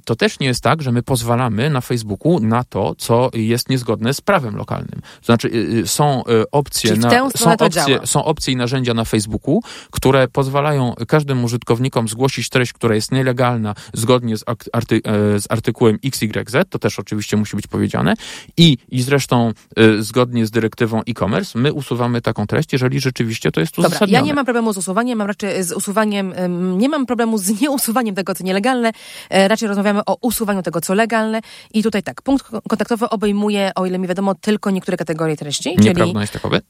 To 0.04 0.16
też 0.16 0.40
nie 0.40 0.46
jest 0.46 0.62
tak, 0.62 0.83
że 0.83 0.92
my 0.92 1.02
pozwalamy 1.02 1.70
na 1.70 1.81
Facebooku 1.81 2.40
na 2.40 2.64
to, 2.64 2.94
co 2.98 3.31
jest 3.35 3.68
niezgodne 3.68 4.14
z 4.14 4.20
prawem 4.20 4.57
lokalnym. 4.57 5.00
To 5.20 5.26
znaczy 5.26 5.48
y, 5.48 5.78
y, 5.78 5.87
są 5.87 6.24
e, 6.24 6.44
opcje, 6.52 6.96
na, 6.96 7.11
są, 7.37 7.57
opcje 7.57 7.98
są 8.04 8.24
opcje 8.24 8.52
i 8.54 8.57
narzędzia 8.57 8.94
na 8.94 9.04
Facebooku, 9.04 9.61
które 9.90 10.28
pozwalają 10.28 10.94
każdym 11.09 11.44
użytkownikom 11.44 12.09
zgłosić 12.09 12.48
treść, 12.48 12.72
która 12.72 12.94
jest 12.94 13.12
nielegalna 13.12 13.74
zgodnie 13.94 14.37
z, 14.37 14.44
arty, 14.72 15.00
e, 15.04 15.40
z 15.40 15.46
artykułem 15.48 15.98
XYZ, 16.04 16.57
to 16.70 16.78
też 16.78 16.98
oczywiście 16.98 17.37
musi 17.37 17.57
być 17.57 17.66
powiedziane 17.66 18.14
i, 18.57 18.78
i 18.88 19.02
zresztą 19.02 19.52
zgodnie 19.98 20.46
z 20.46 20.50
dyrektywą 20.59 21.03
e-commerce, 21.07 21.59
my 21.59 21.73
usuwamy 21.73 22.21
taką 22.21 22.47
treść, 22.47 22.73
jeżeli 22.73 23.01
rzeczywiście 23.01 23.53
to 23.53 23.61
jest 23.61 23.79
uzasadnione. 23.79 24.07
Dobra, 24.07 24.18
ja 24.18 24.27
nie 24.27 24.35
mam 24.35 24.44
problemu 24.44 24.73
z 24.73 24.77
usuwaniem, 24.77 25.18
mam 25.18 25.27
raczej 25.27 25.64
z 25.64 25.73
usuwaniem, 25.73 26.35
nie 26.79 26.88
mam 26.88 27.07
problemu 27.07 27.38
z 27.38 27.49
nieusuwaniem 27.61 28.14
tego, 28.14 28.35
co 28.35 28.44
nielegalne, 28.44 28.92
e, 29.31 29.49
raczej 29.49 29.68
rozmawiamy 29.68 30.01
o 30.07 30.16
usuwaniu 30.21 30.62
tego, 30.62 30.81
co 30.81 30.94
legalne 30.94 31.40
i 31.75 31.83
tutaj 31.83 32.03
tak, 32.03 32.23
punkt 32.23 32.47
kontaktowy 32.68 33.09
obejmuje, 33.09 33.73
o 33.75 33.87
ile 33.87 33.99
mi 33.99 34.09
wiadomo, 34.09 34.35
tylko 34.35 34.71
niektóre 34.71 34.97
kategorie 34.97 35.37
treści. 35.37 35.68
Nieprawda 35.68 36.05
czyli... 36.05 36.21
jest 36.21 36.33
takowy? 36.33 36.61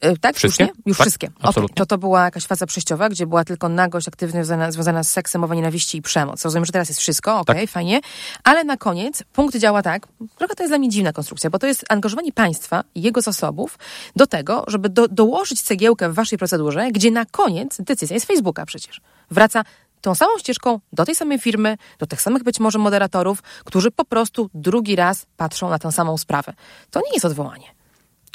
E, 0.00 0.16
tak? 0.16 0.36
Wszystkie? 0.36 0.64
Już? 0.64 0.86
Już 0.86 0.98
tak? 0.98 1.04
wszystkie. 1.04 1.26
Absolutnie. 1.26 1.74
Okay. 1.74 1.76
To 1.76 1.86
to 1.86 1.98
była 1.98 2.24
jakaś 2.24 2.46
faza 2.46 2.66
przejściowa, 2.66 3.08
gdzie 3.08 3.26
była 3.26 3.44
tylko 3.44 3.68
nagość 3.68 4.08
aktywnie 4.08 4.44
związana, 4.44 4.72
związana 4.72 5.04
z 5.04 5.10
seksem, 5.10 5.40
mowa 5.40 5.54
nienawiści 5.54 5.98
i 5.98 6.02
przemoc. 6.02 6.44
Rozumiem, 6.44 6.64
że 6.64 6.72
teraz 6.72 6.88
jest 6.88 7.00
wszystko, 7.00 7.40
okej, 7.40 7.54
okay, 7.54 7.66
tak. 7.66 7.70
fajnie. 7.70 8.00
Ale 8.44 8.64
na 8.64 8.76
koniec 8.76 9.22
punkt 9.32 9.56
działa 9.56 9.82
tak, 9.82 10.08
trochę 10.38 10.54
to 10.54 10.62
jest 10.62 10.70
dla 10.70 10.78
mnie 10.78 10.88
dziwna 10.88 11.12
konstrukcja, 11.12 11.50
bo 11.50 11.58
to 11.58 11.66
jest 11.66 11.84
angażowanie 11.88 12.32
państwa 12.32 12.84
i 12.94 13.02
jego 13.02 13.20
zasobów 13.20 13.78
do 14.16 14.26
tego, 14.26 14.64
żeby 14.66 14.88
do, 14.88 15.08
dołożyć 15.08 15.62
cegiełkę 15.62 16.10
w 16.10 16.14
waszej 16.14 16.38
procedurze, 16.38 16.88
gdzie 16.92 17.10
na 17.10 17.24
koniec 17.24 17.76
decyzja 17.80 18.14
jest 18.14 18.26
Facebooka 18.26 18.66
przecież. 18.66 19.00
Wraca 19.30 19.64
tą 20.00 20.14
samą 20.14 20.38
ścieżką 20.38 20.80
do 20.92 21.04
tej 21.04 21.14
samej 21.14 21.38
firmy, 21.38 21.76
do 21.98 22.06
tych 22.06 22.20
samych 22.20 22.42
być 22.42 22.60
może 22.60 22.78
moderatorów, 22.78 23.42
którzy 23.64 23.90
po 23.90 24.04
prostu 24.04 24.50
drugi 24.54 24.96
raz 24.96 25.26
patrzą 25.36 25.70
na 25.70 25.78
tę 25.78 25.92
samą 25.92 26.18
sprawę. 26.18 26.52
To 26.90 27.00
nie 27.00 27.12
jest 27.12 27.24
odwołanie. 27.24 27.75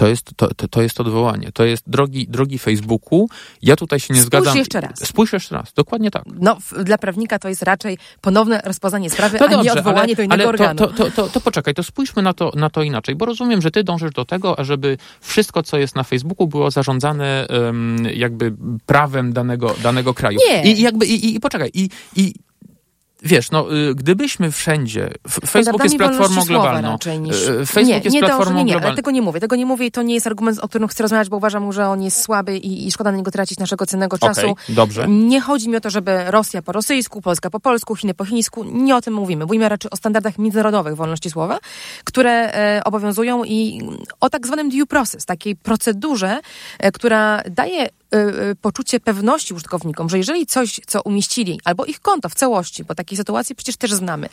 To 0.01 0.07
jest, 0.07 0.31
to, 0.35 0.53
to, 0.53 0.67
to 0.67 0.81
jest 0.81 0.99
odwołanie. 0.99 1.51
To 1.53 1.63
jest 1.63 1.89
drogi, 1.89 2.27
drogi 2.27 2.59
Facebooku. 2.59 3.27
Ja 3.61 3.75
tutaj 3.75 3.99
się 3.99 4.13
nie 4.13 4.21
Spójrz 4.21 4.43
zgadzam. 4.43 4.57
jeszcze 4.57 4.81
raz. 4.81 5.07
Spójrz 5.07 5.33
jeszcze 5.33 5.55
raz. 5.55 5.73
Dokładnie 5.73 6.11
tak. 6.11 6.23
No, 6.39 6.57
dla 6.83 6.97
prawnika 6.97 7.39
to 7.39 7.49
jest 7.49 7.63
raczej 7.63 7.97
ponowne 8.21 8.61
rozpoznanie 8.65 9.09
sprawy, 9.09 9.37
to 9.37 9.45
a 9.45 9.47
dobrze, 9.47 9.63
nie 9.63 9.73
odwołanie 9.73 10.01
ale, 10.01 10.15
do 10.15 10.21
innego 10.23 10.43
ale 10.43 10.49
organu. 10.49 10.75
To, 10.75 10.87
to, 10.87 11.11
to, 11.11 11.29
to, 11.29 11.41
poczekaj, 11.41 11.73
to 11.73 11.83
spójrzmy 11.83 12.21
na 12.21 12.33
to, 12.33 12.51
na 12.55 12.69
to 12.69 12.83
inaczej, 12.83 13.15
bo 13.15 13.25
rozumiem, 13.25 13.61
że 13.61 13.71
ty 13.71 13.83
dążysz 13.83 14.11
do 14.11 14.25
tego, 14.25 14.59
ażeby 14.59 14.97
wszystko, 15.19 15.63
co 15.63 15.77
jest 15.77 15.95
na 15.95 16.03
Facebooku, 16.03 16.47
było 16.47 16.71
zarządzane 16.71 17.47
um, 17.49 18.07
jakby 18.13 18.53
prawem 18.85 19.33
danego, 19.33 19.75
danego 19.83 20.13
kraju. 20.13 20.39
Nie. 20.49 20.73
I 20.73 20.81
jakby, 20.81 21.05
i, 21.05 21.25
i, 21.25 21.35
i 21.35 21.39
poczekaj, 21.39 21.71
i, 21.73 21.89
i 22.15 22.33
Wiesz, 23.23 23.51
no, 23.51 23.75
y, 23.75 23.95
gdybyśmy 23.95 24.51
wszędzie. 24.51 25.09
Facebook 25.29 25.83
jest 25.83 25.97
platformą 25.97 26.43
globalną. 26.43 26.97
Niż... 27.19 27.47
Y, 27.47 27.65
Facebook 27.65 27.87
nie, 27.87 27.99
jest 27.99 28.13
nie 28.13 28.19
platformą 28.19 28.57
nie, 28.57 28.63
nie, 28.63 28.71
globalną. 28.71 28.95
Tego 28.95 29.11
nie 29.11 29.21
mówię. 29.21 29.39
Tego 29.39 29.55
nie 29.55 29.65
mówię 29.65 29.85
i 29.85 29.91
to 29.91 30.01
nie 30.01 30.13
jest 30.13 30.27
argument, 30.27 30.59
o 30.59 30.67
którym 30.67 30.87
chcę 30.87 31.03
rozmawiać, 31.03 31.29
bo 31.29 31.37
uważam, 31.37 31.71
że 31.71 31.87
on 31.87 32.01
jest 32.01 32.23
słaby 32.23 32.57
i, 32.57 32.87
i 32.87 32.91
szkoda 32.91 33.11
na 33.11 33.17
niego 33.17 33.31
tracić 33.31 33.59
naszego 33.59 33.85
cennego 33.85 34.17
czasu. 34.17 34.49
Okay, 34.49 34.75
dobrze. 34.75 35.05
Nie 35.07 35.41
chodzi 35.41 35.69
mi 35.69 35.75
o 35.75 35.81
to, 35.81 35.89
żeby 35.89 36.31
Rosja 36.31 36.61
po 36.61 36.71
rosyjsku, 36.71 37.21
Polska 37.21 37.49
po 37.49 37.59
polsku, 37.59 37.95
Chiny 37.95 38.13
po 38.13 38.25
chińsku. 38.25 38.63
Nie 38.63 38.95
o 38.95 39.01
tym 39.01 39.13
mówimy. 39.13 39.45
Mówimy 39.45 39.69
raczej 39.69 39.91
o 39.91 39.95
standardach 39.95 40.37
międzynarodowych 40.37 40.95
wolności 40.95 41.29
słowa, 41.29 41.59
które 42.03 42.53
e, 42.53 42.81
obowiązują 42.83 43.43
i 43.43 43.81
o 44.19 44.29
tak 44.29 44.47
zwanym 44.47 44.69
due 44.69 44.85
process, 44.85 45.25
takiej 45.25 45.55
procedurze, 45.55 46.39
e, 46.79 46.91
która 46.91 47.41
daje 47.49 47.81
Y, 47.81 47.85
y, 47.85 48.00
poczucie 48.61 48.99
pewności 48.99 49.53
użytkownikom, 49.53 50.09
że 50.09 50.17
jeżeli 50.17 50.45
coś, 50.45 50.79
co 50.87 51.01
umieścili, 51.01 51.59
albo 51.63 51.85
ich 51.85 51.99
konto 51.99 52.29
w 52.29 52.35
całości, 52.35 52.83
bo 52.83 52.95
takiej 52.95 53.17
sytuacji 53.17 53.55
przecież 53.55 53.77
też 53.77 53.91
znamy, 53.93 54.29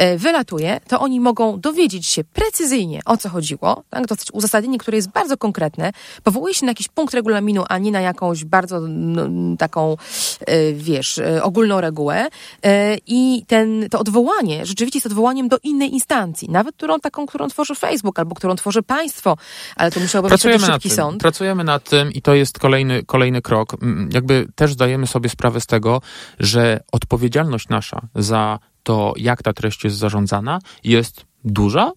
y, 0.00 0.18
wylatuje, 0.18 0.80
to 0.88 1.00
oni 1.00 1.20
mogą 1.20 1.60
dowiedzieć 1.60 2.06
się 2.06 2.24
precyzyjnie, 2.24 3.00
o 3.04 3.16
co 3.16 3.28
chodziło, 3.28 3.82
tak? 3.90 4.06
dostać 4.06 4.28
uzasadnienie, 4.32 4.78
które 4.78 4.96
jest 4.96 5.10
bardzo 5.10 5.36
konkretne, 5.36 5.92
powołuje 6.24 6.54
się 6.54 6.66
na 6.66 6.70
jakiś 6.70 6.88
punkt 6.88 7.14
regulaminu, 7.14 7.64
a 7.68 7.78
nie 7.78 7.90
na 7.90 8.00
jakąś 8.00 8.44
bardzo 8.44 8.80
no, 8.80 9.56
taką, 9.58 9.96
wiesz, 10.74 11.20
ogólną 11.42 11.80
regułę 11.80 12.28
i 13.06 13.44
ten, 13.46 13.88
to 13.90 13.98
odwołanie 13.98 14.66
rzeczywiście 14.66 14.96
jest 14.98 15.06
odwołaniem 15.06 15.48
do 15.48 15.58
innej 15.62 15.92
instancji, 15.92 16.48
nawet 16.50 16.76
którą 16.76 17.00
taką, 17.00 17.26
którą 17.26 17.48
tworzy 17.48 17.74
Facebook, 17.74 18.18
albo 18.18 18.34
którą 18.34 18.56
tworzy 18.56 18.82
państwo, 18.82 19.36
ale 19.76 19.90
to 19.90 20.00
musiałby 20.00 20.28
być 20.28 20.42
szybki 20.42 20.90
sąd. 20.90 21.20
Pracujemy 21.20 21.64
nad 21.64 21.84
tym 21.84 22.12
i 22.12 22.22
to 22.22 22.34
jest 22.34 22.58
kolejny, 22.58 23.02
kolejny 23.06 23.19
kolejny 23.20 23.42
krok. 23.42 23.76
Jakby 24.12 24.46
też 24.54 24.72
zdajemy 24.72 25.06
sobie 25.06 25.28
sprawę 25.28 25.60
z 25.60 25.66
tego, 25.66 26.00
że 26.38 26.80
odpowiedzialność 26.92 27.68
nasza 27.68 28.00
za 28.14 28.58
to, 28.82 29.14
jak 29.16 29.42
ta 29.42 29.52
treść 29.52 29.84
jest 29.84 29.96
zarządzana, 29.96 30.58
jest 30.84 31.24
duża, 31.44 31.92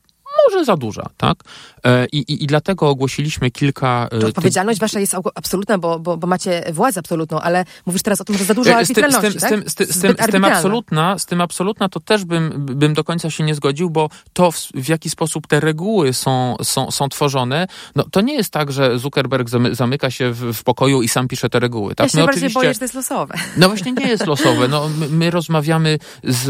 może 0.50 0.66
za 0.66 0.78
duża, 0.78 1.10
tak? 1.18 1.38
E, 1.86 2.06
I, 2.06 2.18
i, 2.18 2.44
i 2.44 2.48
dlatego 2.48 2.90
ogłosiliśmy 2.90 3.52
kilka... 3.52 4.08
To 4.12 4.18
e, 4.18 4.28
odpowiedzialność 4.28 4.80
wasza 4.80 5.00
jest 5.00 5.16
absolutna, 5.36 5.78
bo, 5.78 6.00
bo, 6.00 6.18
bo 6.18 6.28
macie 6.28 6.64
władzę 6.74 7.00
absolutną, 7.00 7.40
ale 7.40 7.66
mówisz 7.86 8.02
teraz 8.02 8.22
o 8.22 8.24
tym, 8.24 8.38
że 8.38 8.46
za 8.46 8.54
dużo 8.54 8.76
arbitralności, 8.76 9.40
z 9.40 9.42
tym, 9.42 9.62
tak? 9.62 9.72
z 9.72 9.76
tym, 9.76 9.88
z 9.88 10.00
tym, 10.00 10.16
z 10.28 10.32
tym, 10.32 10.46
absolutna, 10.46 11.20
z 11.20 11.26
tym 11.26 11.42
absolutna 11.42 11.90
to 11.90 12.00
też 12.00 12.26
bym, 12.26 12.66
bym 12.66 12.94
do 12.94 13.04
końca 13.04 13.30
się 13.30 13.44
nie 13.44 13.56
zgodził, 13.56 13.90
bo 13.90 14.10
to 14.34 14.52
w, 14.52 14.58
w 14.76 14.90
jaki 14.90 15.10
sposób 15.10 15.48
te 15.48 15.60
reguły 15.60 16.14
są, 16.14 16.56
są, 16.64 16.92
są 16.92 17.10
tworzone, 17.10 17.68
no 17.96 18.04
to 18.12 18.22
nie 18.22 18.34
jest 18.34 18.50
tak, 18.50 18.72
że 18.72 19.00
Zuckerberg 19.00 19.50
zamyka 19.72 20.12
się 20.12 20.32
w, 20.32 20.54
w 20.54 20.64
pokoju 20.64 21.02
i 21.02 21.08
sam 21.08 21.28
pisze 21.28 21.50
te 21.50 21.60
reguły. 21.60 21.96
Tak? 21.96 22.06
Ja 22.06 22.12
się 22.12 22.18
my 22.18 22.26
bardziej 22.26 22.50
boję, 22.50 22.74
że 22.74 22.80
to 22.80 22.86
jest 22.86 22.94
losowe. 22.94 23.34
No 23.58 23.68
właśnie 23.68 23.92
nie 23.92 24.08
jest 24.08 24.28
losowe. 24.28 24.68
No, 24.68 24.90
my, 25.00 25.10
my 25.10 25.32
rozmawiamy 25.32 26.00
z, 26.24 26.42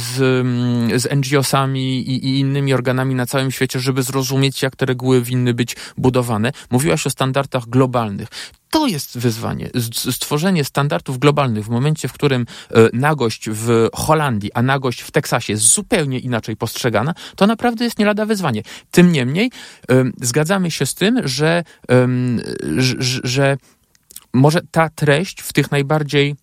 z, 0.00 0.14
z 1.02 1.16
NGO-sami 1.16 1.98
i, 1.98 2.26
i 2.28 2.40
innymi 2.40 2.74
organami 2.74 3.14
na 3.14 3.26
całym 3.26 3.35
świecie, 3.50 3.80
żeby 3.80 4.02
zrozumieć, 4.02 4.62
jak 4.62 4.76
te 4.76 4.86
reguły 4.86 5.22
winny 5.22 5.54
być 5.54 5.76
budowane. 5.98 6.52
Mówiłaś 6.70 7.06
o 7.06 7.10
standardach 7.10 7.68
globalnych. 7.68 8.28
To 8.70 8.86
jest 8.86 9.18
wyzwanie. 9.18 9.70
Stworzenie 9.92 10.64
standardów 10.64 11.18
globalnych 11.18 11.64
w 11.64 11.68
momencie, 11.68 12.08
w 12.08 12.12
którym 12.12 12.46
e, 12.70 12.88
nagość 12.92 13.50
w 13.50 13.88
Holandii, 13.94 14.52
a 14.52 14.62
nagość 14.62 15.00
w 15.00 15.10
Teksasie 15.10 15.52
jest 15.52 15.74
zupełnie 15.74 16.18
inaczej 16.18 16.56
postrzegana, 16.56 17.14
to 17.36 17.46
naprawdę 17.46 17.84
jest 17.84 17.98
nie 17.98 18.06
lada 18.06 18.26
wyzwanie. 18.26 18.62
Tym 18.90 19.12
niemniej 19.12 19.50
zgadzamy 20.20 20.70
się 20.70 20.86
z 20.86 20.94
tym, 20.94 21.28
że, 21.28 21.64
że, 22.78 23.20
że 23.24 23.56
może 24.32 24.60
ta 24.70 24.88
treść 24.90 25.42
w 25.42 25.52
tych 25.52 25.70
najbardziej 25.70 26.34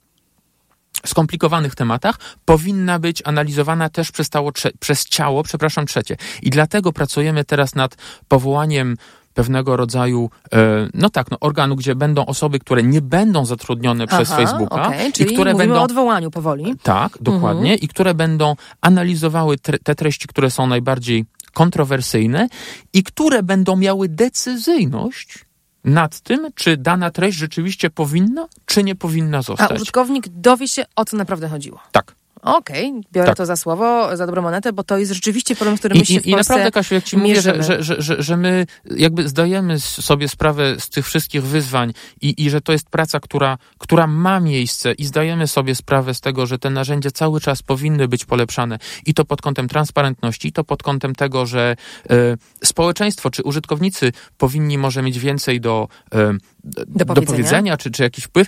skomplikowanych 1.06 1.76
tematach 1.76 2.20
powinna 2.46 3.00
być 3.00 3.22
analizowana 3.26 3.89
też 3.89 4.12
przez, 4.12 4.30
tało, 4.30 4.52
przez 4.80 5.06
ciało, 5.06 5.44
przepraszam, 5.44 5.86
trzecie. 5.86 6.18
I 6.41 6.50
dlatego 6.50 6.94
pracujemy 6.94 7.44
teraz 7.44 7.76
nad 7.76 7.96
powołaniem 8.28 8.96
pewnego 9.34 9.78
rodzaju, 9.78 10.30
e, 10.54 10.58
no 10.94 11.10
tak, 11.10 11.32
no, 11.32 11.38
organu, 11.39 11.76
gdzie 11.76 11.96
będą 11.96 12.26
osoby, 12.26 12.60
które 12.60 12.84
nie 12.84 13.02
będą 13.02 13.46
zatrudnione 13.46 14.06
Aha, 14.08 14.18
przez 14.18 14.30
Facebooka. 14.30 14.88
Okay, 14.88 15.12
czyli 15.12 15.32
i 15.32 15.34
które 15.34 15.56
będą 15.56 15.76
o 15.76 15.82
odwołaniu 15.82 16.32
powoli. 16.32 16.76
Tak, 16.84 17.18
dokładnie. 17.22 17.72
Mhm. 17.72 17.80
I 17.80 17.88
które 17.88 18.14
będą 18.14 18.56
analizowały 18.82 19.58
tre 19.58 19.80
te 19.80 19.96
treści, 19.96 20.28
które 20.28 20.52
są 20.52 20.68
najbardziej 20.68 21.26
kontrowersyjne 21.54 22.48
i 22.94 23.04
które 23.04 23.44
będą 23.44 23.76
miały 23.76 24.10
decyzyjność 24.10 25.46
nad 25.84 26.20
tym, 26.20 26.48
czy 26.56 26.78
dana 26.78 27.12
treść 27.12 27.38
rzeczywiście 27.38 27.90
powinna, 27.90 28.48
czy 28.66 28.84
nie 28.84 28.96
powinna 28.96 29.42
zostać. 29.42 29.72
A 29.72 29.76
użytkownik 29.76 30.28
dowie 30.28 30.68
się, 30.68 30.86
o 30.96 31.06
co 31.06 31.18
naprawdę 31.18 31.50
chodziło. 31.50 31.80
Tak. 31.92 32.16
Okej, 32.44 32.89
okay, 32.89 33.02
biorę 33.12 33.28
tak. 33.28 33.38
to 33.38 33.46
za 33.46 33.56
słowo, 33.56 34.18
za 34.18 34.26
dobrą 34.26 34.41
monetę, 34.41 34.74
bo 34.74 34.84
to 34.84 34.98
jest 34.98 35.12
rzeczywiście 35.12 35.56
problem, 35.56 35.78
z 35.78 35.80
którym 35.80 35.98
my 35.98 36.06
się 36.06 36.14
I, 36.14 36.30
I 36.30 36.36
naprawdę, 36.36 36.72
Kasiu, 36.72 36.96
jak 36.96 37.04
ci 37.04 37.18
mówię, 37.18 37.41
że, 37.41 37.64
że, 37.64 37.84
że, 38.02 38.24
że, 38.24 38.38
my 38.38 38.66
jakby 38.96 39.30
zdajemy 39.30 39.80
sobie 39.80 40.28
sprawę 40.28 40.76
z 40.80 40.89
tych 40.89 41.06
wszystkich 41.06 41.44
wyzwań 41.44 41.94
i, 42.22 42.46
i 42.46 42.50
że 42.50 42.62
to 42.62 42.72
jest 42.72 42.89
praca, 42.89 43.20
która, 43.20 43.58
która 43.78 44.08
ma 44.08 44.39
miejsce 44.39 44.91
i 44.91 45.06
zdajemy 45.06 45.48
sobie 45.48 45.76
sprawę 45.76 46.14
z 46.14 46.22
tego, 46.22 46.46
że 46.46 46.60
te 46.60 46.70
narzędzia 46.70 47.12
cały 47.12 47.41
czas 47.41 47.64
powinny 47.64 48.08
być 48.08 48.26
polepszane 48.26 48.80
i 49.06 49.14
to 49.14 49.26
pod 49.26 49.41
kątem 49.41 49.68
transparentności, 49.68 50.48
i 50.48 50.52
to 50.52 50.64
pod 50.64 50.84
kątem 50.84 51.16
tego, 51.16 51.46
że 51.46 51.76
e, 52.10 52.16
społeczeństwo 52.64 53.30
czy 53.30 53.44
użytkownicy 53.44 54.12
powinni 54.38 54.78
może 54.78 55.02
mieć 55.02 55.20
więcej 55.20 55.62
do, 55.62 55.88
e, 56.14 56.34
do, 56.64 56.86
do, 56.88 57.06
powiedzenia, 57.06 57.14
do 57.16 57.22
powiedzenia 57.22 57.78
czy, 57.78 57.91
czy 57.91 58.04
jakiś 58.04 58.24
wpływ, 58.24 58.48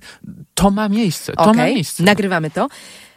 to 0.54 0.72
ma 0.72 0.89
miejsce. 0.89 1.34
To 1.34 1.41
okay, 1.41 1.54
ma 1.54 1.66
miejsce. 1.66 2.04
Nagrywamy 2.04 2.52
to. 2.52 2.68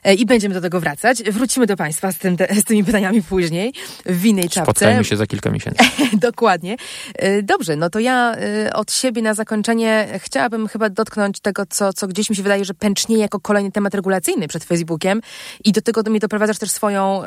E, 0.05 0.14
I 0.14 0.26
będziemy 0.26 0.55
do 0.55 0.61
tego 0.61 0.80
wracać. 0.80 1.22
Wrócimy 1.22 1.66
do 1.66 1.76
Państwa 1.76 2.12
z, 2.12 2.18
tym, 2.18 2.36
z 2.61 2.64
tymi 2.64 2.84
pytaniami 2.84 3.22
później 3.22 3.72
w 4.07 4.24
innej 4.24 4.49
czapce. 4.49 4.62
Spotkajmy 4.62 5.05
się 5.05 5.16
za 5.16 5.26
kilka 5.26 5.51
miesięcy. 5.51 5.84
Dokładnie. 6.12 6.76
E, 7.14 7.42
dobrze, 7.42 7.76
no 7.76 7.90
to 7.90 7.99
ja 7.99 8.34
e, 8.34 8.72
od 8.72 8.92
siebie 8.92 9.22
na 9.22 9.34
zakończenie 9.34 10.09
chciałabym 10.18 10.68
chyba 10.68 10.90
dotknąć 10.90 11.40
tego, 11.40 11.62
co, 11.66 11.92
co 11.92 12.09
gdzieś 12.09 12.30
mi 12.30 12.36
się 12.36 12.42
wydaje, 12.42 12.64
że 12.64 12.74
pęcznie 12.74 13.18
jako 13.18 13.40
kolejny 13.40 13.72
temat 13.72 13.94
regulacyjny 13.94 14.49
przed 14.49 14.64
Facebookiem 14.64 15.20
i 15.64 15.72
do 15.72 15.82
tego 15.82 16.03
mnie 16.11 16.20
doprowadzasz 16.20 16.59
też 16.59 16.70
swoją, 16.70 17.22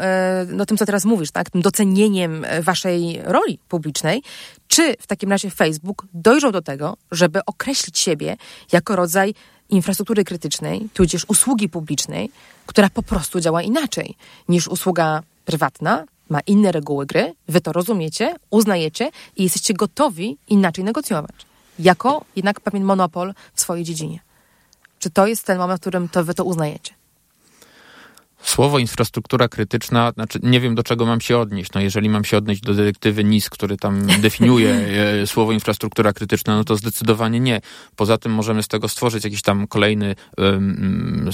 no 0.47 0.65
tym, 0.65 0.77
co 0.77 0.85
teraz 0.85 1.05
mówisz, 1.05 1.31
tak, 1.31 1.49
tym 1.49 1.61
docenieniem 1.61 2.45
waszej 2.61 3.21
roli 3.23 3.59
publicznej. 3.69 4.23
Czy 4.67 4.95
w 4.99 5.07
takim 5.07 5.31
razie 5.31 5.49
Facebook 5.49 6.05
dojrzał 6.13 6.51
do 6.51 6.61
tego, 6.61 6.97
żeby 7.11 7.39
określić 7.45 7.99
siebie 7.99 8.37
jako 8.71 8.95
rodzaj 8.95 9.33
infrastruktury 9.71 10.23
krytycznej, 10.23 10.89
tudzież 10.93 11.25
usługi 11.27 11.69
publicznej, 11.69 12.31
która 12.65 12.89
po 12.89 13.03
prostu 13.03 13.39
działa 13.39 13.61
inaczej 13.61 14.15
niż 14.49 14.67
usługa 14.67 15.23
prywatna, 15.45 16.05
ma 16.29 16.39
inne 16.39 16.71
reguły 16.71 17.05
gry, 17.05 17.33
wy 17.47 17.61
to 17.61 17.71
rozumiecie, 17.73 18.35
uznajecie 18.49 19.11
i 19.37 19.43
jesteście 19.43 19.73
gotowi 19.73 20.37
inaczej 20.47 20.83
negocjować. 20.83 21.35
Jako 21.79 22.25
jednak 22.35 22.59
pewien 22.59 22.83
monopol 22.83 23.33
w 23.53 23.61
swojej 23.61 23.83
dziedzinie. 23.83 24.19
Czy 24.99 25.09
to 25.09 25.27
jest 25.27 25.45
ten 25.45 25.57
moment, 25.57 25.79
w 25.79 25.81
którym 25.81 26.09
to 26.09 26.23
wy 26.23 26.33
to 26.33 26.43
uznajecie? 26.43 26.93
Słowo 28.43 28.79
infrastruktura 28.79 29.47
krytyczna, 29.47 30.11
znaczy 30.11 30.39
nie 30.43 30.59
wiem 30.59 30.75
do 30.75 30.83
czego 30.83 31.05
mam 31.05 31.21
się 31.21 31.37
odnieść. 31.37 31.71
No 31.75 31.81
jeżeli 31.81 32.09
mam 32.09 32.23
się 32.23 32.37
odnieść 32.37 32.61
do 32.61 32.73
dyrektywy 32.73 33.23
NIS, 33.23 33.49
który 33.49 33.77
tam 33.77 34.07
definiuje 34.21 34.73
e, 35.23 35.27
słowo 35.27 35.51
infrastruktura 35.51 36.13
krytyczna, 36.13 36.55
no 36.55 36.63
to 36.63 36.75
zdecydowanie 36.75 37.39
nie. 37.39 37.61
Poza 37.95 38.17
tym 38.17 38.31
możemy 38.31 38.63
z 38.63 38.67
tego 38.67 38.87
stworzyć 38.87 39.23
jakieś 39.23 39.41
tam 39.41 39.67
kolejny 39.67 40.15
um, 40.37 41.29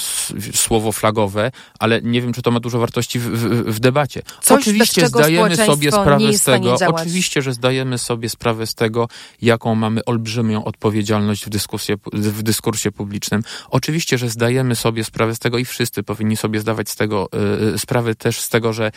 słowo 0.53 0.91
flagowe, 0.91 1.51
ale 1.80 2.01
nie 2.01 2.22
wiem, 2.22 2.34
czy 2.34 2.41
to 2.41 2.51
ma 2.51 2.60
dużo 2.60 2.80
wartości 2.80 3.20
w, 3.20 3.24
w, 3.24 3.76
w 3.76 3.80
debacie. 3.80 4.22
Coś, 4.41 4.62
oczywiście 4.62 5.08
zdajemy 5.08 5.55
sobie 5.55 5.91
sprawę 5.91 6.34
z 6.34 6.43
tego, 6.43 6.78
oczywiście, 6.88 7.41
że 7.41 7.53
zdajemy 7.53 7.97
sobie 7.97 8.30
sprawę 8.30 8.68
z 8.68 8.76
tego, 8.76 9.08
jaką 9.41 9.76
mamy 9.76 10.05
olbrzymią 10.05 10.64
odpowiedzialność 10.64 11.45
w, 11.45 11.49
dyskusji, 11.49 11.95
w 12.14 12.43
dyskursie 12.43 12.91
publicznym. 12.91 13.43
Oczywiście, 13.70 14.18
że 14.18 14.30
zdajemy 14.30 14.76
sobie 14.76 15.03
sprawę 15.03 15.36
z 15.36 15.39
tego 15.39 15.58
i 15.58 15.66
wszyscy 15.66 16.03
powinni 16.03 16.38
sobie 16.38 16.60
zdawać 16.60 16.89
tego, 16.98 17.30
y, 17.74 17.80
sprawy 17.80 18.16
też 18.16 18.41
z 18.41 18.50
tego, 18.50 18.74
że 18.74 18.91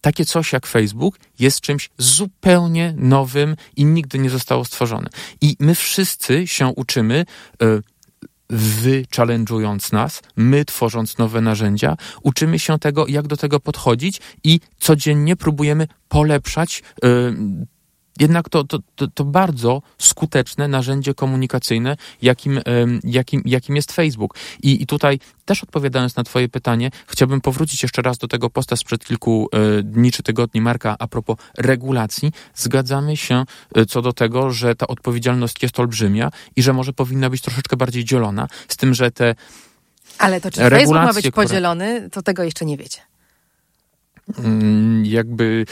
takie 0.00 0.24
coś 0.24 0.52
jak 0.52 0.66
Facebook 0.66 1.18
jest 1.38 1.60
czymś 1.60 1.90
zupełnie 1.98 2.94
nowym 2.96 3.56
i 3.76 3.84
nigdy 3.84 4.18
nie 4.18 4.30
zostało 4.30 4.64
stworzone. 4.64 5.08
I 5.40 5.56
my 5.60 5.74
wszyscy 5.74 6.46
się 6.46 6.66
uczymy, 6.66 7.24
y, 7.62 7.82
wy 8.50 9.04
challenge'ując 9.16 9.92
nas, 9.92 10.22
my 10.36 10.64
tworząc 10.64 11.18
nowe 11.18 11.40
narzędzia, 11.40 11.96
uczymy 12.22 12.58
się 12.58 12.78
tego, 12.78 13.06
jak 13.06 13.26
do 13.26 13.36
tego 13.36 13.60
podchodzić 13.60 14.20
i 14.44 14.60
codziennie 14.78 15.36
próbujemy 15.36 15.88
polepszać 16.08 16.82
y, 17.04 17.08
jednak 18.20 18.48
to, 18.48 18.64
to, 18.64 18.78
to, 18.96 19.06
to, 19.06 19.24
bardzo 19.24 19.82
skuteczne 19.98 20.68
narzędzie 20.68 21.14
komunikacyjne, 21.14 21.96
jakim, 22.22 22.60
jakim, 23.04 23.42
jakim 23.44 23.76
jest 23.76 23.92
Facebook. 23.92 24.34
I, 24.62 24.82
I 24.82 24.86
tutaj 24.86 25.18
też 25.44 25.62
odpowiadając 25.62 26.16
na 26.16 26.24
Twoje 26.24 26.48
pytanie, 26.48 26.90
chciałbym 27.06 27.40
powrócić 27.40 27.82
jeszcze 27.82 28.02
raz 28.02 28.18
do 28.18 28.28
tego 28.28 28.50
posta 28.50 28.76
sprzed 28.76 29.04
kilku 29.04 29.48
e, 29.52 29.82
dni 29.82 30.12
czy 30.12 30.22
tygodni 30.22 30.60
Marka 30.60 30.96
a 30.98 31.08
propos 31.08 31.36
regulacji. 31.58 32.32
Zgadzamy 32.54 33.16
się 33.16 33.44
e, 33.74 33.86
co 33.86 34.02
do 34.02 34.12
tego, 34.12 34.50
że 34.50 34.74
ta 34.74 34.86
odpowiedzialność 34.86 35.62
jest 35.62 35.80
olbrzymia 35.80 36.30
i 36.56 36.62
że 36.62 36.72
może 36.72 36.92
powinna 36.92 37.30
być 37.30 37.42
troszeczkę 37.42 37.76
bardziej 37.76 38.04
dzielona, 38.04 38.48
z 38.68 38.76
tym, 38.76 38.94
że 38.94 39.10
te. 39.10 39.34
Ale 40.18 40.40
to 40.40 40.50
czy 40.50 40.60
Facebook 40.60 40.96
ma 40.96 41.12
być 41.12 41.30
podzielony, 41.30 42.10
to 42.10 42.22
tego 42.22 42.42
jeszcze 42.42 42.64
nie 42.66 42.76
wiecie. 42.76 43.00
Mm, 44.38 45.04
jakby 45.04 45.66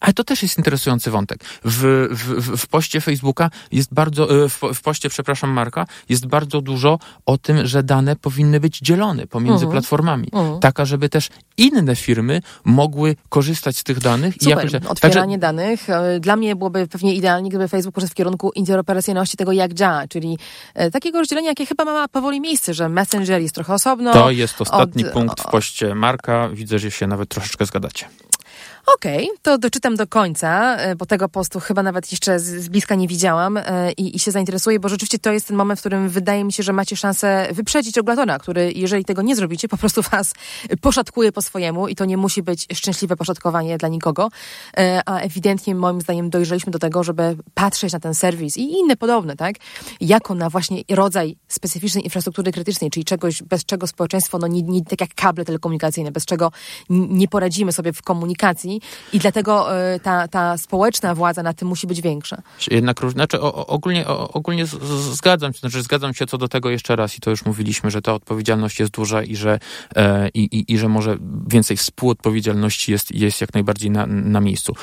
ale 0.00 0.12
to 0.12 0.24
też 0.24 0.42
jest 0.42 0.58
interesujący 0.58 1.10
wątek. 1.10 1.44
W, 1.64 2.08
w, 2.10 2.56
w 2.56 2.66
poście 2.66 3.00
Facebooka 3.00 3.50
jest 3.72 3.94
bardzo, 3.94 4.44
e, 4.44 4.48
w, 4.48 4.60
w 4.74 4.80
poście, 4.80 5.08
przepraszam, 5.08 5.50
Marka, 5.50 5.86
jest 6.08 6.26
bardzo 6.26 6.60
dużo 6.60 6.98
o 7.26 7.38
tym, 7.38 7.66
że 7.66 7.82
dane 7.82 8.16
powinny 8.16 8.60
być 8.60 8.78
dzielone 8.78 9.26
pomiędzy 9.26 9.66
uh-huh. 9.66 9.70
platformami. 9.70 10.26
Uh-huh. 10.26 10.58
Taka, 10.58 10.84
żeby 10.84 11.08
też 11.08 11.28
inne 11.56 11.96
firmy 11.96 12.42
mogły 12.64 13.16
korzystać 13.28 13.78
z 13.78 13.84
tych 13.84 13.98
danych. 13.98 14.34
Super. 14.34 14.48
I 14.48 14.50
jakoś, 14.50 14.88
Otwieranie 14.88 15.38
także... 15.38 15.38
danych. 15.38 15.90
E, 15.90 16.20
dla 16.20 16.36
mnie 16.36 16.56
byłoby 16.56 16.86
pewnie 16.86 17.14
idealnie, 17.14 17.50
gdyby 17.50 17.68
Facebook 17.68 17.94
poszedł 17.94 18.12
w 18.12 18.14
kierunku 18.14 18.52
interoperacyjności 18.54 19.36
tego, 19.36 19.52
jak 19.52 19.74
działa, 19.74 20.08
czyli 20.08 20.38
e, 20.74 20.90
takiego 20.90 21.18
rozdzielenia, 21.18 21.48
jakie 21.48 21.66
chyba 21.66 21.84
ma 21.84 22.08
powoli 22.08 22.40
miejsce, 22.40 22.74
że 22.74 22.88
Messenger 22.88 23.42
jest 23.42 23.54
trochę 23.54 23.74
osobno. 23.74 24.12
To 24.12 24.30
jest 24.30 24.60
ostatni 24.60 25.04
od... 25.04 25.12
punkt 25.12 25.40
w 25.40 25.46
poście 25.50 25.94
Marka. 25.94 26.48
Widzę, 26.48 26.78
że 26.78 26.90
się 26.90 27.06
nawet 27.06 27.28
troszeczkę 27.28 27.66
zgadacie. 27.66 28.08
Okej, 28.94 29.24
okay, 29.24 29.36
to 29.42 29.58
doczytam 29.58 29.96
do 29.96 30.06
końca, 30.06 30.76
e, 30.76 30.96
bo 30.96 31.06
tego 31.06 31.28
postu 31.28 31.60
chyba 31.60 31.82
nawet 31.82 32.12
jeszcze 32.12 32.40
z, 32.40 32.68
bliska 32.68 32.94
nie 32.94 33.08
widziałam 33.08 33.56
e, 33.56 33.92
i, 33.92 34.16
i, 34.16 34.18
się 34.18 34.30
zainteresuję, 34.30 34.80
bo 34.80 34.88
rzeczywiście 34.88 35.18
to 35.18 35.32
jest 35.32 35.46
ten 35.48 35.56
moment, 35.56 35.80
w 35.80 35.82
którym 35.82 36.08
wydaje 36.08 36.44
mi 36.44 36.52
się, 36.52 36.62
że 36.62 36.72
macie 36.72 36.96
szansę 36.96 37.48
wyprzedzić 37.52 37.96
regulatora, 37.96 38.38
który 38.38 38.72
jeżeli 38.72 39.04
tego 39.04 39.22
nie 39.22 39.36
zrobicie, 39.36 39.68
po 39.68 39.76
prostu 39.76 40.02
was 40.02 40.34
poszatkuje 40.80 41.32
po 41.32 41.42
swojemu 41.42 41.88
i 41.88 41.94
to 41.94 42.04
nie 42.04 42.16
musi 42.16 42.42
być 42.42 42.66
szczęśliwe 42.74 43.16
poszatkowanie 43.16 43.78
dla 43.78 43.88
nikogo, 43.88 44.28
e, 44.76 45.02
a 45.06 45.18
ewidentnie 45.18 45.74
moim 45.74 46.00
zdaniem 46.00 46.30
dojrzeliśmy 46.30 46.72
do 46.72 46.78
tego, 46.78 47.04
żeby 47.04 47.36
patrzeć 47.54 47.92
na 47.92 48.00
ten 48.00 48.14
serwis 48.14 48.56
i 48.56 48.72
inne 48.72 48.96
podobne, 48.96 49.36
tak, 49.36 49.56
jako 50.00 50.34
na 50.34 50.50
właśnie 50.50 50.82
rodzaj 50.90 51.36
specyficznej 51.48 52.04
infrastruktury 52.04 52.52
krytycznej, 52.52 52.90
czyli 52.90 53.04
czegoś, 53.04 53.42
bez 53.42 53.64
czego 53.64 53.86
społeczeństwo, 53.86 54.38
no 54.38 54.46
nie, 54.46 54.62
nie 54.62 54.84
tak 54.84 55.00
jak 55.00 55.14
kable 55.14 55.44
telekomunikacyjne, 55.44 56.12
bez 56.12 56.24
czego 56.24 56.52
nie 56.90 57.28
poradzimy 57.28 57.72
sobie 57.72 57.92
w 57.92 58.02
komunikacji, 58.02 58.75
i 59.12 59.18
dlatego 59.18 59.78
y, 59.94 60.00
ta, 60.00 60.28
ta 60.28 60.58
społeczna 60.58 61.14
władza 61.14 61.42
na 61.42 61.52
tym 61.52 61.68
musi 61.68 61.86
być 61.86 62.00
większa. 62.00 62.42
Jednak 62.70 63.00
znaczy, 63.12 63.40
o, 63.40 63.66
ogólnie, 63.66 64.06
ogólnie 64.06 64.66
zgadzam 65.12 65.52
się, 65.52 65.58
znaczy 65.58 65.82
zgadzam 65.82 66.14
się 66.14 66.26
co 66.26 66.38
do 66.38 66.48
tego 66.48 66.70
jeszcze 66.70 66.96
raz 66.96 67.16
i 67.16 67.20
to 67.20 67.30
już 67.30 67.44
mówiliśmy, 67.44 67.90
że 67.90 68.02
ta 68.02 68.14
odpowiedzialność 68.14 68.80
jest 68.80 68.92
duża 68.92 69.22
i 69.22 69.36
że, 69.36 69.58
e, 69.96 70.28
i, 70.28 70.40
i, 70.40 70.72
i 70.72 70.78
że 70.78 70.88
może 70.88 71.16
więcej 71.46 71.76
współodpowiedzialności 71.76 72.92
jest, 72.92 73.14
jest 73.14 73.40
jak 73.40 73.54
najbardziej 73.54 73.90
na, 73.90 74.06
na 74.06 74.40
miejscu. 74.40 74.74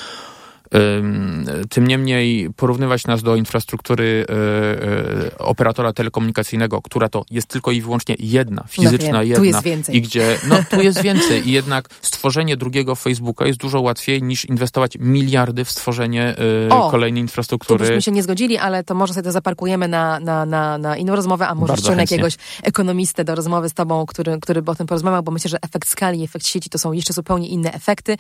Tym 1.70 1.88
niemniej 1.88 2.50
porównywać 2.56 3.08
nas 3.08 3.24
do 3.24 3.36
infrastruktury 3.36 4.26
e, 4.30 4.34
e, 4.34 5.38
operatora 5.38 5.94
telekomunikacyjnego, 5.94 6.82
która 6.82 7.10
to 7.10 7.26
jest 7.32 7.48
tylko 7.48 7.72
i 7.72 7.82
wyłącznie 7.82 8.16
jedna, 8.20 8.64
fizyczna 8.68 9.12
no 9.12 9.24
jedna. 9.24 9.38
Tu 9.38 9.44
jest 9.44 9.64
więcej. 9.64 9.98
I 9.98 10.02
gdzie, 10.02 10.38
no 10.48 10.56
tu 10.70 10.82
jest 10.82 11.02
więcej. 11.02 11.50
I 11.50 11.52
jednak 11.52 11.90
stworzenie 12.02 12.58
drugiego 12.58 12.96
Facebooka 12.96 13.46
jest 13.48 13.60
dużo 13.60 13.82
łatwiej 13.82 14.24
niż 14.24 14.46
inwestować 14.46 14.98
miliardy 15.00 15.66
w 15.66 15.72
stworzenie 15.72 16.36
e, 16.70 16.70
o, 16.70 16.92
kolejnej 16.92 17.22
infrastruktury. 17.22 17.80
Tu 17.80 17.86
byśmy 17.86 18.02
się 18.02 18.12
nie 18.12 18.24
zgodzili, 18.24 18.58
ale 18.58 18.84
to 18.84 18.96
może 18.96 19.14
sobie 19.14 19.24
to 19.24 19.32
zaparkujemy 19.32 19.88
na, 19.88 20.20
na, 20.20 20.46
na, 20.46 20.78
na 20.78 20.98
inną 20.98 21.16
rozmowę, 21.16 21.48
a 21.48 21.56
może 21.56 21.74
jeszcze 21.74 21.96
jakiegoś 21.96 22.38
ekonomistę 22.64 23.24
do 23.24 23.36
rozmowy 23.36 23.70
z 23.70 23.74
tobą, 23.74 24.06
który, 24.06 24.40
który 24.40 24.62
by 24.62 24.72
o 24.72 24.76
tym 24.76 24.88
porozmawiał, 24.88 25.24
bo 25.24 25.32
myślę, 25.32 25.50
że 25.50 25.58
efekt 25.62 25.90
skali 25.90 26.20
i 26.20 26.24
efekt 26.24 26.48
sieci 26.48 26.70
to 26.70 26.78
są 26.78 26.92
jeszcze 26.92 27.14
zupełnie 27.14 27.48
inne 27.48 27.74
efekty. 27.74 28.18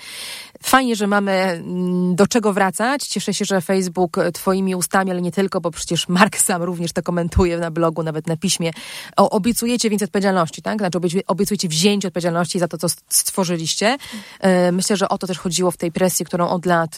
Fajnie, 0.63 0.95
że 0.95 1.07
mamy 1.07 1.31
mm, 1.31 2.15
do 2.15 2.27
czego 2.27 2.42
czego 2.43 2.53
wracać. 2.53 3.07
Cieszę 3.07 3.33
się, 3.33 3.45
że 3.45 3.61
Facebook 3.61 4.17
twoimi 4.33 4.75
ustami, 4.75 5.11
ale 5.11 5.21
nie 5.21 5.31
tylko, 5.31 5.61
bo 5.61 5.71
przecież 5.71 6.07
Mark 6.07 6.37
sam 6.37 6.63
również 6.63 6.93
to 6.93 7.03
komentuje 7.03 7.57
na 7.57 7.71
blogu, 7.71 8.03
nawet 8.03 8.27
na 8.27 8.37
piśmie. 8.37 8.71
O, 9.17 9.29
obiecujecie 9.29 9.89
więcej 9.89 10.05
odpowiedzialności, 10.05 10.61
tak? 10.61 10.79
Znaczy 10.79 10.99
obiecujecie 11.27 11.67
wzięcie 11.67 12.07
odpowiedzialności 12.07 12.59
za 12.59 12.67
to, 12.67 12.77
co 12.77 12.87
stworzyliście. 13.09 13.97
E, 14.39 14.71
myślę, 14.71 14.97
że 14.97 15.09
o 15.09 15.17
to 15.17 15.27
też 15.27 15.39
chodziło 15.39 15.71
w 15.71 15.77
tej 15.77 15.91
presji, 15.91 16.25
którą 16.25 16.49
od 16.49 16.65
lat 16.65 16.97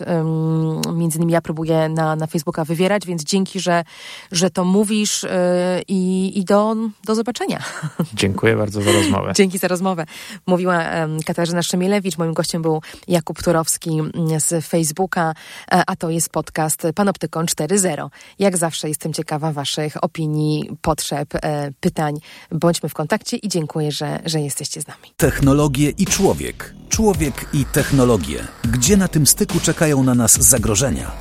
między 0.93 1.17
innymi 1.17 1.33
ja 1.33 1.41
próbuję 1.41 1.89
na, 1.89 2.15
na 2.15 2.27
Facebooka 2.27 2.65
wywierać, 2.65 3.05
więc 3.05 3.23
dzięki, 3.23 3.59
że, 3.59 3.83
że 4.31 4.49
to 4.49 4.65
mówisz 4.65 5.23
e, 5.23 5.81
i, 5.87 6.31
i 6.39 6.45
do, 6.45 6.75
do 7.05 7.15
zobaczenia. 7.15 7.63
Dziękuję 8.13 8.55
bardzo 8.55 8.81
za 8.81 8.91
rozmowę. 8.91 9.31
Dzięki 9.35 9.57
za 9.57 9.67
rozmowę. 9.67 10.05
Mówiła 10.47 10.83
Katarzyna 11.25 11.63
Szemielewicz, 11.63 12.17
moim 12.17 12.33
gościem 12.33 12.61
był 12.61 12.81
Jakub 13.07 13.43
Turowski 13.43 13.89
mm, 13.89 14.39
z 14.39 14.65
Facebooka. 14.65 15.34
E, 15.71 15.83
a 15.87 15.95
to 15.95 16.09
jest 16.09 16.29
podcast 16.29 16.83
Panoptykon 16.95 17.45
4.0. 17.45 18.09
Jak 18.39 18.57
zawsze 18.57 18.87
jestem 18.87 19.13
ciekawa 19.13 19.51
Waszych 19.51 20.03
opinii, 20.03 20.69
potrzeb, 20.81 21.35
e, 21.35 21.71
pytań. 21.79 22.15
Bądźmy 22.51 22.89
w 22.89 22.93
kontakcie 22.93 23.37
i 23.37 23.49
dziękuję, 23.49 23.91
że, 23.91 24.19
że 24.25 24.41
jesteście 24.41 24.81
z 24.81 24.87
nami. 24.87 25.13
Technologie 25.17 25.89
i 25.89 26.05
człowiek. 26.05 26.73
Człowiek 26.89 27.45
i 27.53 27.65
technologie. 27.65 28.47
Gdzie 28.63 28.97
na 28.97 29.07
tym 29.07 29.27
styku 29.27 29.59
czekają 29.59 30.03
na 30.03 30.15
nas 30.15 30.31
zagrożenia? 30.31 31.11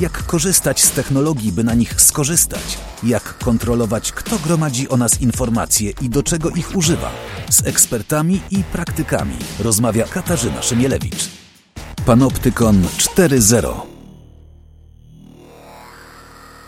Jak 0.00 0.26
korzystać 0.26 0.82
z 0.82 0.90
technologii, 0.90 1.52
by 1.52 1.64
na 1.64 1.74
nich 1.74 2.00
skorzystać? 2.00 2.78
Jak 3.02 3.38
kontrolować, 3.38 4.12
kto 4.12 4.38
gromadzi 4.38 4.88
o 4.88 4.96
nas 4.96 5.20
informacje 5.20 5.92
i 6.02 6.08
do 6.08 6.22
czego 6.22 6.50
ich 6.50 6.76
używa? 6.76 7.10
Z 7.50 7.66
ekspertami 7.66 8.40
i 8.50 8.64
praktykami 8.64 9.36
rozmawia 9.58 10.04
Katarzyna 10.04 10.62
Szymielewicz. 10.62 11.45
Panoptykon 12.06 12.82
4.0 12.82 13.74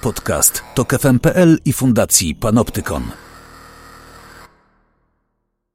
Podcast 0.00 0.62
to 0.74 0.84
KFM.pl 0.84 1.58
i 1.64 1.72
Fundacji 1.72 2.34
Panoptykon. 2.34 3.27